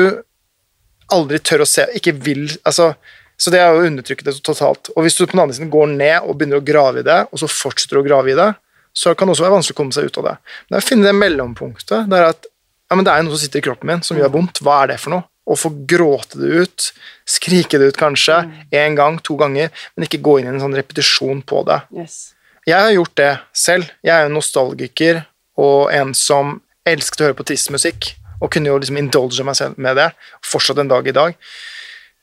aldri 1.14 1.40
tør 1.44 1.64
å 1.64 1.70
se, 1.70 1.86
ikke 1.98 2.16
vil 2.20 2.48
altså, 2.68 2.96
Så 3.38 3.52
det 3.54 3.60
er 3.62 3.70
jo 3.70 3.84
å 3.84 3.86
undertrykke 3.86 4.26
det 4.26 4.32
totalt. 4.42 4.90
Og 4.96 5.04
hvis 5.06 5.14
du 5.14 5.20
på 5.28 5.36
den 5.36 5.44
andre 5.44 5.54
siden 5.54 5.70
går 5.70 5.92
ned 5.92 6.26
og 6.26 6.40
begynner 6.40 6.58
å 6.58 6.66
grave 6.66 7.04
i 7.04 7.06
det, 7.06 7.20
og 7.30 7.38
så 7.38 7.46
fortsetter 7.46 7.94
du 7.94 8.02
å 8.02 8.08
grave 8.08 8.32
i 8.32 8.38
det, 8.38 8.48
så 8.98 9.14
kan 9.14 9.30
det 9.30 9.36
også 9.36 9.46
være 9.46 9.58
vanskelig 9.60 9.76
å 9.76 9.80
komme 9.82 9.94
seg 9.94 10.10
ut 10.10 10.20
av 10.22 10.30
det. 10.32 10.36
Men 10.68 10.76
det 10.76 10.82
å 10.82 10.88
finne 10.88 11.08
det 11.08 11.18
mellompunktet 11.18 12.08
der 12.10 12.32
at 12.32 12.48
ja, 12.88 12.96
men 12.96 13.04
det 13.04 13.12
er 13.12 13.20
jo 13.20 13.28
noe 13.28 13.36
som 13.36 13.44
sitter 13.44 13.62
i 13.62 13.66
kroppen 13.68 13.90
min 13.92 14.06
som 14.06 14.18
gjør 14.18 14.32
vondt. 14.34 14.62
Hva 14.64 14.80
er 14.84 14.94
det 14.94 15.02
for 15.04 15.14
noe? 15.14 15.28
Å 15.48 15.56
få 15.60 15.72
gråte 15.88 16.40
det 16.40 16.64
ut, 16.64 16.88
skrike 17.28 17.80
det 17.80 17.92
ut 17.92 18.00
kanskje, 18.00 18.40
én 18.76 18.98
gang, 19.00 19.20
to 19.24 19.38
ganger, 19.40 19.70
men 19.96 20.08
ikke 20.08 20.22
gå 20.24 20.40
inn 20.40 20.50
i 20.50 20.54
en 20.56 20.64
sånn 20.64 20.76
repetisjon 20.76 21.44
på 21.48 21.62
det. 21.68 21.82
Yes. 21.96 22.18
Jeg 22.68 22.76
har 22.76 22.96
gjort 22.96 23.16
det 23.20 23.32
selv. 23.56 23.92
Jeg 24.04 24.12
er 24.16 24.26
jo 24.26 24.34
nostalgiker 24.36 25.22
og 25.62 25.94
en 25.96 26.12
som 26.18 26.58
elsket 26.88 27.22
å 27.22 27.30
høre 27.30 27.38
på 27.38 27.48
trist 27.48 27.72
musikk, 27.72 28.12
og 28.42 28.52
kunne 28.54 28.72
jo 28.72 28.80
liksom 28.80 29.00
indulge 29.00 29.46
meg 29.48 29.56
selv 29.60 29.80
med 29.82 29.98
det, 30.00 30.10
fortsatt 30.46 30.80
en 30.84 30.92
dag 30.92 31.08
i 31.08 31.16
dag. 31.16 31.38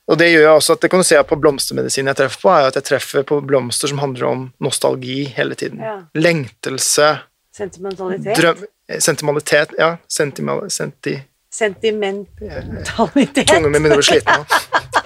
Og 0.05 0.19
det 0.21 0.27
gjør 0.29 0.43
jeg 0.43 0.53
også 0.53 0.75
at 0.75 0.81
det 0.83 0.89
kan 0.93 1.01
du 1.01 1.07
se 1.07 1.21
på 1.25 1.37
blomstermedisinen 1.41 2.11
jeg 2.11 2.19
treffer 2.19 2.41
på, 2.43 2.49
er 2.53 2.67
at 2.69 2.75
jeg 2.77 2.85
treffer 2.91 3.23
på 3.25 3.39
blomster 3.45 3.89
som 3.89 4.01
handler 4.03 4.27
om 4.29 4.43
nostalgi 4.61 5.23
hele 5.37 5.57
tiden. 5.57 5.81
Ja. 5.81 5.95
Lengtelse. 6.13 7.07
Sentimentalitet. 7.55 8.35
drøm, 8.37 8.65
eh, 8.89 8.99
sentimentalitet 8.99 9.69
Ja, 9.79 9.95
sentimal, 10.11 10.69
senti... 10.71 11.21
Sentimentalitet. 11.55 13.47
Tungen 13.47 13.71
min 13.71 13.81
begynner 13.81 13.95
å 13.95 14.01
bli 14.01 14.09
sliten 14.09 14.33
nå. 14.35 14.43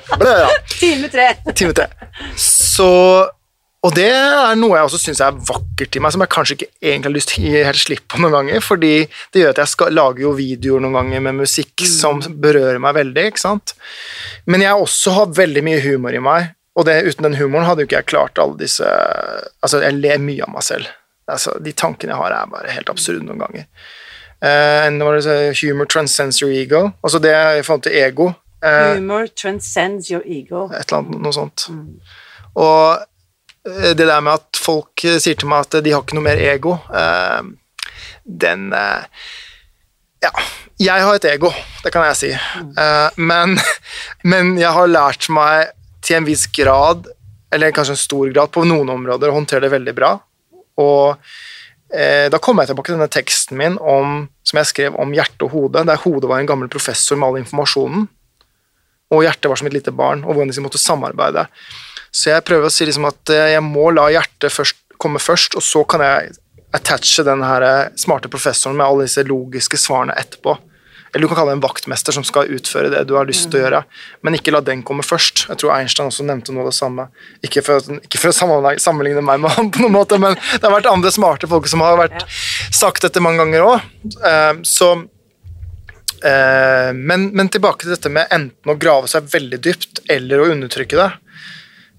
Time 0.79 1.07
tre. 1.13 1.27
time 1.53 1.73
tre. 1.77 1.85
Så 2.35 2.89
Og 3.87 3.93
det 3.95 4.09
er 4.11 4.57
noe 4.59 4.75
jeg 4.75 4.89
også 4.89 4.99
syns 4.99 5.21
er 5.23 5.37
vakkert 5.47 5.95
i 5.95 6.01
meg, 6.03 6.11
som 6.11 6.23
jeg 6.25 6.31
kanskje 6.33 6.55
ikke 6.57 6.67
egentlig 6.83 7.07
har 7.07 7.15
lyst 7.15 7.29
til 7.31 7.39
å 7.39 7.51
gi 7.53 7.61
helt 7.63 7.79
slipp 7.79 8.05
på 8.11 8.19
noen 8.19 8.35
ganger, 8.35 8.63
fordi 8.65 8.93
det 9.07 9.43
gjør 9.43 9.53
at 9.53 9.61
jeg 9.63 9.71
skal 9.71 9.95
lage 9.95 10.23
jo 10.25 10.33
videoer 10.35 10.83
noen 10.83 10.97
ganger 10.99 11.23
med 11.29 11.37
musikk 11.39 11.85
som 11.87 12.19
berører 12.43 12.81
meg 12.83 12.97
veldig, 12.97 13.29
ikke 13.31 13.43
sant. 13.45 13.75
Men 14.51 14.65
jeg 14.65 14.83
også 14.83 15.15
har 15.15 15.37
veldig 15.39 15.63
mye 15.69 15.79
humor 15.85 16.17
i 16.17 16.23
meg, 16.23 16.51
og 16.75 16.89
det, 16.89 16.97
uten 17.07 17.29
den 17.29 17.39
humoren 17.39 17.69
hadde 17.69 17.85
jo 17.85 17.89
ikke 17.89 18.01
jeg 18.01 18.11
klart 18.11 18.39
alle 18.39 18.55
disse 18.59 18.87
Altså, 18.87 19.81
jeg 19.83 19.97
ler 19.99 20.21
mye 20.23 20.45
av 20.45 20.51
meg 20.53 20.63
selv. 20.63 20.91
Altså, 21.29 21.55
de 21.63 21.73
tankene 21.75 22.13
jeg 22.13 22.19
har, 22.19 22.35
er 22.35 22.51
bare 22.51 22.75
helt 22.75 22.91
absurde 22.91 23.25
noen 23.25 23.41
ganger. 23.43 23.65
Uh, 24.39 24.87
and 24.87 25.01
det 25.01 25.59
humor 25.61 25.85
transcends 25.85 26.39
your 26.41 26.51
ego. 26.51 26.91
Altså 27.03 27.19
det 27.19 27.59
i 27.59 27.63
forhold 27.63 27.83
til 27.83 27.97
ego. 27.99 28.31
Uh, 28.63 28.95
Humor 28.95 29.27
transcends 29.35 30.07
your 30.11 30.21
ego. 30.25 30.69
et 30.71 30.87
eller 30.87 30.97
annet 30.97 31.21
noe 31.21 31.33
sånt. 31.33 31.67
Og 32.55 32.95
eh, 32.95 33.05
det 33.97 34.07
der 34.07 34.21
med 34.23 34.39
at 34.39 34.59
folk 34.59 35.03
eh, 35.07 35.19
sier 35.21 35.37
til 35.39 35.49
meg 35.51 35.67
at 35.67 35.79
de 35.83 35.93
har 35.93 36.03
ikke 36.03 36.17
noe 36.17 36.25
mer 36.25 36.41
ego, 36.41 36.77
eh, 36.93 37.43
den 38.23 38.71
eh, 38.75 39.27
Ja, 40.19 40.33
jeg 40.79 41.03
har 41.07 41.15
et 41.15 41.25
ego, 41.29 41.51
det 41.83 41.93
kan 41.95 42.07
jeg 42.09 42.19
si, 42.19 42.31
Eh, 42.33 43.09
men, 43.17 43.57
men 44.31 44.57
jeg 44.59 44.71
har 44.75 44.91
lært 44.91 45.29
meg 45.31 45.71
til 46.03 46.19
en 46.19 46.27
viss 46.27 46.47
grad, 46.55 47.07
eller 47.51 47.75
kanskje 47.75 47.95
en 47.95 48.03
stor 48.03 48.33
grad, 48.33 48.51
på 48.51 48.65
noen 48.67 48.91
områder 48.93 49.31
å 49.31 49.37
håndtere 49.39 49.65
det 49.65 49.73
veldig 49.73 49.95
bra. 49.97 50.13
Og 50.79 51.17
eh, 51.91 52.27
da 52.31 52.39
kommer 52.39 52.63
jeg 52.63 52.73
tilbake 52.73 52.91
til 52.91 52.99
denne 52.99 53.11
teksten 53.11 53.59
min 53.59 53.79
om, 53.79 54.21
som 54.43 54.61
jeg 54.61 54.69
skrev 54.69 54.99
om 54.99 55.15
hjerte 55.15 55.47
og 55.47 55.55
hode, 55.55 55.83
der 55.87 56.03
hodet 56.03 56.31
var 56.31 56.39
en 56.39 56.51
gammel 56.51 56.71
professor 56.71 57.19
med 57.19 57.27
all 57.27 57.41
informasjonen 57.41 58.07
og 59.09 59.25
hjertet 59.25 59.49
var 59.49 59.59
som 59.59 59.69
et 59.69 59.75
lite 59.75 59.93
barn, 59.95 60.21
og 60.23 60.35
hvordan 60.35 60.53
de 60.53 60.63
måtte 60.63 60.81
samarbeide. 60.81 61.47
Så 62.11 62.31
jeg 62.33 62.45
prøver 62.47 62.69
å 62.69 62.73
si 62.73 62.87
liksom 62.87 63.07
at 63.09 63.33
eh, 63.33 63.53
jeg 63.55 63.65
må 63.65 63.89
la 63.95 64.09
hjertet 64.13 64.53
først, 64.53 64.79
komme 64.99 65.21
først, 65.21 65.57
og 65.57 65.63
så 65.65 65.83
kan 65.87 66.03
jeg 66.03 66.33
attache 66.75 67.25
den 67.25 67.43
her 67.45 67.65
eh, 67.65 67.91
smarte 67.99 68.31
professoren 68.31 68.77
med 68.77 68.87
alle 68.87 69.07
disse 69.07 69.25
logiske 69.27 69.79
svarene 69.79 70.17
etterpå. 70.19 70.57
Eller 71.09 71.25
du 71.25 71.29
kan 71.31 71.39
kalle 71.39 71.55
det 71.55 71.57
en 71.57 71.63
vaktmester 71.63 72.13
som 72.13 72.25
skal 72.27 72.51
utføre 72.53 72.91
det 72.93 72.99
du 73.09 73.15
har 73.17 73.25
lyst 73.25 73.47
til 73.49 73.57
å 73.57 73.63
gjøre, 73.63 73.79
men 74.21 74.35
ikke 74.37 74.53
la 74.53 74.59
den 74.61 74.83
komme 74.85 75.01
først. 75.01 75.47
Jeg 75.49 75.57
tror 75.57 75.73
Einstein 75.73 76.11
også 76.11 76.25
nevnte 76.27 76.53
noe 76.53 76.67
av 76.67 76.69
det 76.69 76.77
samme. 76.77 77.07
Ikke 77.45 77.63
for, 77.65 77.81
ikke 77.97 78.21
for 78.21 78.29
å 78.29 78.75
sammenligne, 78.77 79.23
meg 79.25 79.41
med 79.41 79.55
ham, 79.55 79.71
på 79.73 79.81
noen 79.81 79.95
måte, 79.97 80.19
men 80.21 80.37
det 80.37 80.61
har 80.61 80.75
vært 80.75 80.91
andre 80.91 81.13
smarte 81.13 81.49
folk 81.49 81.65
som 81.71 81.81
har 81.81 81.97
vært 81.97 82.27
sagt 82.69 83.01
dette 83.07 83.23
mange 83.25 83.41
ganger 83.41 83.65
òg. 83.71 84.61
Så 84.69 84.93
Eh, 86.23 86.93
men, 86.93 87.29
men 87.35 87.49
tilbake 87.49 87.85
til 87.85 87.93
dette 87.93 88.11
med 88.11 88.27
enten 88.33 88.71
å 88.71 88.77
grave 88.79 89.07
seg 89.07 89.29
veldig 89.31 89.59
dypt 89.63 90.01
eller 90.11 90.41
å 90.41 90.49
undertrykke 90.51 90.99
det. 90.99 91.09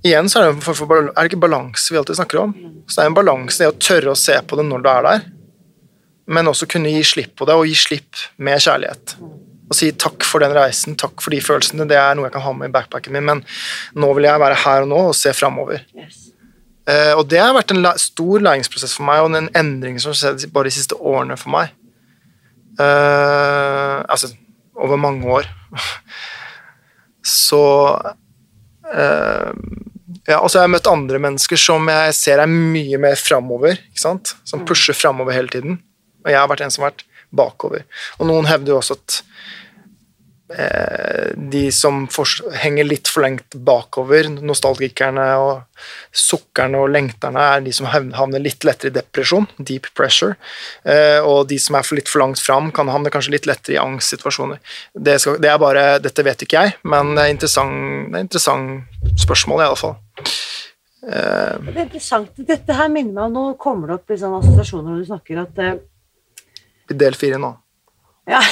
Igjen 0.06 0.30
så 0.32 0.40
er 0.40 0.48
det, 0.48 0.64
for, 0.64 0.96
er 0.96 1.10
det 1.12 1.28
ikke 1.28 1.42
balanse 1.42 1.92
vi 1.92 1.98
alltid 2.00 2.16
snakker 2.16 2.40
om. 2.46 2.54
Så 2.86 2.96
det 2.96 3.04
er 3.04 3.10
en 3.10 3.18
balanse 3.18 3.64
i 3.64 3.68
å 3.68 3.76
tørre 3.76 4.14
å 4.14 4.18
se 4.18 4.38
på 4.40 4.56
det 4.56 4.64
når 4.68 4.84
du 4.84 4.88
er 4.92 5.06
der, 5.06 5.28
men 6.30 6.48
også 6.48 6.68
kunne 6.70 6.92
gi 6.92 7.02
slipp 7.04 7.34
på 7.40 7.48
det, 7.48 7.56
og 7.58 7.68
gi 7.68 7.76
slipp 7.76 8.24
med 8.40 8.62
kjærlighet. 8.62 9.16
Og 9.70 9.76
si 9.76 9.90
takk 9.92 10.24
for 10.26 10.42
den 10.42 10.54
reisen, 10.56 10.96
takk 10.98 11.20
for 11.22 11.34
de 11.34 11.42
følelsene, 11.44 11.86
det 11.90 11.98
er 12.00 12.16
noe 12.16 12.28
jeg 12.28 12.34
kan 12.38 12.46
ha 12.46 12.54
med 12.56 12.70
i 12.70 12.74
backpacken 12.74 13.14
min, 13.14 13.26
men 13.28 13.44
nå 13.98 14.10
vil 14.16 14.26
jeg 14.26 14.42
være 14.42 14.58
her 14.64 14.86
og 14.86 14.92
nå 14.92 15.00
og 15.10 15.16
se 15.18 15.34
framover. 15.36 15.84
Yes. 15.98 16.30
Uh, 16.88 17.12
og 17.20 17.26
det 17.30 17.38
har 17.42 17.52
vært 17.54 17.74
en 17.74 17.86
stor 18.00 18.42
læringsprosess 18.42 18.96
for 18.96 19.06
meg, 19.06 19.22
og 19.22 19.36
en 19.36 19.50
endring 19.58 20.00
som 20.00 20.14
har 20.14 20.18
skjedd 20.18 20.48
bare 20.54 20.70
de 20.70 20.74
siste 20.74 20.96
årene 20.96 21.36
for 21.38 21.52
meg. 21.54 21.74
Uh, 22.80 24.00
altså 24.08 24.32
over 24.80 24.96
mange 24.96 25.28
år. 25.28 25.50
Så 27.26 27.60
Ja, 28.90 30.40
og 30.40 30.50
så 30.50 30.58
har 30.58 30.66
jeg 30.66 30.74
møtt 30.74 30.88
andre 30.90 31.20
mennesker 31.22 31.58
som 31.60 31.86
jeg 31.90 32.14
ser 32.18 32.42
er 32.42 32.50
mye 32.50 32.98
mer 33.00 33.14
framover, 33.18 33.78
som 33.94 34.64
pusher 34.66 34.96
framover 34.96 35.36
hele 35.36 35.52
tiden. 35.52 35.78
Og 36.24 36.32
jeg 36.32 36.40
har 36.40 36.50
vært 36.50 36.64
en 36.66 36.74
som 36.74 36.84
har 36.84 36.92
vært 36.92 37.06
bakover. 37.30 37.86
Og 38.18 38.28
noen 38.28 38.48
hevder 38.50 38.74
jo 38.74 38.80
også 38.80 38.96
at 38.98 39.20
eh, 39.20 39.24
de 40.50 41.70
som 41.70 42.08
henger 42.58 42.84
litt 42.88 43.08
for 43.08 43.22
lengt 43.22 43.54
bakover, 43.54 44.26
nostalgikerne 44.42 45.26
og 45.38 45.84
sukkerne 46.10 46.80
og 46.80 46.90
lengterne, 46.90 47.44
er 47.54 47.62
de 47.64 47.72
som 47.74 47.86
havner 47.86 48.42
litt 48.42 48.66
lettere 48.66 48.90
i 48.90 48.96
depresjon, 48.96 49.46
deep 49.58 49.86
pressure. 49.94 50.34
Eh, 50.82 51.20
og 51.22 51.46
de 51.50 51.58
som 51.62 51.78
er 51.78 51.86
for 51.86 51.98
litt 51.98 52.10
for 52.10 52.24
langt 52.24 52.42
fram, 52.42 52.70
kan 52.74 52.90
havne 52.90 53.12
kanskje 53.14 53.36
litt 53.36 53.48
lettere 53.50 53.76
i 53.76 53.82
angstsituasjoner. 53.82 54.60
Det, 54.94 55.18
skal, 55.22 55.38
det 55.42 55.52
er 55.52 55.62
bare, 55.62 55.86
dette 56.02 56.26
vet 56.26 56.42
ikke 56.46 56.64
jeg, 56.64 56.76
men 56.82 57.14
det 57.14 57.26
er 57.26 57.34
interessant, 57.36 58.10
det 58.10 58.18
er 58.18 58.26
interessant 58.26 59.20
spørsmål, 59.22 59.62
i 59.62 59.68
alle 59.70 59.80
fall. 59.80 59.96
Eh, 61.06 61.56
Det 61.70 61.76
er 61.76 61.84
interessant. 61.86 62.34
Dette 62.36 62.76
her 62.76 62.90
minner 62.92 63.14
meg 63.14 63.26
om 63.30 63.36
Nå 63.38 63.44
kommer 63.60 63.92
det 63.92 64.00
opp 64.00 64.12
i 64.12 64.20
sånne 64.20 64.42
assosiasjoner 64.42 64.90
når 64.90 65.02
du 65.04 65.10
snakker 65.14 65.44
at 65.46 65.62
eh, 65.64 65.76
del 66.90 67.14
fire 67.18 67.38
nå. 67.40 67.54
Ja. 68.30 68.42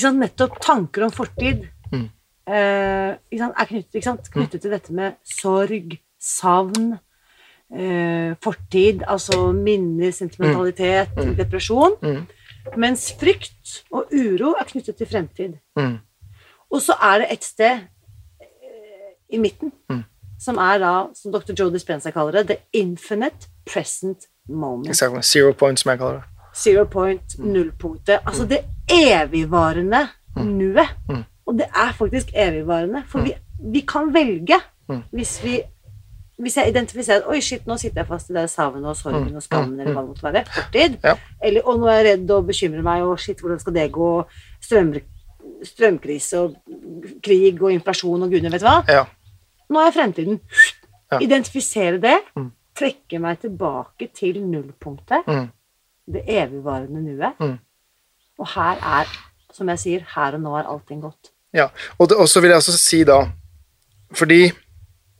sant? 0.00 0.18
Nettopp 0.18 0.60
tanker 0.60 1.04
om 1.04 1.10
fortid 1.10 1.68
Mm. 1.92 2.08
eh, 2.48 3.16
sant? 3.38 3.54
er 3.58 3.66
knyttet, 3.66 4.02
sant? 4.04 4.30
knyttet 4.32 4.60
til 4.62 4.70
dette 4.70 4.92
med 4.92 5.14
sorg, 5.24 5.98
savn, 6.20 6.98
eh, 7.74 8.34
fortid, 8.42 9.02
altså 9.06 9.52
minner, 9.52 10.10
sentimentalitet, 10.10 11.08
depresjon. 11.36 11.96
Mm. 12.02 12.26
Mens 12.76 13.12
frykt 13.20 13.84
og 13.92 14.08
uro 14.12 14.54
er 14.58 14.64
knyttet 14.64 14.96
til 14.96 15.06
fremtid. 15.06 15.58
Mm. 15.76 15.98
Og 16.70 16.80
så 16.82 16.96
er 17.02 17.18
det 17.18 17.26
et 17.32 17.44
sted 17.44 17.80
eh, 18.40 19.12
i 19.30 19.38
midten, 19.38 19.72
Mm. 19.90 20.04
som 20.40 20.56
er 20.58 20.78
da, 20.78 21.06
som 21.14 21.32
dr. 21.32 21.52
Joe 21.58 21.70
Dispenza 21.72 22.10
kaller 22.10 22.32
det, 22.32 22.46
the 22.48 22.56
infinite 22.72 23.48
present 23.66 24.26
moment. 24.48 24.88
Exactly. 24.88 25.22
Zero 25.22 25.52
point, 25.52 25.78
som 25.80 25.90
jeg 25.90 25.98
kaller 25.98 26.20
det. 26.20 26.24
Zero 26.56 26.84
point, 26.84 27.38
nullpunktet. 27.38 28.20
Altså 28.26 28.46
det 28.46 28.58
evigvarende 28.90 30.08
nuet. 30.36 30.88
Mm. 31.08 31.24
Og 31.46 31.58
det 31.58 31.66
er 31.74 31.92
faktisk 31.92 32.30
evigvarende, 32.34 33.02
for 33.08 33.20
vi, 33.26 33.34
vi 33.72 33.80
kan 33.80 34.14
velge 34.14 34.60
Mm. 34.88 34.98
hvis 35.12 35.38
vi 35.44 35.62
hvis 36.38 36.56
jeg 36.56 36.68
identifiserer 36.68 37.22
at 37.22 37.28
Oi, 37.28 37.40
shit, 37.40 37.66
nå 37.66 37.76
sitter 37.78 38.00
jeg 38.02 38.06
fast 38.06 38.30
i 38.30 38.34
det 38.34 38.50
savnet 38.50 38.84
og 38.84 38.96
sorgen 38.96 39.36
og 39.36 39.42
skammen, 39.42 39.80
eller 39.80 39.94
hva 39.94 40.00
det 40.02 40.08
måtte 40.08 40.22
være. 40.26 40.42
Fortid. 40.54 40.96
Ja. 41.04 41.14
Eller 41.42 41.62
og 41.64 41.78
nå 41.80 41.86
er 41.86 42.00
jeg 42.00 42.06
redd 42.18 42.30
og 42.30 42.46
bekymrer 42.46 42.82
meg, 42.82 43.02
og 43.06 43.18
shit, 43.22 43.40
hvordan 43.40 43.60
skal 43.62 43.74
det 43.74 43.92
gå? 43.94 44.08
Strøm, 44.60 44.90
strømkrise 45.62 46.40
og 46.40 46.56
krig 47.22 47.62
og 47.62 47.72
inflasjon 47.72 48.26
og 48.26 48.34
gudene 48.34 48.52
vet 48.52 48.66
hva. 48.66 48.74
Ja. 48.90 49.04
Nå 49.70 49.80
er 49.80 49.94
fremtiden. 49.94 50.40
Ja. 51.12 51.20
Identifisere 51.22 52.00
det. 52.02 52.16
Mm. 52.36 52.50
Trekke 52.76 53.20
meg 53.22 53.38
tilbake 53.44 54.10
til 54.14 54.42
nullpunktet. 54.42 55.28
Mm. 55.30 55.46
Det 56.04 56.24
evigvarende 56.28 57.00
nuet. 57.00 57.38
Mm. 57.40 57.56
Og 58.42 58.50
her 58.56 58.82
er, 58.98 59.14
som 59.54 59.70
jeg 59.72 59.80
sier, 59.80 60.04
her 60.16 60.36
og 60.36 60.44
nå 60.44 60.52
er 60.58 60.68
allting 60.68 61.00
godt. 61.04 61.32
Ja, 61.54 61.70
og, 61.98 62.08
det, 62.10 62.18
og 62.18 62.28
så 62.28 62.42
vil 62.42 62.50
jeg 62.50 62.58
også 62.58 62.74
si 62.74 63.04
da 63.06 63.20
Fordi 64.18 64.48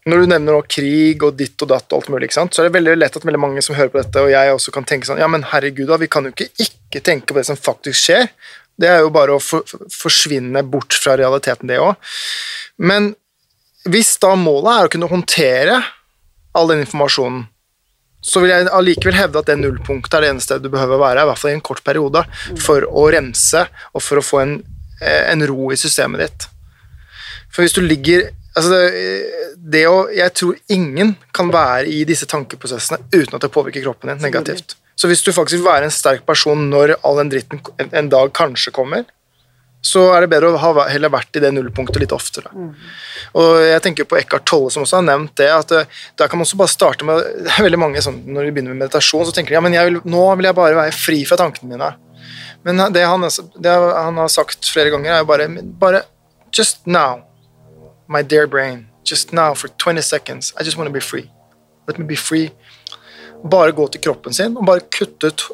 når 0.05 0.20
du 0.20 0.28
nevner 0.28 0.53
nå 0.53 0.62
krig 0.68 1.22
og 1.24 1.37
ditt 1.39 1.62
og 1.64 1.70
datt 1.70 1.87
og 1.89 2.03
alt 2.03 2.11
mulig, 2.12 2.28
så 2.35 2.43
er 2.45 2.66
det 2.66 2.74
veldig 2.74 2.97
lett 2.99 3.14
at 3.16 3.24
veldig 3.24 3.41
mange 3.41 3.62
som 3.64 3.76
hører 3.76 3.93
på 3.93 4.01
dette, 4.03 4.20
og 4.20 4.28
jeg 4.28 4.53
også 4.53 4.74
kan 4.74 4.85
tenke 4.85 5.09
sånn 5.09 5.22
Ja, 5.22 5.28
men 5.32 5.47
herregud, 5.49 5.87
da, 5.89 5.97
vi 6.01 6.11
kan 6.12 6.28
jo 6.28 6.35
ikke 6.35 6.51
ikke 6.61 7.01
tenke 7.01 7.30
på 7.30 7.39
det 7.39 7.47
som 7.49 7.57
faktisk 7.57 8.03
skjer. 8.03 8.28
Det 8.76 8.91
er 8.91 9.01
jo 9.01 9.12
bare 9.14 9.39
å 9.39 9.41
for, 9.41 9.64
forsvinne 9.95 10.61
bort 10.68 10.93
fra 10.93 11.16
realiteten, 11.16 11.70
det 11.70 11.80
òg. 11.80 11.97
Men 12.76 13.14
hvis 13.89 14.12
da 14.20 14.35
målet 14.37 14.74
er 14.74 14.89
å 14.89 14.93
kunne 14.93 15.09
håndtere 15.09 15.80
all 16.55 16.68
den 16.68 16.85
informasjonen, 16.85 17.47
så 18.25 18.41
vil 18.41 18.55
jeg 18.55 18.70
allikevel 18.72 19.16
hevde 19.18 19.41
at 19.43 19.51
det 19.51 19.59
nullpunktet 19.61 20.16
er 20.16 20.25
det 20.25 20.31
eneste 20.33 20.57
du 20.62 20.70
behøver 20.72 20.97
å 20.97 21.03
være, 21.03 21.25
i 21.25 21.29
hvert 21.29 21.41
fall 21.41 21.53
i 21.53 21.59
en 21.59 21.64
kort 21.64 21.83
periode, 21.85 22.25
for 22.64 22.87
å 22.89 23.05
rense 23.12 23.66
og 23.93 24.05
for 24.05 24.20
å 24.20 24.25
få 24.25 24.41
en, 24.41 24.55
eh, 25.01 25.25
en 25.33 25.45
ro 25.51 25.68
i 25.75 25.81
systemet 25.81 26.25
ditt. 26.25 26.47
For 27.53 27.62
hvis 27.62 27.77
du 27.77 27.83
ligger 27.85 28.31
altså 28.55 28.70
det, 28.70 28.87
det 29.59 29.85
å, 29.89 30.09
Jeg 30.14 30.35
tror 30.39 30.57
ingen 30.70 31.14
kan 31.35 31.51
være 31.51 31.89
i 31.91 32.05
disse 32.07 32.27
tankeprosessene 32.31 33.01
uten 33.12 33.37
at 33.37 33.43
det 33.43 33.53
påvirker 33.55 33.83
kroppen 33.83 34.12
din 34.12 34.22
negativt. 34.22 34.77
Så 34.97 35.11
hvis 35.11 35.25
du 35.27 35.33
faktisk 35.35 35.59
vil 35.59 35.66
være 35.66 35.89
en 35.89 35.95
sterk 35.95 36.25
person 36.27 36.68
når 36.70 36.97
all 37.03 37.18
den 37.18 37.33
dritten 37.33 37.62
en, 37.83 37.91
en 37.91 38.11
dag 38.12 38.33
kanskje 38.37 38.72
kommer, 38.75 39.05
så 39.85 40.07
er 40.14 40.24
det 40.24 40.30
bedre 40.32 40.55
å 40.55 40.61
ha 40.62 40.87
heller 40.89 41.12
vært 41.12 41.37
i 41.37 41.43
det 41.45 41.51
nullpunktet 41.53 42.01
litt 42.01 42.14
oftere. 42.16 42.49
Og 43.37 43.59
jeg 43.61 43.82
tenker 43.85 44.07
på 44.09 44.16
Eckhart 44.16 44.47
Tolle 44.49 44.70
som 44.72 44.87
også 44.87 44.97
har 45.01 45.05
nevnt 45.05 45.35
det, 45.37 45.51
at 45.53 45.74
eh, 45.76 45.91
der 46.16 46.30
kan 46.30 46.41
man 46.41 46.47
også 46.47 46.57
bare 46.61 46.72
starte 46.72 47.05
med 47.05 47.20
det 47.45 47.53
er 47.53 47.66
veldig 47.66 47.80
mange 47.82 48.05
sånn, 48.05 48.22
Når 48.24 48.49
de 48.49 48.55
begynner 48.57 48.72
med 48.72 48.87
meditasjon, 48.87 49.26
så 49.28 49.35
tenker 49.37 49.53
de 49.53 49.59
ja, 49.59 49.62
men 49.64 49.76
vil, 49.76 50.01
nå 50.09 50.24
vil 50.39 50.49
jeg 50.49 50.57
bare 50.57 50.78
være 50.78 50.97
fri 50.97 51.20
fra 51.28 51.39
tankene 51.41 51.74
mine. 51.74 51.93
Men 52.64 52.80
det 52.95 53.05
han, 53.05 53.28
det 53.61 53.76
han 53.76 54.22
har 54.22 54.32
sagt 54.32 54.72
flere 54.72 54.95
ganger, 54.95 55.12
er 55.12 55.22
jo 55.24 55.28
bare, 55.28 55.51
bare 55.85 56.05
Just 56.55 56.87
now, 56.87 57.24
my 58.07 58.22
dear 58.22 58.47
brain, 58.47 58.87
just 59.05 59.32
now 59.32 59.55
for 59.55 59.68
20 59.68 60.03
seconds, 60.03 60.53
I 60.59 60.62
just 60.62 60.78
want 60.78 60.87
to 60.87 60.93
be 60.93 61.01
free. 61.01 61.28
Let 61.89 61.99
me 61.99 62.05
be 62.07 62.16
free. 62.16 62.53
Bare 63.45 63.72
gå 63.72 63.89
til 63.89 64.01
kroppen 64.01 64.32
sin 64.32 64.57
og 64.57 64.64
bare 64.64 64.87
kutte 64.87 65.28
ut 65.28 65.49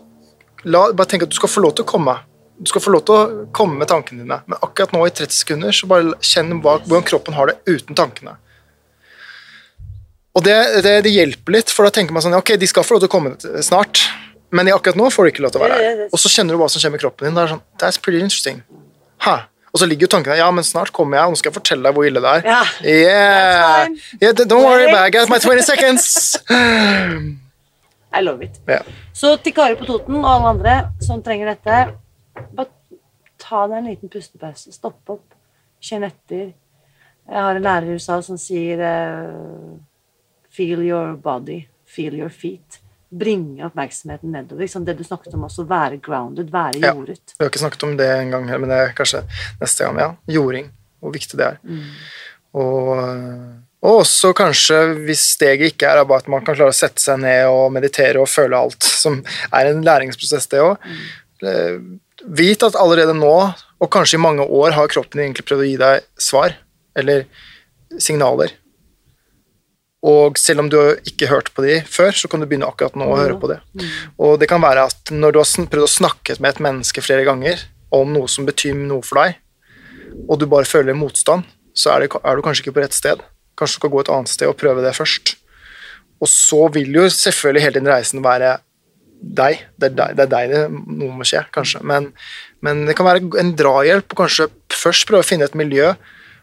la, 0.62 0.92
Bare 0.92 1.08
tenk 1.08 1.24
at 1.24 1.32
du 1.32 1.38
skal 1.38 1.50
få 1.50 1.64
lov 1.64 1.74
til 1.74 1.88
å 1.88 1.90
komme. 1.90 2.20
Du 2.60 2.68
skal 2.68 2.82
få 2.84 2.92
lov 2.92 3.06
til 3.08 3.16
å 3.16 3.48
komme 3.56 3.80
med 3.80 3.88
tankene 3.88 4.22
dine, 4.22 4.36
men 4.44 4.58
akkurat 4.60 4.92
nå 4.92 5.00
i 5.06 5.12
30 5.12 5.32
sekunder 5.32 5.72
så 5.72 5.88
bare 5.88 6.12
kjenn 6.20 6.58
hvordan 6.60 7.06
kroppen 7.08 7.36
har 7.38 7.48
det 7.48 7.56
uten 7.70 7.96
tankene. 7.96 8.36
Og 10.36 10.44
det, 10.46 10.56
det, 10.84 10.98
det 11.06 11.12
hjelper 11.14 11.56
litt, 11.56 11.72
for 11.72 11.88
da 11.88 11.94
tenker 11.94 12.14
man 12.14 12.22
sånn 12.22 12.36
Ok, 12.38 12.52
de 12.60 12.68
skal 12.70 12.84
få 12.86 12.94
lov 12.94 13.02
til 13.02 13.10
å 13.10 13.14
komme 13.14 13.62
snart, 13.66 14.04
men 14.54 14.68
akkurat 14.70 14.98
nå 14.98 15.08
får 15.10 15.26
de 15.26 15.32
ikke 15.32 15.46
lov 15.46 15.54
til 15.54 15.62
å 15.62 15.64
være 15.64 15.78
her. 15.80 16.02
Og 16.10 16.20
så 16.20 16.30
kjenner 16.32 16.54
du 16.54 16.60
hva 16.60 16.68
som 16.70 16.82
skjer 16.82 16.92
med 16.94 17.02
kroppen 17.02 17.26
din. 17.26 17.38
Det 17.38 17.46
er 17.46 17.54
sånn, 17.54 17.64
That's 17.80 17.98
pretty 18.02 18.20
interesting. 18.22 18.60
Ha. 19.26 19.36
Og 19.70 19.78
så 19.82 19.86
ligger 19.86 20.08
jo 20.08 20.10
tankene 20.16 20.38
Ja, 20.40 20.48
men 20.54 20.66
snart 20.66 20.90
kommer 20.94 21.18
jeg, 21.18 21.30
og 21.30 21.34
nå 21.34 21.40
skal 21.40 21.50
jeg 21.52 21.58
fortelle 21.58 21.86
deg 21.86 21.96
hvor 21.96 22.06
ille 22.08 22.22
det 22.22 22.36
er. 22.38 22.46
Ja. 22.50 22.60
Yeah. 22.82 23.90
Yeah 24.20 24.36
don't 24.42 24.66
worry, 24.66 24.90
bag 24.90 25.14
got 25.14 25.30
my 25.32 25.38
20 25.40 25.66
seconds. 25.66 26.38
I 28.10 28.22
love 28.22 28.42
it. 28.42 28.58
Yeah. 28.68 28.86
Så 29.14 29.36
til 29.44 29.54
Kari 29.54 29.76
på 29.78 29.86
Toten 29.86 30.18
og 30.18 30.26
alle 30.26 30.54
andre 30.56 30.76
som 31.04 31.22
trenger 31.22 31.52
dette, 31.52 31.76
bare 32.52 32.68
ta 33.40 33.66
deg 33.70 33.78
en 33.78 33.88
liten 33.90 34.08
pustepause. 34.12 34.72
Stopp 34.72 35.10
opp. 35.14 35.34
Kjenn 35.80 36.04
etter. 36.04 36.52
Jeg 37.30 37.42
har 37.46 37.56
en 37.56 37.62
lærer 37.64 37.88
i 37.88 37.94
USA 37.96 38.20
som 38.22 38.36
sier 38.40 38.80
eh, 38.84 39.78
Feel 40.50 40.82
your 40.82 41.14
body, 41.16 41.60
feel 41.86 42.14
your 42.18 42.28
feet. 42.34 42.80
Bringe 43.10 43.64
oppmerksomheten 43.66 44.32
nedover. 44.34 44.60
Liksom 44.64 44.84
det 44.86 44.96
du 44.98 45.04
snakket 45.06 45.34
om 45.34 45.44
også, 45.46 45.64
være 45.66 45.96
grounded, 46.02 46.50
være 46.50 46.80
Ja. 46.82 46.92
jordet. 46.94 47.34
Vi 47.38 47.44
har 47.44 47.50
ikke 47.50 47.62
snakket 47.62 47.82
om 47.86 47.96
det 47.96 48.08
en 48.18 48.30
gang, 48.30 48.46
men 48.60 48.68
det 48.70 48.78
er 48.78 48.92
kanskje 48.98 49.22
neste 49.60 49.84
gang. 49.84 49.98
ja. 49.98 50.10
Jording. 50.28 50.70
Hvor 51.00 51.12
viktig 51.14 51.38
det 51.38 51.46
er. 51.46 51.56
Og, 52.52 52.98
og 53.82 54.00
også 54.02 54.32
kanskje, 54.36 54.78
hvis 55.06 55.22
steget 55.36 55.72
ikke 55.72 55.86
er 55.86 56.04
bare 56.04 56.18
at 56.24 56.28
man 56.28 56.44
kan 56.44 56.54
klare 56.58 56.74
å 56.74 56.76
sette 56.76 57.00
seg 57.00 57.20
ned 57.22 57.46
og 57.48 57.70
meditere 57.72 58.20
og 58.20 58.28
føle 58.28 58.58
alt, 58.58 58.82
som 58.82 59.22
er 59.54 59.70
en 59.70 59.82
læringsprosess, 59.86 60.46
det 60.50 60.60
òg. 60.66 60.76
Vit 62.26 62.64
at 62.66 62.76
allerede 62.78 63.14
nå, 63.16 63.34
og 63.80 63.92
kanskje 63.92 64.18
i 64.18 64.22
mange 64.22 64.44
år, 64.44 64.74
har 64.76 64.90
kroppen 64.92 65.18
din 65.18 65.28
egentlig 65.28 65.46
prøvd 65.48 65.64
å 65.64 65.68
gi 65.68 65.76
deg 65.80 66.08
svar, 66.20 66.56
eller 66.98 67.24
signaler. 67.98 68.52
Og 70.06 70.38
selv 70.40 70.62
om 70.62 70.70
du 70.72 70.78
ikke 71.04 71.28
har 71.28 71.40
hørt 71.40 71.50
på 71.52 71.64
de 71.64 71.80
før, 71.84 72.14
så 72.16 72.28
kan 72.30 72.40
du 72.40 72.46
begynne 72.48 72.68
akkurat 72.68 72.96
nå 72.96 73.08
å 73.10 73.18
høre 73.18 73.36
på 73.40 73.50
det. 73.50 73.58
Og 74.16 74.38
det 74.40 74.48
kan 74.48 74.62
være 74.62 74.86
at 74.88 75.12
når 75.12 75.34
du 75.36 75.40
har 75.42 75.68
prøvd 75.74 75.86
å 75.86 75.92
snakke 75.92 76.38
med 76.40 76.54
et 76.54 76.62
menneske 76.64 77.04
flere 77.04 77.26
ganger 77.28 77.60
om 77.92 78.12
noe 78.14 78.30
som 78.30 78.46
betyr 78.48 78.78
noe 78.78 79.04
for 79.04 79.20
deg, 79.20 79.36
og 80.26 80.40
du 80.40 80.46
bare 80.50 80.68
føler 80.68 80.96
motstand, 80.96 81.44
så 81.76 81.92
er, 81.94 82.04
det, 82.04 82.16
er 82.24 82.36
du 82.36 82.44
kanskje 82.44 82.64
ikke 82.64 82.78
på 82.78 82.84
rett 82.84 82.96
sted. 82.96 83.20
Kanskje 83.58 83.76
du 83.76 83.82
skal 83.82 83.92
gå 83.92 84.00
et 84.02 84.12
annet 84.14 84.32
sted 84.32 84.48
og 84.48 84.58
prøve 84.58 84.82
det 84.84 84.96
først. 84.96 85.36
Og 86.20 86.28
så 86.28 86.66
vil 86.74 86.96
jo 86.96 87.06
selvfølgelig 87.12 87.64
hele 87.64 87.80
din 87.80 87.90
reisen 87.90 88.24
være 88.24 88.56
deg. 89.20 89.64
Det 89.76 89.90
er 89.90 89.96
deg 89.98 90.16
det, 90.16 90.24
er 90.26 90.32
deg 90.32 90.54
det 90.54 90.62
noe 90.72 91.18
må 91.20 91.26
skje, 91.28 91.44
kanskje. 91.54 91.82
Men, 91.86 92.10
men 92.64 92.86
det 92.88 92.96
kan 92.98 93.08
være 93.08 93.22
en 93.40 93.52
drahjelp 93.58 94.14
å 94.14 94.20
kanskje 94.24 94.48
først 94.74 95.06
prøve 95.08 95.24
å 95.24 95.28
finne 95.28 95.48
et 95.48 95.58
miljø 95.58 95.92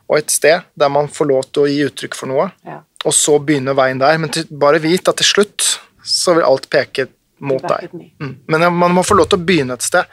og 0.07 0.17
et 0.21 0.32
sted 0.32 0.63
der 0.80 0.91
man 0.93 1.09
får 1.11 1.28
lov 1.28 1.49
til 1.51 1.65
å 1.65 1.67
gi 1.71 1.84
uttrykk 1.89 2.15
for 2.15 2.32
noe, 2.32 2.49
Ja. 2.65 2.80
og 3.03 3.13
så 3.13 3.38
begynne 3.43 3.75
veien 3.75 3.99
der. 3.99 4.17
Men 4.17 4.32
til, 4.32 4.47
bare 4.49 4.80
vit 4.80 5.07
at 5.07 5.17
til 5.19 5.28
slutt 5.28 5.65
så 6.07 6.38
vil 6.38 6.47
alt 6.47 6.69
peke 6.71 7.09
mot 7.43 7.61
deg. 7.61 7.91
Mm. 7.93 8.36
Men 8.47 8.65
man 8.73 8.95
må 8.95 9.03
få 9.05 9.17
lov 9.17 9.28
til 9.30 9.38
å 9.38 9.45
begynne 9.45 9.75
et 9.78 9.86
sted. 9.86 10.07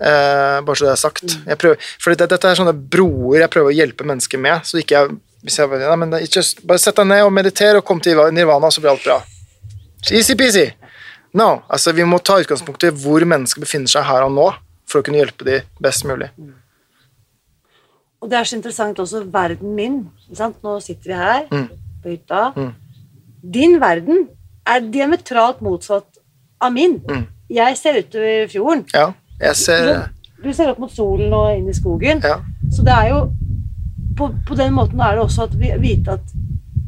Eh, 0.00 0.58
bare 0.60 0.76
så 0.76 0.88
det 0.88 0.92
er 0.92 1.00
sagt. 1.00 1.36
Jeg 1.46 1.60
prøver, 1.60 1.78
for 2.02 2.12
det, 2.12 2.28
dette 2.32 2.50
er 2.50 2.58
sånne 2.58 2.74
broer 2.74 3.44
jeg 3.44 3.52
prøver 3.54 3.70
å 3.70 3.76
hjelpe 3.78 4.04
mennesker 4.08 4.40
med. 4.42 4.66
Så 4.68 4.80
ikke 4.82 4.98
jeg, 4.98 5.14
hvis 5.46 5.56
jeg 5.60 5.70
nei, 5.80 5.96
men 6.02 6.18
just, 6.26 6.60
bare 6.66 6.82
sett 6.82 6.98
deg 7.00 7.08
ned 7.08 7.24
og 7.24 7.32
meditere 7.32 7.80
og 7.80 7.86
kom 7.88 8.02
til 8.04 8.20
nirvana, 8.34 8.68
så 8.72 8.82
blir 8.82 8.92
alt 8.92 9.06
bra. 9.06 9.20
Easy-peasy. 10.10 10.66
No, 11.34 11.60
altså 11.70 11.92
Vi 11.94 12.02
må 12.04 12.18
ta 12.18 12.40
utgangspunkt 12.42 12.82
i 12.84 12.90
hvor 12.90 13.22
mennesker 13.28 13.60
befinner 13.62 13.86
seg 13.92 14.02
her 14.08 14.24
og 14.26 14.32
nå, 14.34 14.48
for 14.90 15.00
å 15.00 15.04
kunne 15.06 15.20
hjelpe 15.20 15.44
dem 15.46 15.62
best 15.80 16.04
mulig. 16.08 16.30
Og 18.20 18.28
det 18.28 18.36
er 18.40 18.44
så 18.48 18.56
interessant 18.58 18.98
også 19.00 19.22
verden 19.32 19.74
min. 19.78 20.00
Sant? 20.36 20.58
Nå 20.64 20.78
sitter 20.84 21.08
vi 21.12 21.16
her 21.16 21.46
Mm. 21.50 21.68
på 22.02 22.08
hytta. 22.10 22.52
Mm. 22.56 22.72
Din 23.52 23.78
verden 23.80 24.28
er 24.66 24.80
diametralt 24.80 25.60
motsatt 25.62 26.18
av 26.60 26.72
min. 26.72 26.98
Mm. 27.08 27.26
Jeg 27.50 27.76
ser 27.78 27.98
utover 28.02 28.48
fjorden. 28.48 28.84
Ja, 28.94 29.12
jeg 29.40 29.56
ser 29.56 30.08
Du 30.42 30.52
ser 30.52 30.70
opp 30.70 30.78
mot 30.78 30.90
solen 30.90 31.32
og 31.32 31.56
inn 31.56 31.68
i 31.68 31.72
skogen. 31.76 32.20
Ja. 32.24 32.38
Så 32.72 32.82
det 32.84 32.92
er 32.92 33.08
jo 33.10 33.32
på, 34.16 34.30
på 34.46 34.56
den 34.56 34.72
måten 34.72 35.00
er 35.00 35.14
det 35.16 35.24
også 35.24 35.42
at 35.42 35.54
vi 35.60 35.70
vite 35.78 36.12
at 36.12 36.20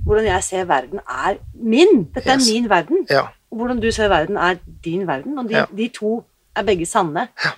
hvordan 0.07 0.25
jeg 0.25 0.43
ser 0.43 0.65
verden, 0.65 1.01
er 1.09 1.37
min. 1.55 2.09
Dette 2.15 2.31
er 2.31 2.39
min 2.53 2.69
verden. 2.69 3.07
ja. 3.11 3.27
Hvordan 3.53 3.81
du 3.83 3.91
ser 3.93 4.09
verden, 4.09 4.37
er 4.41 4.59
din 4.85 5.07
verden. 5.07 5.39
Og 5.39 5.49
de, 5.49 5.55
Ja. 5.59 5.65
de 5.77 5.89
to 5.93 6.25
er 6.57 6.63
begge 6.65 6.87
sanne. 6.87 7.29
Ja. 7.45 7.51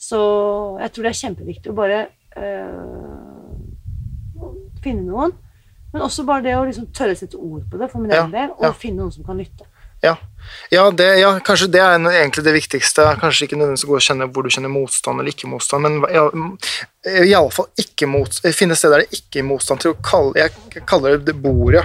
Så 0.00 0.18
jeg 0.80 0.92
tror 0.92 1.02
det 1.06 1.10
er 1.12 1.20
kjempeviktig 1.20 1.70
å 1.70 1.76
bare 1.76 2.06
øh, 2.36 3.60
finne 4.82 5.04
noen. 5.06 5.32
Men 5.92 6.02
også 6.06 6.24
bare 6.26 6.44
det 6.46 6.54
å 6.56 6.64
liksom 6.66 6.86
tørre 6.94 7.16
å 7.16 7.18
sette 7.18 7.36
ord 7.38 7.66
på 7.70 7.78
det 7.80 7.90
for 7.90 8.02
min 8.02 8.12
Ja, 8.14 8.22
egen 8.24 8.32
del, 8.34 8.50
og 8.54 8.64
ja. 8.68 8.72
finne 8.72 9.02
noen 9.02 9.12
som 9.14 9.26
kan 9.26 9.38
lytte. 9.40 9.66
Ja, 10.00 10.14
ja, 10.72 10.86
det, 10.96 11.06
ja 11.20 11.34
kanskje 11.44 11.66
det 11.74 11.80
er 11.84 11.98
egentlig 11.98 12.44
det 12.46 12.54
viktigste. 12.56 13.04
Kanskje 13.20 13.44
ikke 13.44 13.58
nødvendigvis 13.60 13.84
å 13.84 13.90
gå 13.90 13.96
og 13.98 14.04
kjenne 14.06 14.28
hvor 14.32 14.46
du 14.46 14.48
kjenner 14.54 14.72
motstand 14.72 15.20
eller 15.20 15.34
ikke 15.34 15.50
motstand, 15.50 15.84
men 15.84 15.98
ja, 16.14 16.22
iallfall 17.26 17.68
finne 18.56 18.78
steder 18.78 19.02
der 19.02 19.04
det 19.04 19.20
ikke 19.20 19.42
er 19.42 19.48
motstand 19.50 19.82
til 19.82 19.92
å 19.92 19.98
kalle 20.00 20.40
Jeg 20.40 20.86
kaller 20.88 21.18
det 21.18 21.26
det 21.28 21.36
bordet. 21.42 21.84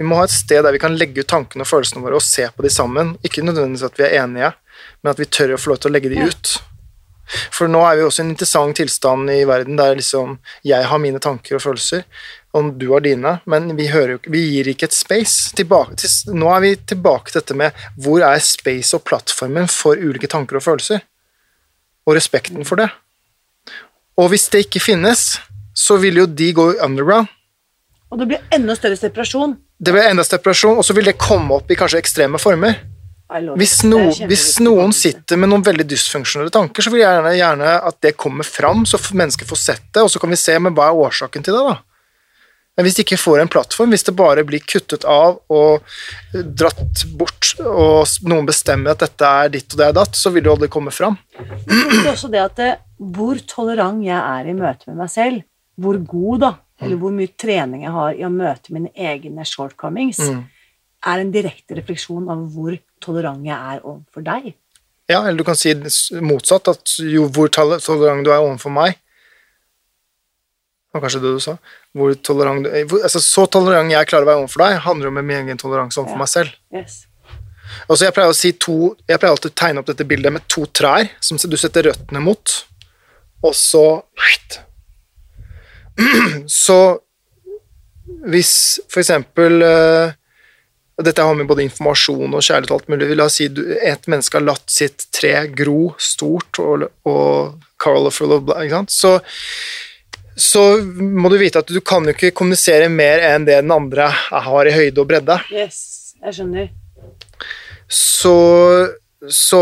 Vi 0.00 0.06
må 0.08 0.16
ha 0.16 0.24
et 0.24 0.32
sted 0.32 0.64
der 0.64 0.72
vi 0.72 0.80
kan 0.80 0.96
legge 0.96 1.20
ut 1.20 1.28
tankene 1.28 1.66
og 1.66 1.68
følelsene 1.68 2.00
våre 2.00 2.16
og 2.16 2.24
se 2.24 2.46
på 2.56 2.64
de 2.64 2.72
sammen. 2.72 3.12
Ikke 3.20 3.44
nødvendigvis 3.44 3.84
at 3.84 4.00
vi 4.00 4.06
er 4.06 4.22
enige, 4.22 4.48
men 5.02 5.12
at 5.12 5.20
vi 5.20 5.28
tør 5.28 5.52
å 5.52 5.60
få 5.60 5.74
lov 5.74 5.82
til 5.82 5.90
å 5.90 5.96
legge 5.98 6.12
de 6.14 6.24
ut. 6.24 6.52
For 7.52 7.68
nå 7.68 7.82
er 7.84 7.98
vi 7.98 8.06
også 8.06 8.22
i 8.22 8.24
en 8.24 8.32
interessant 8.32 8.80
tilstand 8.80 9.30
i 9.30 9.44
verden 9.46 9.76
der 9.78 9.92
liksom 9.98 10.38
jeg 10.66 10.88
har 10.88 11.02
mine 11.02 11.20
tanker 11.22 11.58
og 11.58 11.64
følelser, 11.66 12.08
og 12.56 12.72
du 12.80 12.88
har 12.94 13.04
dine, 13.04 13.36
men 13.44 13.70
vi, 13.76 13.90
hører 13.92 14.16
jo, 14.16 14.22
vi 14.32 14.42
gir 14.56 14.72
ikke 14.72 14.88
et 14.88 14.96
space. 14.96 15.52
Tilbake 15.60 16.00
til, 16.00 16.34
nå 16.34 16.48
er 16.56 16.64
vi 16.64 16.74
tilbake 16.94 17.30
til 17.30 17.42
dette 17.42 17.60
med 17.60 17.86
hvor 18.00 18.24
er 18.26 18.40
space 18.42 18.96
og 18.96 19.04
plattformen 19.06 19.68
for 19.70 20.00
ulike 20.00 20.32
tanker 20.32 20.58
og 20.58 20.64
følelser, 20.66 21.04
og 22.08 22.16
respekten 22.16 22.64
for 22.66 22.80
det. 22.80 22.88
Og 24.16 24.32
hvis 24.32 24.48
det 24.48 24.64
ikke 24.66 24.82
finnes, 24.82 25.36
så 25.76 26.00
vil 26.00 26.24
jo 26.24 26.26
de 26.26 26.54
gå 26.56 26.70
underground. 26.80 27.28
Og 28.10 28.18
det 28.18 28.32
blir 28.32 28.48
enda 28.56 28.74
større 28.74 28.98
separasjon. 28.98 29.60
Det 29.80 29.92
blir 29.94 30.04
enda 30.04 30.24
depresjon, 30.28 30.78
og 30.78 30.84
så 30.84 30.96
vil 30.96 31.08
det 31.08 31.16
komme 31.20 31.56
opp 31.56 31.70
i 31.72 31.78
kanskje 31.78 32.02
ekstreme 32.02 32.40
former. 32.40 32.76
Hvis, 33.30 33.76
no, 33.86 34.00
hvis 34.26 34.58
noen 34.58 34.90
sitter 34.96 35.38
med 35.38 35.52
noen 35.52 35.62
veldig 35.64 35.86
dysfunksjonelle 35.88 36.50
tanker, 36.52 36.82
så 36.82 36.90
vil 36.90 37.04
jeg 37.04 37.14
gjerne, 37.14 37.36
gjerne 37.38 37.76
at 37.88 38.00
det 38.02 38.16
kommer 38.18 38.46
fram, 38.46 38.82
så 38.88 38.98
mennesker 38.98 39.46
får 39.46 39.60
sett 39.60 39.86
det, 39.94 40.02
og 40.02 40.10
så 40.10 40.20
kan 40.20 40.32
vi 40.32 40.40
se 40.40 40.56
men 40.58 40.74
hva 40.74 40.90
er 40.90 41.04
årsaken 41.06 41.46
til 41.46 41.54
det. 41.56 41.62
da? 41.70 41.78
Men 42.78 42.86
hvis 42.86 42.96
de 42.96 43.04
ikke 43.04 43.20
får 43.20 43.42
en 43.42 43.50
plattform, 43.50 43.90
hvis 43.94 44.06
det 44.06 44.16
bare 44.18 44.44
blir 44.46 44.62
kuttet 44.64 45.06
av 45.08 45.38
og 45.52 45.82
eh, 46.32 46.42
dratt 46.42 47.04
bort, 47.18 47.52
og 47.60 48.08
noen 48.30 48.48
bestemmer 48.48 48.94
at 48.94 49.02
dette 49.04 49.30
er 49.42 49.52
ditt 49.52 49.74
og 49.74 49.82
det 49.82 49.88
er 49.90 49.96
datt, 50.00 50.16
så 50.16 50.32
vil 50.34 50.46
det 50.46 50.52
aldri 50.54 50.70
komme 50.72 50.94
fram. 50.94 51.18
Det 51.36 52.06
er 52.06 52.12
også 52.14 52.30
det 52.32 52.42
at 52.42 52.56
det, 52.58 52.70
hvor 52.98 53.38
tolerant 53.50 54.02
jeg 54.06 54.18
er 54.18 54.50
i 54.50 54.56
møte 54.56 54.90
med 54.90 55.02
meg 55.04 55.12
selv, 55.12 55.44
hvor 55.80 56.00
god 56.08 56.42
da, 56.42 56.52
eller 56.80 56.96
hvor 56.96 57.12
mye 57.12 57.30
trening 57.38 57.82
jeg 57.84 57.92
har 57.92 58.14
i 58.14 58.24
å 58.26 58.30
møte 58.32 58.72
mine 58.72 58.90
egne 58.96 59.44
shortcomings, 59.46 60.18
Mm. 60.18 60.44
er 61.06 61.18
en 61.20 61.32
direkte 61.32 61.76
refleksjon 61.76 62.28
av 62.30 62.38
hvor 62.54 62.78
tolerant 63.00 63.44
jeg 63.44 63.56
er 63.56 63.80
overfor 63.84 64.22
deg. 64.24 64.54
Ja, 65.08 65.22
eller 65.26 65.38
du 65.38 65.44
kan 65.44 65.56
si 65.56 65.72
motsatt, 66.20 66.68
at 66.68 66.96
jo 67.02 67.28
hvor 67.28 67.48
tolerant 67.50 68.24
du 68.24 68.30
er 68.30 68.38
overfor 68.44 68.70
meg 68.72 68.96
Det 70.92 70.98
var 70.98 71.02
kanskje 71.08 71.20
det 71.22 71.30
du 71.36 71.40
sa. 71.40 71.52
Hvor 71.94 72.14
tolerant 72.18 72.64
du, 72.64 72.68
er, 72.74 72.82
altså, 73.02 73.20
så 73.22 73.44
tolerant 73.46 73.92
jeg 73.92 74.06
klarer 74.10 74.24
å 74.26 74.26
være 74.26 74.40
overfor 74.42 74.58
deg, 74.64 74.78
handler 74.82 75.06
om 75.12 75.14
min 75.20 75.30
egen 75.46 75.56
toleranse 75.60 76.00
overfor 76.00 76.16
Ja. 76.16 76.18
meg 76.18 76.28
selv. 76.28 76.50
Yes. 76.74 77.06
Og 77.88 77.96
så 77.96 78.06
jeg 78.08 78.14
pleier 78.14 78.30
å 78.32 78.34
si 78.34 78.50
to 78.58 78.96
Jeg 79.08 79.20
pleier 79.20 79.30
alltid 79.30 79.52
å 79.52 79.54
tegne 79.54 79.78
opp 79.78 79.86
dette 79.86 80.04
bildet 80.04 80.32
med 80.32 80.48
to 80.48 80.66
trær 80.66 81.08
som 81.20 81.36
du 81.38 81.56
setter 81.56 81.82
røttene 81.84 82.20
mot, 82.20 82.64
og 83.44 83.54
så 83.54 84.02
Så 86.64 86.80
hvis 88.26 88.80
eksempel 88.96 89.62
eh, 89.64 90.16
Dette 91.00 91.24
har 91.24 91.36
med 91.36 91.48
både 91.48 91.64
informasjon 91.64 92.34
og 92.34 92.42
kjærlighet 92.44 92.72
og 92.74 92.76
alt 92.76 92.90
mulig. 92.92 93.06
La 93.16 93.24
oss 93.24 93.38
si 93.40 93.46
et 93.48 94.08
menneske 94.10 94.36
har 94.36 94.44
latt 94.44 94.66
sitt 94.68 95.06
tre 95.16 95.46
gro 95.56 95.94
stort 95.96 96.60
og, 96.60 96.84
og 97.08 97.62
colorful 97.80 98.34
og 98.36 98.50
bla, 98.50 98.58
ikke 98.66 98.82
sant? 98.82 98.92
Så, 98.92 99.14
så 100.36 100.64
må 100.84 101.32
du 101.32 101.38
vite 101.40 101.62
at 101.64 101.72
du 101.72 101.80
kan 101.80 102.04
jo 102.04 102.12
ikke 102.12 102.34
kommunisere 102.36 102.90
mer 102.92 103.24
enn 103.30 103.48
det 103.48 103.62
den 103.62 103.72
andre 103.72 104.10
har 104.12 104.68
i 104.68 104.76
høyde 104.76 105.00
og 105.00 105.08
bredde. 105.08 105.38
yes, 105.48 106.12
jeg 106.20 106.36
skjønner. 106.36 106.68
Så, 107.88 108.36
så 109.28 109.60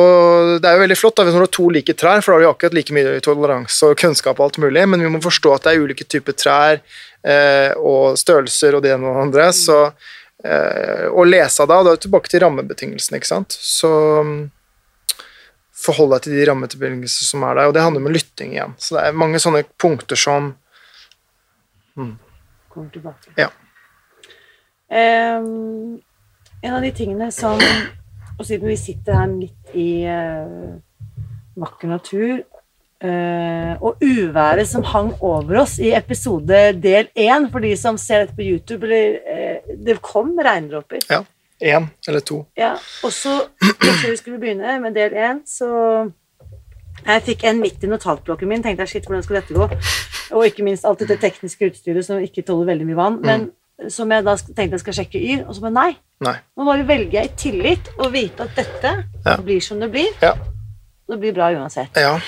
det 0.63 0.69
er 0.69 0.77
jo 0.77 0.83
veldig 0.85 0.97
flott 0.99 1.17
da, 1.19 1.25
hvis 1.27 1.35
du 1.35 1.41
har 1.41 1.51
to 1.51 1.65
like 1.75 1.95
trær, 1.99 2.21
for 2.23 2.31
da 2.31 2.37
har 2.37 2.45
vi 2.45 2.49
akkurat 2.53 2.77
like 2.77 2.95
mye 2.95 3.17
toleranse 3.25 3.89
og 3.89 3.99
kunnskap 3.99 4.39
og 4.39 4.45
alt 4.47 4.61
mulig, 4.63 4.85
men 4.87 5.03
vi 5.03 5.11
må 5.11 5.21
forstå 5.25 5.55
at 5.57 5.67
det 5.67 5.73
er 5.73 5.83
ulike 5.83 6.07
typer 6.07 6.37
trær 6.39 6.79
eh, 6.79 7.73
og 7.75 8.15
størrelser 8.21 8.79
og 8.79 8.85
det 8.85 8.95
ene 8.95 9.09
og 9.09 9.17
det 9.17 9.25
andre, 9.25 9.49
så 9.57 9.81
eh, 10.47 11.09
å 11.11 11.27
lese 11.27 11.65
av 11.65 11.73
det, 11.73 11.81
og 11.81 11.89
da 11.89 11.97
er 11.97 11.99
du 11.99 12.07
tilbake 12.07 12.31
til 12.31 12.45
rammebetingelsene, 12.45 13.19
ikke 13.19 13.33
sant? 13.33 13.59
Så 13.59 13.91
mm, 14.29 14.39
forhold 15.89 16.15
deg 16.15 16.29
til 16.29 16.39
de 16.39 16.47
rammebetingelsene 16.53 17.31
som 17.33 17.51
er 17.51 17.59
der, 17.59 17.73
og 17.73 17.75
det 17.75 17.83
handler 17.83 18.07
om 18.07 18.15
lytting 18.15 18.55
igjen. 18.55 18.79
Så 18.79 18.95
det 18.95 19.09
er 19.09 19.23
mange 19.27 19.43
sånne 19.43 19.67
punkter 19.81 20.19
som 20.19 20.53
Kommer 22.71 22.91
tilbake. 22.95 23.33
Ja. 23.35 23.49
Um, 24.87 25.99
en 26.63 26.75
av 26.75 26.85
de 26.85 26.93
tingene 26.95 27.33
som 27.35 27.59
Og 28.39 28.47
siden 28.47 28.69
vi 28.71 28.77
sitter 28.79 29.19
her 29.19 29.27
midt 29.27 29.75
i 29.75 29.89
eh, 30.07 30.77
vakker 31.59 31.91
natur 31.91 32.37
eh, 33.03 33.73
og 33.83 33.99
uværet 34.05 34.69
som 34.69 34.85
hang 34.87 35.11
over 35.21 35.65
oss 35.65 35.79
i 35.83 35.91
episode 35.97 36.61
del 36.83 37.11
én, 37.19 37.49
for 37.51 37.65
de 37.65 37.73
som 37.77 37.99
ser 37.99 38.25
dette 38.25 38.37
på 38.39 38.47
YouTube 38.47 38.87
eller, 38.87 39.19
eh, 39.27 39.75
Det 39.87 39.99
kom 40.03 40.39
regndråper. 40.39 41.03
ja, 41.11 41.25
én 41.63 41.89
eller 42.09 42.21
to. 42.21 42.47
Ja, 42.57 42.77
og 43.05 43.13
så 43.13 43.41
før 43.61 44.11
vi 44.11 44.17
skulle 44.17 44.39
begynne 44.39 44.81
med 44.81 44.95
del 44.95 45.11
én, 45.11 45.43
så 45.47 46.11
jeg 47.07 47.23
fikk 47.23 47.45
en 47.45 47.61
midt 47.61 47.85
i 47.85 47.87
notatblokken 47.87 48.49
min. 48.49 48.63
tenkte 48.63 48.83
jeg, 48.83 48.89
shit, 48.89 49.07
hvordan 49.07 49.23
skal 49.23 49.37
dette 49.37 49.55
gå? 49.55 49.69
Og 50.31 50.45
ikke 50.47 50.63
minst 50.63 50.85
alt 50.85 50.99
dette 50.99 51.17
tekniske 51.17 51.71
utstyret 51.71 52.05
som 52.05 52.19
ikke 52.19 52.43
tåler 52.43 52.67
veldig 52.67 52.87
mye 52.87 52.97
vann. 52.97 53.21
Men 53.23 53.51
som 53.89 54.11
jeg 54.11 54.25
da 54.25 54.35
tenkte 54.37 54.75
jeg 54.77 54.81
skal 54.81 54.97
sjekke 54.99 55.21
Yr, 55.23 55.45
og 55.49 55.55
så 55.55 55.61
bare 55.61 55.73
nei. 55.77 55.97
Nei. 56.21 56.35
Nå 56.59 56.65
bare 56.67 56.87
velger 56.89 57.13
jeg 57.21 57.31
i 57.31 57.35
tillit 57.39 57.91
å 57.99 58.09
vite 58.11 58.41
at 58.49 58.57
dette 58.57 59.05
Ja. 59.25 59.37
blir 59.37 59.61
som 59.63 59.79
det 59.81 59.91
blir. 59.93 60.09
Ja. 60.23 60.35
Det 61.09 61.19
blir 61.21 61.33
bra 61.33 61.53
uansett. 61.55 61.95
Ja. 61.97 62.19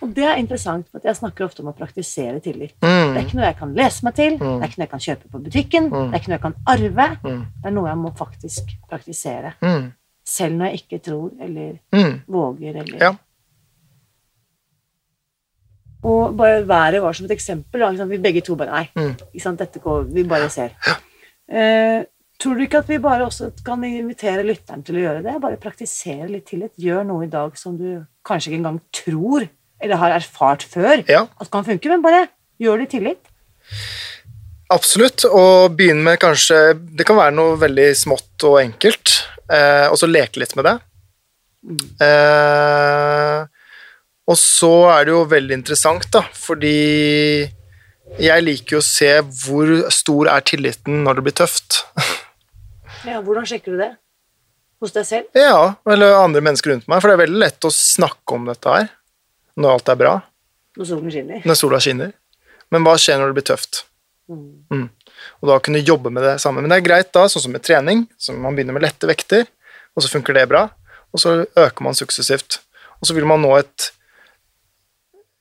Og 0.00 0.12
det 0.14 0.22
er 0.24 0.36
interessant, 0.38 0.86
for 0.92 1.00
jeg 1.02 1.16
snakker 1.16 1.44
ofte 1.48 1.60
om 1.64 1.72
å 1.72 1.74
praktisere 1.74 2.38
tillit. 2.40 2.74
Mm. 2.80 3.14
Det 3.14 3.16
er 3.16 3.24
ikke 3.26 3.34
noe 3.40 3.46
jeg 3.48 3.56
kan 3.58 3.72
lese 3.74 4.04
meg 4.04 4.14
til, 4.14 4.36
det 4.38 4.46
er 4.46 4.68
ikke 4.68 4.78
noe 4.78 4.86
jeg 4.86 4.90
kan 4.90 5.00
kjøpe 5.00 5.30
på 5.32 5.40
butikken, 5.42 5.88
det 5.90 6.14
er 6.14 6.20
ikke 6.20 6.28
noe 6.28 6.36
jeg 6.36 6.44
kan 6.44 6.54
arve. 6.66 7.08
Mm. 7.24 7.40
Det 7.62 7.66
er 7.66 7.74
noe 7.74 7.88
jeg 7.88 7.96
må 7.98 8.12
faktisk 8.16 8.62
praktisere. 8.88 9.54
Mm. 9.60 9.88
Selv 10.28 10.54
når 10.60 10.70
jeg 10.70 10.82
ikke 10.84 10.98
tror 11.02 11.30
eller 11.40 11.78
Mm. 11.92 12.20
våger 12.28 12.76
eller. 12.76 13.16
Og 16.04 16.36
bare 16.38 16.62
været 16.68 17.02
var 17.02 17.12
som 17.12 17.26
et 17.26 17.32
eksempel. 17.34 17.80
Da? 17.80 18.04
Vi 18.06 18.18
begge 18.22 18.40
to 18.44 18.54
bare 18.56 18.70
Nei, 18.70 18.88
Mm. 18.94 19.16
dette 19.56 19.80
går 19.80 20.04
Vi 20.14 20.22
bare 20.22 20.48
ser. 20.50 20.70
Eh, 21.50 22.04
tror 22.38 22.54
du 22.54 22.60
ikke 22.62 22.78
at 22.78 22.86
vi 22.88 22.98
bare 22.98 23.24
også 23.26 23.50
kan 23.64 23.82
invitere 23.82 24.44
lytteren 24.44 24.84
til 24.84 24.94
å 24.96 25.00
gjøre 25.00 25.22
det? 25.24 25.40
Bare 25.40 25.56
praktisere 25.56 26.28
litt 26.30 26.46
tillit. 26.46 26.72
Gjør 26.78 27.04
noe 27.06 27.24
i 27.24 27.30
dag 27.30 27.56
som 27.58 27.76
du 27.76 28.04
kanskje 28.24 28.52
ikke 28.52 28.60
engang 28.60 28.80
tror 28.92 29.48
eller 29.80 29.96
har 29.96 30.10
erfart 30.10 30.62
før 30.62 31.04
Ja. 31.08 31.26
at 31.40 31.50
kan 31.50 31.64
funke, 31.64 31.88
men 31.88 32.02
bare 32.02 32.28
gjør 32.60 32.78
det 32.78 32.92
i 32.94 32.98
tillit. 32.98 33.18
Absolutt, 34.70 35.24
og 35.24 35.76
begynne 35.76 36.02
med 36.02 36.18
kanskje 36.20 36.74
Det 36.96 37.06
kan 37.06 37.16
være 37.16 37.32
noe 37.34 37.56
veldig 37.56 37.94
smått 37.96 38.44
og 38.44 38.58
enkelt, 38.60 39.24
eh, 39.50 39.88
og 39.88 39.96
så 39.96 40.06
leke 40.06 40.36
litt 40.38 40.54
med 40.56 40.64
det. 40.64 40.80
Eh, 42.00 43.46
og 44.28 44.36
så 44.36 44.70
er 44.92 45.06
det 45.08 45.14
jo 45.14 45.22
veldig 45.30 45.56
interessant, 45.56 46.04
da, 46.12 46.20
fordi 46.36 46.74
jeg 48.18 48.44
liker 48.44 48.76
jo 48.78 48.80
å 48.82 48.84
se 48.84 49.10
hvor 49.44 49.70
stor 49.92 50.30
er 50.32 50.44
tilliten 50.48 51.02
når 51.06 51.18
det 51.18 51.26
blir 51.28 51.38
tøft. 51.44 51.82
Ja, 53.06 53.20
hvordan 53.22 53.44
sjekker 53.46 53.76
du 53.76 53.78
det? 53.78 53.92
Hos 54.82 54.90
deg 54.90 55.04
selv? 55.06 55.26
ja, 55.38 55.74
eller 55.86 56.16
andre 56.18 56.40
mennesker 56.42 56.72
rundt 56.72 56.88
meg, 56.90 56.98
for 56.98 57.08
det 57.08 57.14
er 57.14 57.20
veldig 57.20 57.40
lett 57.44 57.66
å 57.68 57.70
snakke 57.70 58.34
om 58.34 58.48
dette 58.48 58.72
her 58.74 58.88
når 59.54 59.76
alt 59.76 59.92
er 59.92 59.98
bra, 60.00 60.14
Når 60.78 60.88
solen 60.90 61.12
skinner? 61.14 61.44
når 61.46 61.58
sola 61.60 61.78
skinner. 61.82 62.10
Men 62.74 62.82
hva 62.82 62.96
skjer 62.98 63.20
når 63.22 63.30
det 63.30 63.36
blir 63.38 63.46
tøft? 63.52 63.84
Mm. 64.26 64.42
Mm. 64.74 64.88
Og 65.38 65.52
da 65.52 65.60
kunne 65.62 65.82
jobbe 65.82 66.10
med 66.14 66.26
det 66.26 66.34
samme. 66.42 66.58
Men 66.62 66.74
det 66.74 66.80
er 66.80 66.86
greit 66.88 67.12
da, 67.14 67.24
sånn 67.30 67.46
som 67.46 67.54
med 67.54 67.62
trening, 67.66 68.02
så 68.18 68.34
man 68.34 68.58
begynner 68.58 68.74
med 68.76 68.84
lette 68.88 69.08
vekter, 69.08 69.46
og 69.94 70.02
så 70.04 70.10
funker 70.10 70.36
det 70.36 70.48
bra, 70.50 70.64
og 71.14 71.22
så 71.22 71.36
øker 71.46 71.86
man 71.86 71.96
suksessivt. 71.98 72.58
Og 72.98 73.06
så 73.08 73.14
vil 73.16 73.30
man 73.30 73.46
nå 73.46 73.54
et 73.62 73.92
det 73.94 73.94
er 73.94 73.94
ikke 73.94 73.94
sant, 73.94 75.37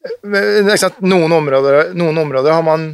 noen, 1.01 1.36
områder, 1.39 1.93
noen 1.97 2.18
områder 2.24 2.55
har 2.55 2.66
man 2.66 2.89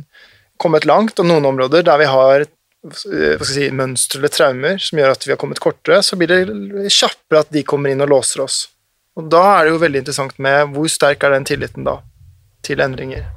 kommet 0.62 0.86
langt, 0.86 1.20
og 1.20 1.28
noen 1.28 1.46
områder 1.50 1.86
der 1.86 2.02
vi 2.02 2.10
har 2.10 2.46
eh, 2.46 3.44
si, 3.48 3.70
mønstre 3.76 4.22
eller 4.22 4.34
traumer 4.34 4.82
som 4.82 5.02
gjør 5.02 5.16
at 5.16 5.28
vi 5.28 5.34
har 5.34 5.42
kommet 5.42 5.62
kortere, 5.64 6.02
så 6.06 6.20
blir 6.20 6.32
det 6.32 6.94
kjappere 6.94 7.44
at 7.44 7.54
de 7.54 7.66
kommer 7.68 7.94
inn 7.94 8.04
og 8.06 8.14
låser 8.14 8.46
oss. 8.46 8.64
Og 9.20 9.30
da 9.30 9.44
er 9.58 9.66
det 9.66 9.76
jo 9.76 9.82
veldig 9.84 10.04
interessant 10.04 10.40
med 10.42 10.74
hvor 10.74 10.90
sterk 10.90 11.26
er 11.26 11.36
den 11.36 11.46
tilliten 11.48 11.86
da 11.86 12.00
til 12.64 12.82
endringer. 12.82 13.28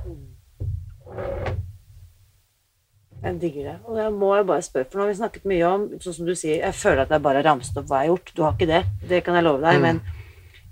Jeg 3.27 3.41
digger 3.43 3.62
det. 3.72 3.77
Og 3.91 3.97
jeg 3.99 4.12
må 4.14 4.29
jeg 4.37 4.47
bare 4.47 4.62
spørre, 4.62 4.87
for 4.87 4.99
nå 4.99 5.05
har 5.05 5.11
vi 5.11 5.18
snakket 5.18 5.49
mye 5.51 5.66
om 5.68 5.87
sånn 6.03 6.14
som 6.14 6.29
du 6.29 6.35
sier, 6.39 6.61
Jeg 6.62 6.79
føler 6.79 7.03
at 7.03 7.11
jeg 7.11 7.24
bare 7.24 7.43
ramset 7.43 7.81
opp 7.81 7.89
hva 7.91 8.03
jeg 8.03 8.07
har 8.07 8.12
gjort. 8.12 8.33
Du 8.37 8.43
har 8.45 8.55
ikke 8.55 8.68
det. 8.70 8.83
Det 9.11 9.22
kan 9.27 9.35
jeg 9.35 9.47
love 9.47 9.64
deg. 9.64 9.81
Mm. 9.81 9.87
Men 9.87 10.01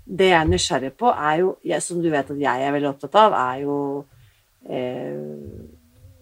det 0.05 0.27
jeg 0.29 0.37
er 0.37 0.49
nysgjerrig 0.49 0.91
på, 0.99 1.09
er 1.09 1.39
jo 1.41 1.55
jeg, 1.65 1.81
Som 1.81 2.01
du 2.01 2.11
vet 2.13 2.29
at 2.29 2.37
jeg 2.37 2.65
er 2.65 2.75
veldig 2.75 2.91
opptatt 2.91 3.15
av, 3.17 3.33
er 3.33 3.63
jo 3.63 3.77
eh, 4.69 5.15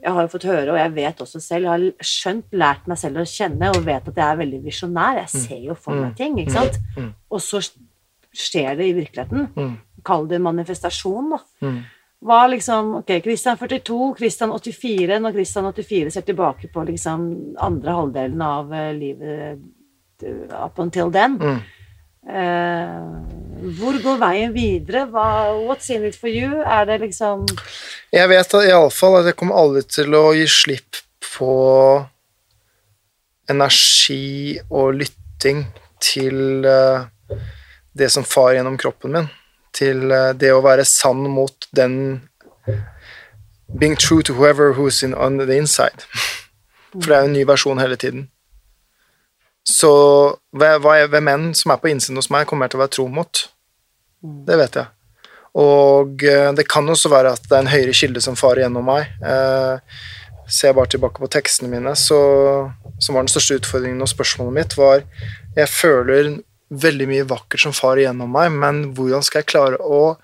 Jeg 0.03 0.11
har 0.15 0.21
jo 0.25 0.31
fått 0.31 0.47
høre, 0.47 0.71
og 0.71 0.79
jeg 0.79 0.93
vet 0.95 1.23
også 1.23 1.39
selv, 1.43 1.67
jeg 1.67 1.71
har 1.71 2.05
skjønt, 2.13 2.45
lært 2.51 2.87
meg 2.91 2.99
selv 2.99 3.21
å 3.21 3.27
kjenne, 3.27 3.71
og 3.71 3.85
vet 3.85 4.07
at 4.07 4.17
jeg 4.19 4.25
er 4.27 4.39
veldig 4.41 4.61
visjonær. 4.65 5.21
Jeg 5.21 5.43
ser 5.45 5.61
jo 5.63 5.75
for 5.79 5.95
meg 5.95 6.15
ting, 6.19 6.35
ikke 6.41 6.55
sant? 6.57 6.79
Mm. 6.97 7.11
Og 7.31 7.43
så 7.43 7.61
skjer 8.33 8.75
det 8.79 8.89
i 8.89 8.95
virkeligheten. 8.97 9.47
Mm. 9.55 9.75
Kall 10.03 10.27
det 10.27 10.41
manifestasjon, 10.43 11.29
da. 11.35 11.39
Mm. 11.63 11.77
Hva 12.23 12.39
liksom 12.47 12.97
Ok, 13.01 13.13
Christian 13.23 13.57
42, 13.59 14.15
Christian 14.17 14.51
84. 14.55 15.19
Når 15.23 15.37
Christian 15.37 15.69
84 15.69 16.11
ser 16.15 16.27
tilbake 16.27 16.69
på 16.71 16.83
liksom 16.87 17.25
andre 17.59 17.95
halvdelen 17.97 18.43
av 18.43 18.73
eh, 18.73 18.91
livet 18.95 19.59
eh, 20.23 20.43
up 20.55 20.79
until 20.79 21.11
then 21.11 21.39
Mm. 21.39 21.59
Eh, 22.29 22.97
Hvor 23.77 23.99
går 24.03 24.17
veien 24.21 24.53
videre? 24.55 25.05
Hva, 25.11 25.27
what's 25.67 25.89
in 25.93 26.05
it 26.05 26.15
for 26.15 26.31
you? 26.31 26.61
Er 26.61 26.85
det 26.89 27.01
liksom 27.01 27.45
Jeg 28.13 28.29
vet 28.29 28.57
iallfall 28.63 29.19
at 29.21 29.31
jeg 29.31 29.37
kommer 29.39 29.59
aldri 29.59 29.83
til 29.87 30.15
å 30.15 30.25
gi 30.37 30.47
slipp 30.49 31.03
på 31.33 31.53
energi 33.49 34.59
og 34.69 34.99
lytting 35.01 35.65
til 36.03 36.65
eh, 36.65 37.39
det 37.93 38.09
som 38.11 38.25
far 38.27 38.53
gjennom 38.55 38.77
kroppen 38.79 39.17
min. 39.17 39.31
Til 39.75 40.11
eh, 40.11 40.31
det 40.37 40.53
å 40.53 40.63
være 40.63 40.85
sann 40.87 41.25
mot 41.29 41.69
den 41.71 41.97
Being 43.75 43.95
true 43.95 44.21
to 44.21 44.35
whoever 44.35 44.73
who's 44.73 45.01
in, 45.01 45.15
on 45.15 45.37
the 45.37 45.57
inside. 45.57 46.05
For 46.93 47.09
det 47.09 47.15
er 47.15 47.23
jo 47.23 47.29
en 47.31 47.33
ny 47.33 47.45
versjon 47.49 47.79
hele 47.81 47.95
tiden. 47.97 48.27
Så 49.63 49.91
hvem 50.51 51.29
enn 51.31 51.53
som 51.55 51.71
er 51.71 51.79
på 51.79 51.91
innsiden 51.91 52.19
hos 52.19 52.31
meg, 52.33 52.47
kommer 52.49 52.67
jeg 52.67 52.73
til 52.73 52.81
å 52.81 52.83
være 52.83 52.95
tro 52.97 53.07
mot. 53.11 53.43
Det 54.47 54.57
vet 54.59 54.79
jeg. 54.79 54.91
Og 55.59 56.23
eh, 56.25 56.49
det 56.57 56.65
kan 56.69 56.87
også 56.89 57.11
være 57.13 57.35
at 57.37 57.45
det 57.45 57.55
er 57.55 57.63
en 57.63 57.71
høyere 57.71 57.95
kilde 57.95 58.23
som 58.25 58.37
farer 58.39 58.65
gjennom 58.65 58.87
meg. 58.89 59.11
Eh, 59.21 59.99
ser 60.49 60.71
jeg 60.71 60.77
bare 60.77 60.91
tilbake 60.91 61.21
på 61.21 61.29
tekstene 61.31 61.71
mine, 61.71 61.93
så 61.95 62.17
som 62.99 63.15
var 63.15 63.23
den 63.23 63.31
største 63.31 63.59
utfordringen 63.61 64.03
og 64.03 64.11
spørsmålet 64.11 64.57
mitt, 64.57 64.77
var 64.77 65.05
Jeg 65.55 65.69
føler 65.69 66.35
veldig 66.73 67.07
mye 67.07 67.29
vakkert 67.29 67.61
som 67.61 67.75
farer 67.75 68.07
gjennom 68.07 68.31
meg, 68.33 68.51
men 68.51 68.83
hvordan 68.97 69.23
skal 69.23 69.43
jeg 69.43 69.51
klare 69.53 69.77
å 69.77 70.17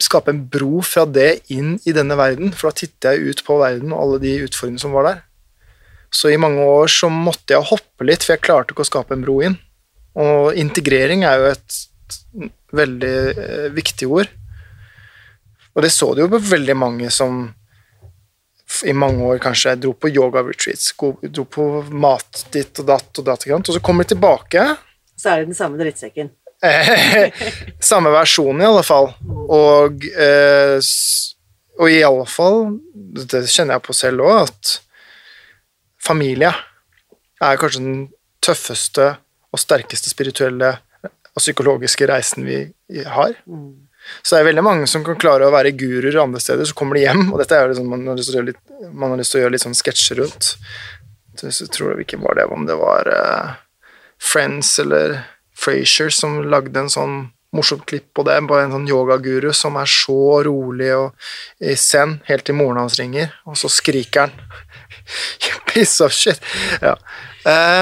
skape 0.00 0.30
en 0.32 0.44
bro 0.48 0.80
fra 0.86 1.04
det 1.04 1.44
inn 1.52 1.74
i 1.84 1.92
denne 1.92 2.16
verden? 2.16 2.54
For 2.54 2.70
da 2.70 2.78
titter 2.78 3.16
jeg 3.16 3.34
ut 3.34 3.44
på 3.46 3.58
verden 3.60 3.92
og 3.92 4.00
alle 4.00 4.20
de 4.22 4.36
utfordringene 4.46 4.84
som 4.84 4.94
var 4.94 5.10
der. 5.10 5.22
Så 6.14 6.30
i 6.30 6.38
mange 6.38 6.62
år 6.62 6.90
så 6.92 7.10
måtte 7.10 7.56
jeg 7.56 7.66
hoppe 7.72 8.06
litt, 8.06 8.22
for 8.22 8.36
jeg 8.36 8.44
klarte 8.44 8.74
ikke 8.74 8.84
å 8.84 8.90
skape 8.92 9.16
en 9.16 9.24
bro 9.24 9.40
inn. 9.42 9.58
Og 10.20 10.54
integrering 10.54 11.24
er 11.26 11.40
jo 11.40 11.50
et 11.50 11.78
veldig 12.74 13.16
eh, 13.34 13.68
viktig 13.74 14.08
ord. 14.10 14.30
Og 15.74 15.82
det 15.82 15.90
så 15.90 16.12
det 16.14 16.22
jo 16.22 16.30
på 16.36 16.42
veldig 16.52 16.76
mange 16.78 17.10
som 17.10 17.48
i 18.86 18.94
mange 18.96 19.26
år 19.26 19.42
kanskje 19.42 19.74
dro 19.78 19.92
på 19.98 20.10
yoga-retreats, 20.10 20.94
dro 21.34 21.44
på 21.50 21.66
mat 21.90 22.46
ditt 22.54 22.78
og 22.82 22.88
datt 22.88 23.20
og 23.20 23.26
datt, 23.26 23.44
og 23.50 23.74
så 23.74 23.82
kommer 23.82 24.06
de 24.06 24.14
tilbake. 24.14 24.64
Så 25.18 25.30
er 25.30 25.42
det 25.42 25.50
den 25.50 25.58
samme 25.58 25.78
drittsekken. 25.78 26.30
Samme 27.90 28.10
versjon, 28.14 28.62
i 28.62 28.66
alle 28.66 28.82
fall. 28.86 29.10
Og, 29.52 30.06
eh, 30.16 30.78
og 31.76 31.90
i 31.92 32.00
alle 32.06 32.24
fall, 32.30 32.78
det 33.20 33.44
kjenner 33.52 33.76
jeg 33.76 33.84
på 33.84 33.96
selv 33.96 34.24
òg, 34.24 34.48
at 34.48 34.78
familie 36.04 36.52
er 37.42 37.60
kanskje 37.60 37.82
den 37.82 38.02
tøffeste 38.44 39.14
og 39.54 39.60
sterkeste 39.62 40.10
spirituelle 40.12 40.76
og 41.04 41.42
psykologiske 41.42 42.06
reisen 42.10 42.46
vi 42.46 42.60
har. 43.04 43.34
Så 44.22 44.34
det 44.34 44.40
er 44.42 44.48
veldig 44.50 44.64
mange 44.64 44.88
som 44.90 45.04
kan 45.06 45.18
klare 45.20 45.48
å 45.48 45.54
være 45.54 45.74
guruer 45.78 46.20
andre 46.20 46.42
steder, 46.42 46.68
så 46.68 46.76
kommer 46.76 46.98
de 46.98 47.06
hjem, 47.06 47.30
og 47.32 47.40
dette 47.40 47.56
er 47.56 47.64
jo 47.64 47.72
liksom, 47.72 47.88
man, 47.90 48.04
har 48.10 48.18
lyst 48.18 48.30
til 48.30 48.36
å 48.36 48.40
gjøre 48.40 48.50
litt, 48.50 48.62
man 48.92 49.14
gjøre 49.16 49.54
litt 49.54 49.64
sånn 49.64 49.78
sketsjer 49.78 50.20
rundt. 50.20 50.50
Så 51.40 51.50
så 51.50 51.66
tror 51.72 51.94
jeg 51.94 52.04
ikke 52.04 52.20
var 52.22 52.38
det, 52.38 52.44
om 52.52 52.66
det 52.68 52.76
var 52.78 53.08
uh, 53.10 53.54
Friends 54.22 54.76
eller 54.82 55.16
Frasier 55.58 56.12
som 56.14 56.42
lagde 56.50 56.78
en 56.84 56.92
sånn 56.92 57.16
morsomt 57.54 57.84
klipp 57.86 58.10
på 58.14 58.24
det, 58.26 58.36
bare 58.48 58.66
en 58.66 58.74
sånn 58.74 58.88
yogaguru 58.90 59.52
som 59.54 59.78
er 59.78 59.90
så 59.90 60.42
rolig 60.46 60.90
og 60.96 61.14
i 61.62 61.76
zen, 61.78 62.18
helt 62.28 62.46
til 62.46 62.58
moren 62.58 62.82
hans 62.82 62.98
ringer, 62.98 63.34
og 63.46 63.58
så 63.58 63.70
skriker 63.70 64.26
han. 64.26 64.34
You 65.44 65.60
Piece 65.70 66.00
of 66.04 66.12
shit. 66.12 66.40
Ja. 66.82 66.94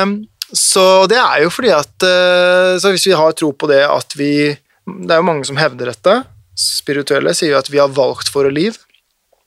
Um, 0.03 0.23
så 0.53 1.07
det 1.09 1.17
er 1.17 1.43
jo 1.45 1.51
fordi 1.55 1.71
at 1.73 2.05
eh, 2.05 2.75
Så 2.83 2.91
hvis 2.93 3.07
vi 3.09 3.13
har 3.17 3.33
tro 3.39 3.53
på 3.57 3.69
det 3.71 3.79
at 3.89 4.13
vi 4.19 4.51
Det 4.53 5.09
er 5.15 5.21
jo 5.23 5.25
mange 5.25 5.47
som 5.49 5.57
hevder 5.57 5.89
dette. 5.93 6.17
Spirituelle 6.59 7.33
sier 7.35 7.55
jo 7.55 7.61
at 7.63 7.71
vi 7.73 7.79
har 7.81 7.89
valgt 7.89 8.29
våre 8.35 8.51
liv. 8.53 8.77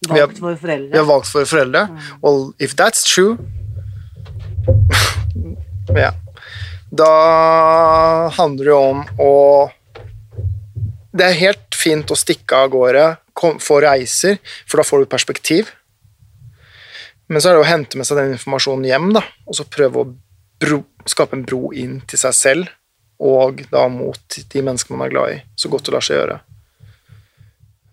Vi 0.07 0.19
har- 0.19 0.27
Vi 0.93 0.97
har 0.97 1.05
valgt 1.09 1.29
våre 1.35 1.45
foreldre. 1.45 1.83
Well, 2.23 2.53
if 2.59 2.73
that's 2.75 3.03
true 3.05 3.37
Ja. 5.95 6.11
Da 6.95 8.29
handler 8.37 8.63
det 8.65 8.71
jo 8.71 8.79
om 8.79 9.03
å 9.19 9.31
Det 11.15 11.25
er 11.29 11.37
helt 11.39 11.75
fint 11.75 12.11
å 12.11 12.17
stikke 12.19 12.57
av 12.65 12.69
gårde, 12.73 13.05
få 13.63 13.77
reiser, 13.83 14.37
for 14.67 14.77
da 14.81 14.83
får 14.83 15.03
du 15.05 15.05
perspektiv. 15.11 15.69
Men 17.27 17.41
så 17.41 17.49
er 17.49 17.57
det 17.57 17.63
å 17.63 17.69
hente 17.69 17.97
med 17.97 18.07
seg 18.07 18.19
den 18.21 18.35
informasjonen 18.35 18.87
hjem, 18.89 19.11
da, 19.15 19.23
og 19.45 19.57
så 19.57 19.65
prøve 19.69 20.01
å 20.01 20.09
bro, 20.61 20.81
skape 21.09 21.37
en 21.37 21.45
bro 21.47 21.71
inn 21.73 21.99
til 22.09 22.21
seg 22.21 22.35
selv, 22.37 22.73
og 23.21 23.63
da 23.71 23.87
mot 23.89 24.41
de 24.51 24.65
menneskene 24.65 24.99
man 24.99 25.07
er 25.07 25.15
glad 25.15 25.37
i, 25.37 25.39
så 25.57 25.71
godt 25.71 25.87
det 25.87 25.95
lar 25.95 26.05
seg 26.05 26.19
gjøre. 26.19 26.41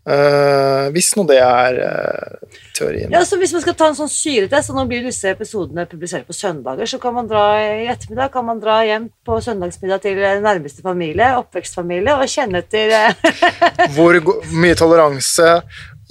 Uh, 0.03 0.89
hvis 0.91 1.12
nå 1.14 1.22
det 1.28 1.37
er 1.39 1.76
uh, 1.78 2.57
teorien. 2.74 3.12
Ja, 3.14 3.20
så 3.22 3.37
Hvis 3.39 3.53
man 3.55 3.62
skal 3.62 3.76
ta 3.78 3.87
en 3.87 3.95
sånn 3.95 4.11
syretest, 4.11 4.72
og 4.72 4.80
nå 4.80 4.83
blir 4.91 5.05
disse 5.07 5.30
episodene 5.30 5.85
publisert 5.87 6.26
på 6.26 6.35
søndager, 6.35 6.91
så 6.91 6.99
kan 6.99 7.14
man 7.14 7.28
dra 7.30 7.45
i 7.62 7.87
ettermiddag 7.87 8.33
kan 8.35 8.49
man 8.49 8.59
dra 8.59 8.80
hjem 8.83 9.07
på 9.22 9.39
søndagsmiddag 9.47 10.03
til 10.03 10.18
nærmeste 10.43 10.83
familie, 10.83 11.30
oppvekstfamilie, 11.39 12.16
og 12.18 12.35
kjenne 12.35 12.64
etter 12.64 12.97
eh, 12.99 13.39
Hvor 13.95 14.18
mye 14.51 14.74
toleranse, 14.78 15.53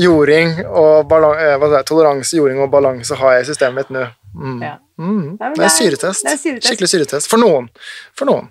jording 0.02 0.54
og 0.68 1.08
balan 1.10 1.38
eh, 1.40 1.66
er, 1.78 1.84
toleranse, 1.88 2.38
jording 2.38 2.62
og 2.64 2.72
balanse 2.74 3.16
har 3.20 3.38
jeg 3.38 3.46
i 3.46 3.50
systemet 3.52 3.76
mitt 3.82 3.94
nå. 3.98 4.06
Mm. 4.36 4.62
Ja. 4.64 4.76
Mm. 4.98 5.12
Nei, 5.12 5.36
Det 5.38 5.46
er 5.50 5.54
det 5.56 5.66
er- 5.66 5.76
syretest. 5.76 6.24
det 6.26 6.32
er 6.34 6.38
syretest. 6.42 6.68
Skikkelig 6.70 6.90
syretest. 6.90 7.30
For 7.30 7.38
noen. 7.42 7.70
For 8.18 8.26
noen. 8.30 8.50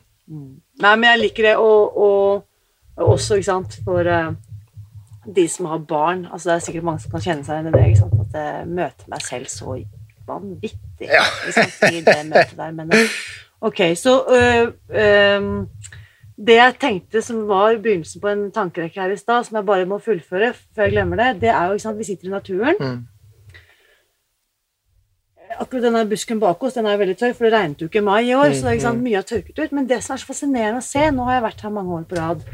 Nei, 0.80 0.94
men 0.96 1.04
jeg 1.10 1.20
liker 1.24 1.42
det, 1.50 1.56
og, 1.56 1.96
og, 1.98 2.44
og 2.96 3.08
også, 3.16 3.34
ikke 3.40 3.48
sant, 3.50 3.78
for 3.84 4.06
uh, 4.06 4.30
de 5.36 5.48
som 5.48 5.66
har 5.66 5.78
barn 5.88 6.22
altså 6.32 6.48
Det 6.50 6.54
er 6.54 6.64
sikkert 6.64 6.84
mange 6.86 7.00
som 7.02 7.10
kan 7.12 7.20
kjenne 7.24 7.44
seg 7.44 7.58
igjen 7.58 7.68
i 7.68 7.72
det, 7.76 7.82
ikke 7.90 8.00
sant, 8.00 8.20
at 8.24 8.38
jeg 8.40 8.68
møter 8.68 9.10
meg 9.12 9.24
selv 9.26 9.50
så 9.52 9.76
vanvittig 10.30 11.08
Ja. 11.10 11.24
i 11.90 12.00
det 12.06 12.18
møtet 12.30 12.56
der. 12.56 12.70
Men 12.76 12.92
eh, 12.94 13.16
ok, 13.60 13.80
så 13.98 14.14
uh, 14.30 14.72
øhm, 14.94 15.50
Det 16.40 16.54
jeg 16.56 16.78
tenkte 16.80 17.20
som 17.22 17.42
var 17.48 17.76
begynnelsen 17.84 18.20
på 18.22 18.28
en 18.30 18.46
tankerekke 18.50 18.96
her 19.02 19.10
i 19.12 19.16
stad, 19.20 19.44
som 19.44 19.56
jeg 19.58 19.66
bare 19.68 19.84
må 19.86 19.98
fullføre 20.00 20.54
før 20.56 20.86
jeg 20.86 20.92
glemmer 20.94 21.16
det, 21.20 21.40
det 21.42 21.50
er 21.52 21.66
jo 21.68 21.74
ikke 21.76 21.82
sant, 21.84 21.98
vi 22.00 22.04
sitter 22.08 22.30
i 22.30 22.30
naturen. 22.32 22.76
Mm. 22.80 23.00
Akkurat 25.60 25.82
denne 25.84 26.04
busken 26.08 26.38
bak 26.40 26.62
oss 26.64 26.76
den 26.78 26.86
er 26.86 26.94
jo 26.94 27.00
veldig 27.02 27.16
tørr, 27.20 27.34
for 27.36 27.44
det 27.48 27.52
regnet 27.56 27.80
jo 27.82 27.88
ikke 27.90 28.00
i 28.00 28.06
mai 28.06 28.20
i 28.28 28.34
år. 28.38 28.52
så 28.54 28.62
det 28.62 28.70
er 28.70 28.76
ikke 28.78 28.86
sant, 28.86 28.98
Mm, 29.00 29.04
mye 29.08 29.16
har 29.18 29.26
tørket 29.28 29.58
ut, 29.58 29.72
Men 29.72 29.86
det 29.86 30.02
som 30.04 30.14
er 30.14 30.18
så 30.22 30.26
fascinerende 30.30 30.78
å 30.78 30.82
se 30.86 31.10
Nå 31.10 31.24
har 31.26 31.34
jeg 31.34 31.42
vært 31.42 31.60
her 31.60 31.70
mange 31.70 31.92
år 31.98 32.04
på 32.08 32.16
rad. 32.16 32.44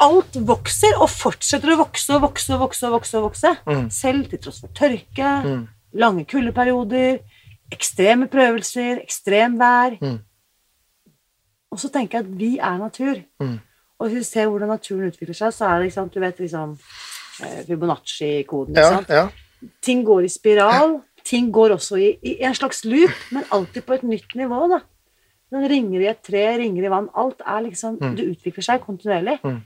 Alt 0.00 0.34
vokser 0.34 0.96
og 1.00 1.08
fortsetter 1.08 1.72
å 1.72 1.76
vokse 1.78 2.14
og 2.14 2.22
vokse 2.22 2.52
og 2.54 2.60
vokse. 2.60 2.86
og 2.86 2.92
vokse, 2.92 3.16
og 3.16 3.22
vokse. 3.30 3.56
Mm. 3.66 3.90
Selv 3.90 4.28
til 4.30 4.38
tross 4.38 4.60
for 4.60 4.68
tørke, 4.74 5.44
Mm. 5.44 5.68
lange 5.94 6.24
kuldeperioder, 6.26 7.20
ekstreme 7.70 8.26
prøvelser, 8.28 9.00
ekstremvær. 9.06 9.98
Mm. 10.02 10.18
Og 11.70 11.78
så 11.78 11.90
tenker 11.92 12.18
jeg 12.18 12.26
at 12.26 12.38
vi 12.38 12.50
er 12.58 12.78
natur. 12.80 13.20
Mm. 13.40 13.58
Og 14.00 14.08
hvis 14.08 14.16
vi 14.18 14.24
ser 14.24 14.48
hvordan 14.50 14.68
naturen 14.72 15.10
utvikler 15.12 15.36
seg, 15.36 15.52
så 15.54 15.68
er 15.68 15.78
det 15.78 15.90
liksom, 15.90 16.08
du 16.10 16.20
vet 16.22 16.38
liksom 16.40 16.72
eh, 17.44 17.60
Fibonacci-koden. 17.68 18.76
Ja, 18.76 19.02
ja. 19.08 19.26
ting 19.84 20.04
går 20.06 20.24
i 20.24 20.28
spiral, 20.32 21.00
ting 21.24 21.50
går 21.52 21.76
også 21.76 21.98
i, 22.00 22.14
i 22.22 22.38
en 22.48 22.54
slags 22.56 22.84
loop, 22.88 23.12
men 23.32 23.44
alltid 23.52 23.84
på 23.86 23.94
et 23.98 24.02
nytt 24.08 24.34
nivå, 24.40 24.62
da. 24.72 24.80
Den 25.50 25.66
ringer 25.70 26.00
i 26.00 26.06
et 26.06 26.22
tre, 26.22 26.44
ringer 26.60 26.86
i 26.86 26.90
vann. 26.92 27.08
Alt 27.18 27.42
er 27.46 27.60
liksom 27.66 27.96
Det 28.16 28.22
utvikler 28.30 28.62
seg 28.62 28.84
kontinuerlig. 28.86 29.40
Mm. 29.42 29.56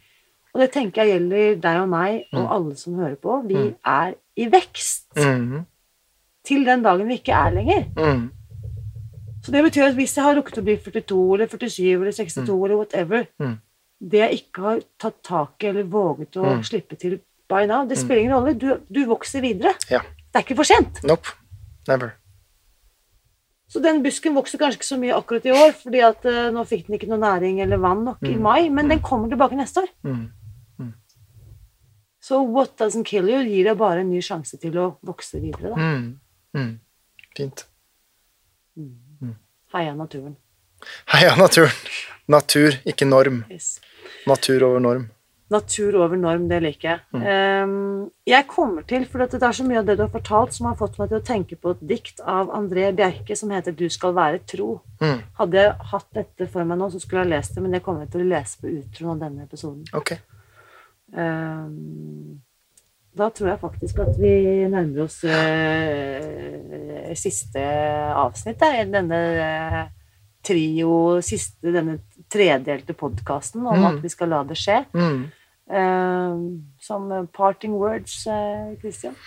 Og 0.55 0.61
det 0.63 0.71
tenker 0.73 1.03
jeg 1.05 1.19
gjelder 1.19 1.57
deg 1.61 1.81
og 1.83 1.89
meg 1.93 2.23
og 2.33 2.47
alle 2.55 2.77
som 2.81 2.95
hører 2.97 3.17
på. 3.21 3.41
Vi 3.49 3.59
er 3.85 4.15
i 4.37 4.47
vekst 4.51 5.11
Mm. 5.17 5.65
til 6.45 6.65
den 6.65 6.83
dagen 6.83 7.07
vi 7.09 7.19
ikke 7.21 7.33
er 7.37 7.51
lenger. 7.53 7.85
Mm. 9.45 9.47
Så 9.47 9.53
det 9.53 9.63
betyr 9.67 9.85
at 9.91 9.95
hvis 9.99 10.15
jeg 10.17 10.25
har 10.25 10.35
rukket 10.39 10.59
å 10.59 10.65
bli 10.65 10.77
42 10.81 11.35
eller 11.35 11.47
47 11.53 12.01
eller 12.01 12.13
62 12.17 12.65
eller 12.65 12.77
whatever, 12.81 13.27
Mm. 13.41 13.59
det 14.01 14.19
jeg 14.19 14.39
ikke 14.41 14.63
har 14.63 14.81
tatt 14.99 15.23
tak 15.23 15.63
i 15.65 15.67
eller 15.69 15.85
våget 15.85 16.33
å 16.41 16.45
Mm. 16.57 16.63
slippe 16.65 16.97
til 16.99 17.21
by 17.49 17.67
now, 17.67 17.85
det 17.87 17.99
spiller 17.99 18.21
ingen 18.23 18.33
rolle. 18.33 18.55
Du, 18.59 18.81
du 18.91 19.05
vokser 19.07 19.41
videre. 19.43 19.75
Ja. 19.91 20.01
Det 20.01 20.35
er 20.41 20.43
ikke 20.43 20.57
for 20.57 20.65
sent. 20.65 21.03
Nope. 21.05 21.29
Never. 21.89 22.15
Så 23.69 23.83
den 23.83 24.03
busken 24.03 24.35
vokser 24.35 24.59
kanskje 24.59 24.79
ikke 24.81 24.89
så 24.89 24.99
mye 24.99 25.15
akkurat 25.15 25.45
i 25.45 25.51
år, 25.53 25.73
fordi 25.73 26.01
at 26.01 26.25
uh, 26.25 26.51
nå 26.51 26.65
fikk 26.67 26.87
den 26.87 26.97
ikke 26.99 27.09
noe 27.09 27.19
næring 27.21 27.61
eller 27.61 27.77
vann 27.77 28.05
nok 28.05 28.23
i 28.23 28.37
mai, 28.37 28.69
men 28.71 28.89
den 28.89 29.01
kommer 29.01 29.29
tilbake 29.29 29.57
neste 29.57 29.83
år. 29.83 29.89
Mm. 30.05 30.31
Så 32.25 32.41
what 32.49 32.77
doesn't 32.79 33.05
kill 33.05 33.29
you 33.29 33.43
gir 33.45 33.65
deg 33.65 33.77
bare 33.77 34.01
en 34.01 34.09
ny 34.11 34.21
sjanse 34.21 34.57
til 34.59 34.73
å 34.81 34.97
vokse 35.05 35.39
videre. 35.43 35.75
Da. 35.75 35.77
Mm. 35.77 36.21
Mm. 36.57 36.79
Heia 39.75 39.95
naturen. 39.99 40.37
Heia 41.11 41.35
naturen. 41.37 41.75
Natur, 42.31 42.79
ikke 42.89 43.09
norm. 43.09 43.43
Yes. 43.51 43.81
Natur 44.27 44.63
over 44.69 44.81
norm. 44.81 45.09
Natur 45.53 45.97
over 46.01 46.17
norm, 46.17 46.47
det 46.49 46.61
liker 46.65 46.89
jeg. 46.89 47.01
Mm. 47.13 48.07
Jeg 48.27 48.47
kommer 48.49 48.87
til, 48.89 49.05
for 49.11 49.21
det 49.21 49.43
er 49.43 49.57
så 49.59 49.67
mye 49.67 49.83
av 49.83 49.89
det 49.89 49.99
du 49.99 50.05
har 50.07 50.13
fortalt 50.13 50.55
som 50.57 50.71
har 50.71 50.79
fått 50.79 50.97
meg 50.99 51.11
til 51.11 51.21
å 51.21 51.27
tenke 51.27 51.59
på 51.61 51.75
et 51.75 51.83
dikt 51.91 52.23
av 52.25 52.53
André 52.57 52.89
Bjerke 52.97 53.37
som 53.37 53.53
heter 53.53 53.77
'Du 53.77 53.89
skal 53.91 54.15
være 54.17 54.41
tro'. 54.49 54.81
Mm. 55.03 55.21
Hadde 55.41 55.59
jeg 55.61 55.77
hatt 55.93 56.09
dette 56.15 56.49
for 56.49 56.65
meg 56.65 56.79
nå, 56.79 56.91
så 56.91 57.01
skulle 57.01 57.23
jeg 57.23 57.35
lest 57.35 57.55
det, 57.55 57.63
men 57.63 57.73
det 57.73 57.83
kommer 57.83 58.07
jeg 58.07 58.11
til 58.13 58.25
å 58.25 58.31
lese 58.33 58.57
på 58.61 58.73
utroen 58.73 59.11
av 59.11 59.21
denne 59.21 59.45
episoden. 59.45 59.85
Ok. 59.93 60.17
Ehm, 61.13 62.41
da 63.17 63.29
tror 63.31 63.49
jeg 63.53 63.61
faktisk 63.63 63.99
at 64.03 64.17
vi 64.19 64.33
nærmer 64.71 65.05
oss 65.05 65.21
eh, 65.25 67.15
siste 67.19 67.63
avsnitt 68.19 68.59
da, 68.61 68.73
i 68.81 68.85
denne 68.91 69.21
eh, 69.45 69.85
trio, 70.45 71.21
siste, 71.25 71.71
denne 71.73 71.99
tredelte 72.33 72.93
podkasten 72.99 73.65
om 73.67 73.79
Mm. 73.79 73.87
at 73.93 74.03
vi 74.03 74.09
skal 74.13 74.29
la 74.35 74.43
det 74.45 74.57
skje. 74.61 74.81
Mm. 74.95 75.25
Uh, 75.65 76.37
som 76.85 77.07
parting 77.33 77.73
words, 77.81 78.27
uh, 78.29 78.75
Christian. 78.83 79.15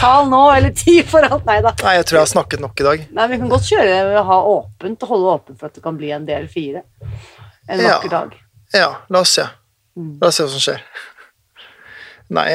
Tal 0.00 0.28
nå, 0.30 0.42
eller 0.54 0.70
ti 0.76 1.00
for 1.08 1.24
alt. 1.26 1.44
Nei 1.48 1.58
da. 1.64 1.72
Nei, 1.82 1.94
jeg 1.98 2.06
tror 2.06 2.16
jeg 2.20 2.26
har 2.26 2.30
snakket 2.34 2.60
nok 2.62 2.80
i 2.80 2.84
dag. 2.86 2.98
Nei, 3.16 3.26
Vi 3.32 3.38
kan 3.42 3.50
godt 3.50 3.66
kjøre 3.66 3.88
det, 4.12 4.22
ha 4.28 4.38
åpent 4.52 5.02
og 5.06 5.10
holde 5.14 5.26
åpent 5.34 5.58
for 5.58 5.66
at 5.70 5.74
det 5.78 5.82
kan 5.84 5.96
bli 5.98 6.10
en 6.14 6.26
del 6.28 6.46
fire. 6.52 6.80
En 7.68 7.80
Ja. 7.80 7.86
vakker 7.96 8.10
dag. 8.14 8.30
Ja, 8.74 8.90
la 9.08 9.18
oss 9.24 9.32
se. 9.34 9.44
Mm. 9.98 10.18
La 10.22 10.26
oss 10.28 10.36
se 10.38 10.42
hva 10.44 10.50
som 10.54 10.60
skjer. 10.62 10.80
Nei, 12.30 12.50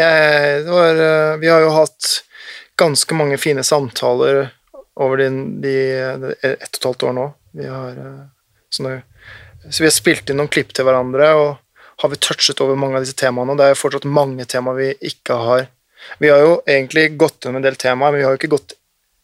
var 0.70 1.02
eh, 1.04 1.38
Vi 1.42 1.50
har 1.52 1.64
jo 1.66 1.74
hatt 1.76 2.12
ganske 2.80 3.16
mange 3.16 3.38
fine 3.40 3.64
samtaler 3.64 4.50
over 4.96 5.20
de, 5.20 5.28
de, 5.64 5.76
ett 6.32 6.48
og 6.48 6.80
et 6.80 6.88
halvt 6.88 7.04
år 7.10 7.16
nå. 7.16 7.26
Vi 7.60 7.68
har 7.68 8.00
eh, 8.00 8.24
sånne, 8.72 9.02
Så 9.70 9.84
vi 9.84 9.90
har 9.90 9.96
spilt 9.96 10.32
inn 10.32 10.40
noen 10.40 10.52
klipp 10.52 10.72
til 10.76 10.88
hverandre, 10.88 11.32
og 11.36 12.02
har 12.04 12.12
vi 12.12 12.20
touchet 12.20 12.60
over 12.64 12.80
mange 12.80 13.00
av 13.00 13.06
disse 13.06 13.18
temaene. 13.20 13.56
Det 13.58 13.68
er 13.68 13.74
jo 13.74 13.82
fortsatt 13.82 14.08
mange 14.08 14.48
temaer 14.52 14.80
vi 14.80 14.90
ikke 15.12 15.40
har 15.40 15.68
Vi 16.22 16.30
har 16.30 16.44
jo 16.44 16.58
egentlig 16.70 17.16
gått 17.18 17.42
gjennom 17.42 17.58
en 17.60 17.66
del 17.66 17.78
temaer, 17.82 18.12
men 18.12 18.20
vi 18.20 18.26
har 18.28 18.36
jo 18.36 18.40
ikke 18.40 18.52
gått 18.54 18.76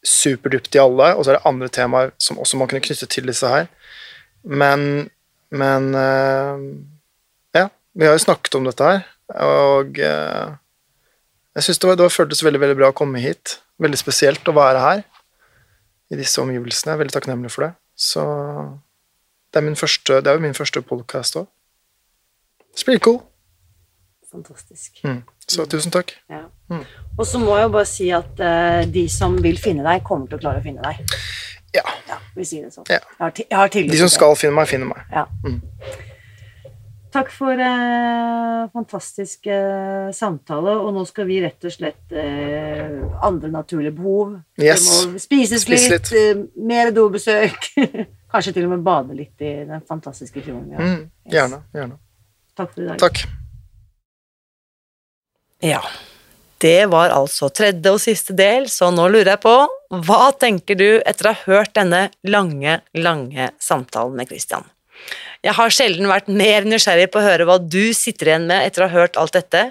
superdypt 0.02 0.74
i 0.74 0.80
alle, 0.82 1.12
og 1.14 1.22
så 1.22 1.30
er 1.30 1.36
det 1.38 1.46
andre 1.46 1.68
temaer 1.70 2.10
som 2.18 2.40
også 2.42 2.58
man 2.58 2.68
kunne 2.68 2.82
knytte 2.82 3.06
til 3.06 3.28
disse 3.30 3.46
her. 3.46 3.68
Men, 4.42 5.06
men 5.54 5.86
eh, 5.94 6.64
ja, 7.54 7.68
vi 7.94 8.08
har 8.08 8.18
jo 8.18 8.24
snakket 8.24 8.58
om 8.58 8.66
dette 8.66 8.88
her, 8.88 9.04
og 9.40 9.98
eh, 9.98 10.52
jeg 11.56 11.62
syns 11.66 11.78
det, 11.78 11.88
var- 11.88 11.96
det 11.96 12.06
var- 12.06 12.16
føltes 12.16 12.42
veldig 12.44 12.60
veldig 12.60 12.76
bra 12.76 12.90
å 12.92 12.96
komme 12.96 13.20
hit. 13.20 13.58
Veldig 13.80 13.98
spesielt 13.98 14.44
å 14.48 14.54
være 14.56 14.80
her 14.80 15.02
i 16.12 16.16
disse 16.16 16.40
omgivelsene. 16.42 16.92
Jeg 16.92 16.98
er 16.98 17.02
veldig 17.04 17.16
takknemlig 17.16 17.50
for 17.50 17.66
det. 17.66 17.74
Så 17.96 18.22
det 19.52 19.60
er, 19.60 19.66
min 19.66 19.76
første, 19.76 20.20
det 20.22 20.26
er 20.30 20.38
jo 20.38 20.44
min 20.44 20.54
første 20.56 20.82
podkast 20.82 21.36
òg. 21.36 21.46
Spiller 22.76 23.00
cool. 23.04 23.20
Fantastisk. 24.32 25.02
Mm. 25.04 25.22
Så 25.46 25.66
tusen 25.68 25.92
takk. 25.92 26.14
Ja. 26.30 26.46
Mm. 26.70 26.84
Og 27.18 27.26
så 27.28 27.38
må 27.40 27.56
jeg 27.58 27.66
jo 27.66 27.72
bare 27.74 27.88
si 27.90 28.06
at 28.16 28.40
uh, 28.40 28.80
de 28.88 29.02
som 29.12 29.34
vil 29.44 29.58
finne 29.60 29.84
deg, 29.84 30.00
kommer 30.08 30.30
til 30.30 30.38
å 30.38 30.40
klare 30.40 30.62
å 30.62 30.64
finne 30.64 30.80
deg. 30.80 31.02
Ja. 31.76 31.84
Ja, 32.08 32.16
vi 32.36 32.44
sier 32.48 32.64
det 32.64 32.72
sånn. 32.72 32.86
Ja. 32.88 33.00
Jeg 33.18 33.20
har, 33.20 33.32
jeg 33.36 33.58
har 33.58 33.68
De 33.92 33.98
som 34.00 34.08
skal 34.12 34.34
finne 34.40 34.56
meg, 34.56 34.68
finner 34.72 34.88
meg. 34.88 35.04
Ja. 35.12 35.26
Mm. 35.44 35.60
Takk 37.12 37.28
for 37.28 37.60
eh, 37.60 38.68
fantastisk 38.72 39.46
eh, 39.52 40.08
samtale, 40.16 40.78
og 40.80 40.94
nå 40.96 41.02
skal 41.04 41.26
vi 41.28 41.42
rett 41.44 41.66
og 41.68 41.74
slett 41.74 42.14
eh, 42.16 42.94
andre 43.20 43.50
naturlige 43.52 43.92
behov. 43.98 44.38
Yes. 44.56 44.86
Det 44.86 45.10
må 45.12 45.20
spises 45.20 45.66
Spis 45.66 45.84
litt, 45.92 46.12
eh, 46.16 46.40
mer 46.64 46.94
dobesøk. 46.96 47.68
Kanskje 48.32 48.56
til 48.56 48.64
og 48.64 48.72
med 48.72 48.86
bade 48.86 49.18
litt 49.18 49.44
i 49.44 49.52
den 49.68 49.84
fantastiske 49.84 50.40
fjorden. 50.40 50.72
Ja. 50.72 50.80
Mm. 50.80 51.04
Gjerne. 51.36 51.60
Gjerne. 51.76 52.00
Takk 52.56 52.72
for 52.72 52.80
i 52.80 52.88
dag. 52.88 53.04
Takk. 53.04 53.24
Ja, 55.62 55.84
det 56.64 56.78
var 56.90 57.12
altså 57.12 57.52
tredje 57.52 57.92
og 57.92 58.00
siste 58.00 58.32
del, 58.38 58.72
så 58.72 58.88
nå 58.94 59.04
lurer 59.12 59.34
jeg 59.34 59.44
på, 59.44 59.56
hva 60.08 60.22
tenker 60.32 60.80
du 60.80 60.88
etter 61.04 61.28
å 61.28 61.36
ha 61.36 61.44
hørt 61.44 61.76
denne 61.76 62.06
lange, 62.24 62.80
lange 62.96 63.52
samtalen 63.60 64.16
med 64.16 64.32
Christian? 64.32 64.64
Jeg 65.42 65.56
har 65.58 65.74
sjelden 65.74 66.06
vært 66.06 66.28
mer 66.30 66.66
nysgjerrig 66.68 67.08
på 67.10 67.18
å 67.18 67.24
høre 67.24 67.46
hva 67.48 67.58
du 67.58 67.90
sitter 67.96 68.30
igjen 68.30 68.46
med 68.50 68.62
etter 68.68 68.84
å 68.84 68.90
ha 68.90 69.02
hørt 69.02 69.18
alt 69.18 69.34
dette, 69.34 69.70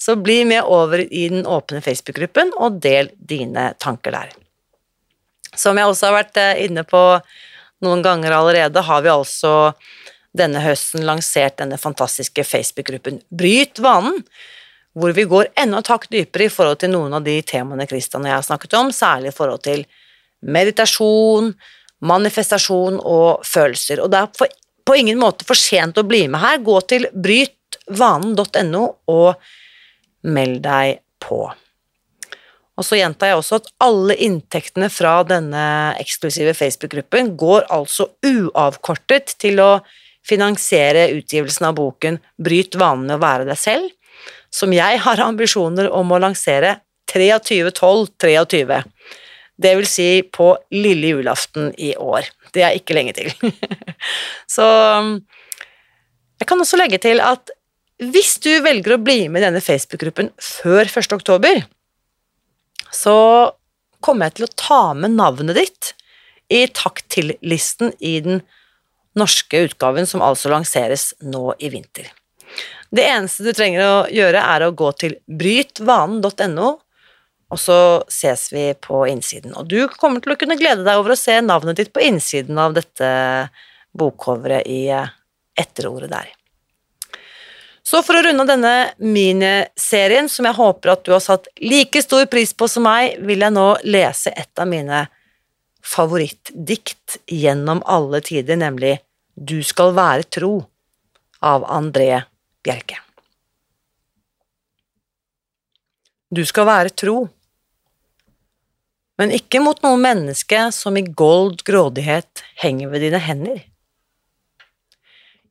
så 0.00 0.16
bli 0.16 0.46
med 0.48 0.64
over 0.64 1.02
i 1.04 1.26
den 1.28 1.44
åpne 1.44 1.82
Facebook-gruppen 1.84 2.54
og 2.56 2.78
del 2.80 3.10
dine 3.20 3.74
tanker 3.82 4.16
der. 4.16 4.30
Som 5.52 5.76
jeg 5.76 5.90
også 5.90 6.08
har 6.08 6.16
vært 6.22 6.40
eh, 6.40 6.62
inne 6.64 6.86
på 6.88 7.02
noen 7.84 8.04
ganger 8.04 8.32
allerede, 8.32 8.80
har 8.86 9.02
vi 9.04 9.12
altså 9.12 9.52
denne 10.36 10.62
høsten 10.62 11.04
lansert 11.04 11.58
denne 11.58 11.76
fantastiske 11.80 12.44
Facebook-gruppen 12.46 13.18
Bryt 13.28 13.82
vanen, 13.82 14.22
hvor 14.96 15.12
vi 15.14 15.26
går 15.28 15.50
enda 15.60 15.82
et 15.82 15.90
hakk 15.90 16.08
dypere 16.10 16.48
i 16.48 16.52
forhold 16.52 16.80
til 16.80 16.94
noen 16.94 17.12
av 17.18 17.26
de 17.26 17.36
temaene 17.46 17.86
Kristian 17.90 18.24
og 18.24 18.30
jeg 18.30 18.38
har 18.38 18.46
snakket 18.46 18.78
om, 18.78 18.88
særlig 18.94 19.30
i 19.30 19.36
forhold 19.36 19.62
til 19.66 19.84
meditasjon, 20.40 21.52
manifestasjon 22.00 22.98
og 23.04 23.44
følelser. 23.46 24.00
Og 24.02 24.10
det 24.12 24.22
er 24.22 24.32
for, 24.38 24.56
på 24.90 24.96
ingen 24.98 25.20
måte 25.22 25.46
for 25.46 25.54
sent 25.54 25.98
å 26.00 26.06
bli 26.06 26.24
med 26.26 26.42
her. 26.42 26.58
Gå 26.66 26.80
til 26.90 27.06
brytvanen.no 27.14 28.84
og 29.14 29.50
meld 30.26 30.64
deg 30.64 30.98
på. 31.22 31.44
Og 32.80 32.86
så 32.86 32.96
gjentar 32.98 33.30
jeg 33.30 33.38
også 33.38 33.60
at 33.60 33.68
alle 33.84 34.16
inntektene 34.24 34.88
fra 34.90 35.20
denne 35.28 35.62
eksklusive 36.00 36.56
Facebook-gruppen 36.58 37.34
går 37.38 37.68
altså 37.70 38.08
uavkortet 38.26 39.36
til 39.38 39.60
å 39.62 39.70
finansiere 40.26 41.10
utgivelsen 41.14 41.68
av 41.68 41.76
boken 41.78 42.18
Bryt 42.40 42.74
vanen 42.80 43.06
med 43.06 43.18
å 43.18 43.22
være 43.22 43.46
deg 43.46 43.60
selv, 43.60 43.86
som 44.50 44.72
jeg 44.74 44.98
har 45.04 45.22
ambisjoner 45.22 45.90
om 45.94 46.10
å 46.10 46.18
lansere 46.24 46.80
23.12.23. 47.12 48.82
Det 49.60 49.76
vil 49.76 49.88
si 49.88 50.10
på 50.24 50.54
lille 50.74 51.14
julaften 51.14 51.70
i 51.78 51.92
år. 51.94 52.26
Det 52.54 52.64
er 52.66 52.76
ikke 52.76 52.96
lenge 52.96 53.14
til. 53.16 53.30
Så 54.54 54.66
jeg 56.40 56.48
kan 56.48 56.62
også 56.62 56.80
legge 56.80 57.00
til 57.02 57.20
at 57.22 57.52
hvis 58.00 58.38
du 58.40 58.50
velger 58.64 58.96
å 58.96 59.02
bli 59.02 59.26
med 59.28 59.42
i 59.42 59.46
denne 59.48 59.60
Facebook-gruppen 59.60 60.30
før 60.40 60.88
1. 60.88 61.12
oktober, 61.18 61.60
så 62.90 63.16
kommer 64.00 64.30
jeg 64.30 64.38
til 64.38 64.46
å 64.46 64.54
ta 64.56 64.80
med 64.96 65.18
navnet 65.18 65.58
ditt 65.58 65.90
i 66.50 66.64
takk 66.72 67.02
til-listen 67.12 67.92
i 68.00 68.16
den 68.24 68.40
norske 69.18 69.66
utgaven, 69.66 70.08
som 70.08 70.24
altså 70.24 70.50
lanseres 70.52 71.10
nå 71.20 71.52
i 71.60 71.70
vinter. 71.72 72.08
Det 72.90 73.04
eneste 73.06 73.44
du 73.46 73.52
trenger 73.54 73.84
å 73.84 73.98
gjøre, 74.10 74.40
er 74.40 74.64
å 74.64 74.74
gå 74.74 74.90
til 74.98 75.18
brytvanen.no, 75.28 76.70
og 77.50 77.58
så 77.58 77.78
ses 78.10 78.48
vi 78.54 78.70
på 78.78 79.02
innsiden. 79.10 79.54
Og 79.58 79.66
du 79.70 79.88
kommer 79.98 80.22
til 80.22 80.34
å 80.34 80.38
kunne 80.38 80.58
glede 80.58 80.86
deg 80.86 81.00
over 81.00 81.16
å 81.16 81.18
se 81.18 81.34
navnet 81.42 81.80
ditt 81.80 81.92
på 81.94 82.02
innsiden 82.06 82.58
av 82.62 82.76
dette 82.76 83.08
bokcoveret 83.98 84.68
i 84.70 84.84
etterordet 85.58 86.12
der. 86.12 86.28
Så 87.82 88.04
for 88.06 88.14
å 88.14 88.22
runde 88.22 88.44
av 88.44 88.50
denne 88.50 88.74
miniserien, 89.02 90.28
som 90.30 90.46
jeg 90.46 90.58
håper 90.60 90.92
at 90.92 91.02
du 91.06 91.10
har 91.14 91.22
satt 91.24 91.48
like 91.58 92.02
stor 92.04 92.28
pris 92.30 92.52
på 92.54 92.68
som 92.70 92.84
meg, 92.86 93.16
vil 93.26 93.42
jeg 93.42 93.56
nå 93.56 93.66
lese 93.88 94.30
et 94.30 94.62
av 94.62 94.68
mine 94.70 95.06
favorittdikt 95.82 97.18
gjennom 97.26 97.82
alle 97.88 98.22
tider, 98.22 98.60
nemlig 98.60 98.98
Du 99.40 99.62
skal 99.64 99.94
være 99.96 100.26
tro 100.28 100.66
av 101.40 101.64
André 101.64 102.20
Bjerke. 102.62 102.98
Du 106.30 106.44
skal 106.44 106.66
være 106.68 106.92
tro, 106.92 107.24
men 109.20 109.34
ikke 109.36 109.60
mot 109.60 109.76
noe 109.84 109.98
menneske 110.00 110.62
som 110.72 110.96
i 110.96 111.02
gold 111.04 111.60
grådighet 111.68 112.40
henger 112.62 112.88
ved 112.88 113.04
dine 113.04 113.20
hender. 113.20 113.58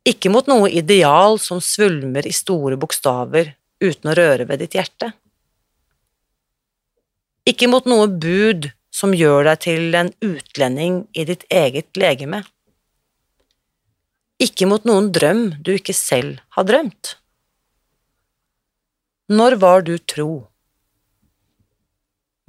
Ikke 0.10 0.32
mot 0.34 0.48
noe 0.50 0.72
ideal 0.74 1.38
som 1.38 1.62
svulmer 1.62 2.26
i 2.26 2.34
store 2.34 2.80
bokstaver 2.82 3.54
uten 3.84 4.10
å 4.10 4.16
røre 4.18 4.48
ved 4.50 4.64
ditt 4.64 4.78
hjerte. 4.80 5.12
Ikke 7.46 7.70
mot 7.70 7.86
noe 7.86 8.10
bud 8.10 8.72
som 8.90 9.14
gjør 9.14 9.52
deg 9.52 9.62
til 9.68 9.96
en 9.96 10.10
utlending 10.26 11.04
i 11.14 11.28
ditt 11.30 11.46
eget 11.54 11.94
legeme. 11.98 12.42
ikke 14.40 14.66
mot 14.72 14.86
noen 14.88 15.12
drøm 15.12 15.42
du 15.60 15.74
ikke 15.76 15.94
selv 15.94 16.40
har 16.56 16.64
drømt. 16.64 17.18
Når 19.30 19.56
var 19.62 19.84
du 19.84 19.98
tro? 19.98 20.48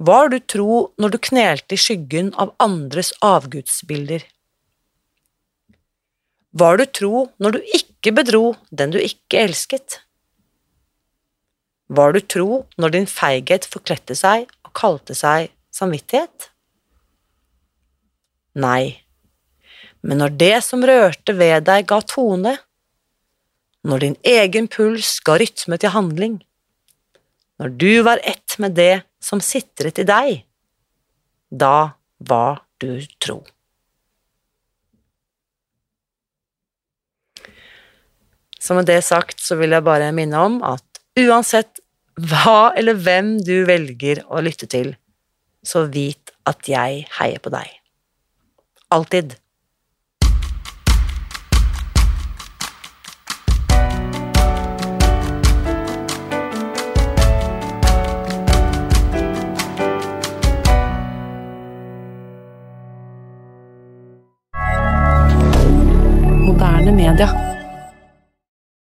Var 0.01 0.31
du 0.33 0.39
tro 0.39 0.75
når 0.97 1.11
du 1.13 1.17
knelte 1.21 1.75
i 1.77 1.81
skyggen 1.81 2.31
av 2.41 2.55
andres 2.63 3.11
avgudsbilder? 3.21 4.23
Var 6.57 6.79
du 6.79 6.85
tro 6.89 7.27
når 7.37 7.53
du 7.53 7.59
ikke 7.77 8.13
bedro 8.17 8.41
den 8.73 8.95
du 8.95 8.97
ikke 8.97 9.43
elsket? 9.43 9.99
Var 11.91 12.17
du 12.17 12.21
tro 12.33 12.63
når 12.81 12.95
din 12.97 13.07
feighet 13.13 13.67
forkledte 13.69 14.17
seg 14.17 14.49
og 14.65 14.73
kalte 14.81 15.13
seg 15.13 15.53
samvittighet? 15.75 16.49
Nei, 18.57 19.03
men 20.01 20.17
når 20.23 20.37
det 20.41 20.55
som 20.65 20.81
rørte 20.81 21.37
ved 21.37 21.67
deg 21.69 21.85
ga 21.91 22.01
tone, 22.01 22.57
når 23.85 24.07
din 24.07 24.17
egen 24.25 24.65
puls 24.71 25.19
ga 25.21 25.37
rytme 25.37 25.77
til 25.77 25.93
handling, 25.93 26.41
når 27.61 27.73
du 27.77 28.01
var 28.01 28.21
ett 28.25 28.57
med 28.57 28.73
det 28.73 29.03
som 29.21 29.41
sitret 29.43 29.99
i 30.01 30.05
deg, 30.09 30.39
da 31.53 31.93
var 32.17 32.63
du 32.81 33.03
tro. 33.21 33.43
Så 38.61 38.77
med 38.77 38.89
det 38.89 39.03
sagt 39.05 39.41
så 39.41 39.57
vil 39.59 39.73
jeg 39.75 39.85
bare 39.85 40.09
minne 40.15 40.41
om 40.41 40.57
at 40.65 41.01
uansett 41.21 41.81
hva 42.17 42.73
eller 42.77 42.97
hvem 42.97 43.35
du 43.45 43.63
velger 43.69 44.23
å 44.29 44.41
lytte 44.41 44.67
til, 44.69 44.95
så 45.61 45.85
vit 45.89 46.33
at 46.49 46.65
jeg 46.69 47.05
heier 47.19 47.41
på 47.41 47.53
deg. 47.53 47.69
Alltid. 48.91 49.37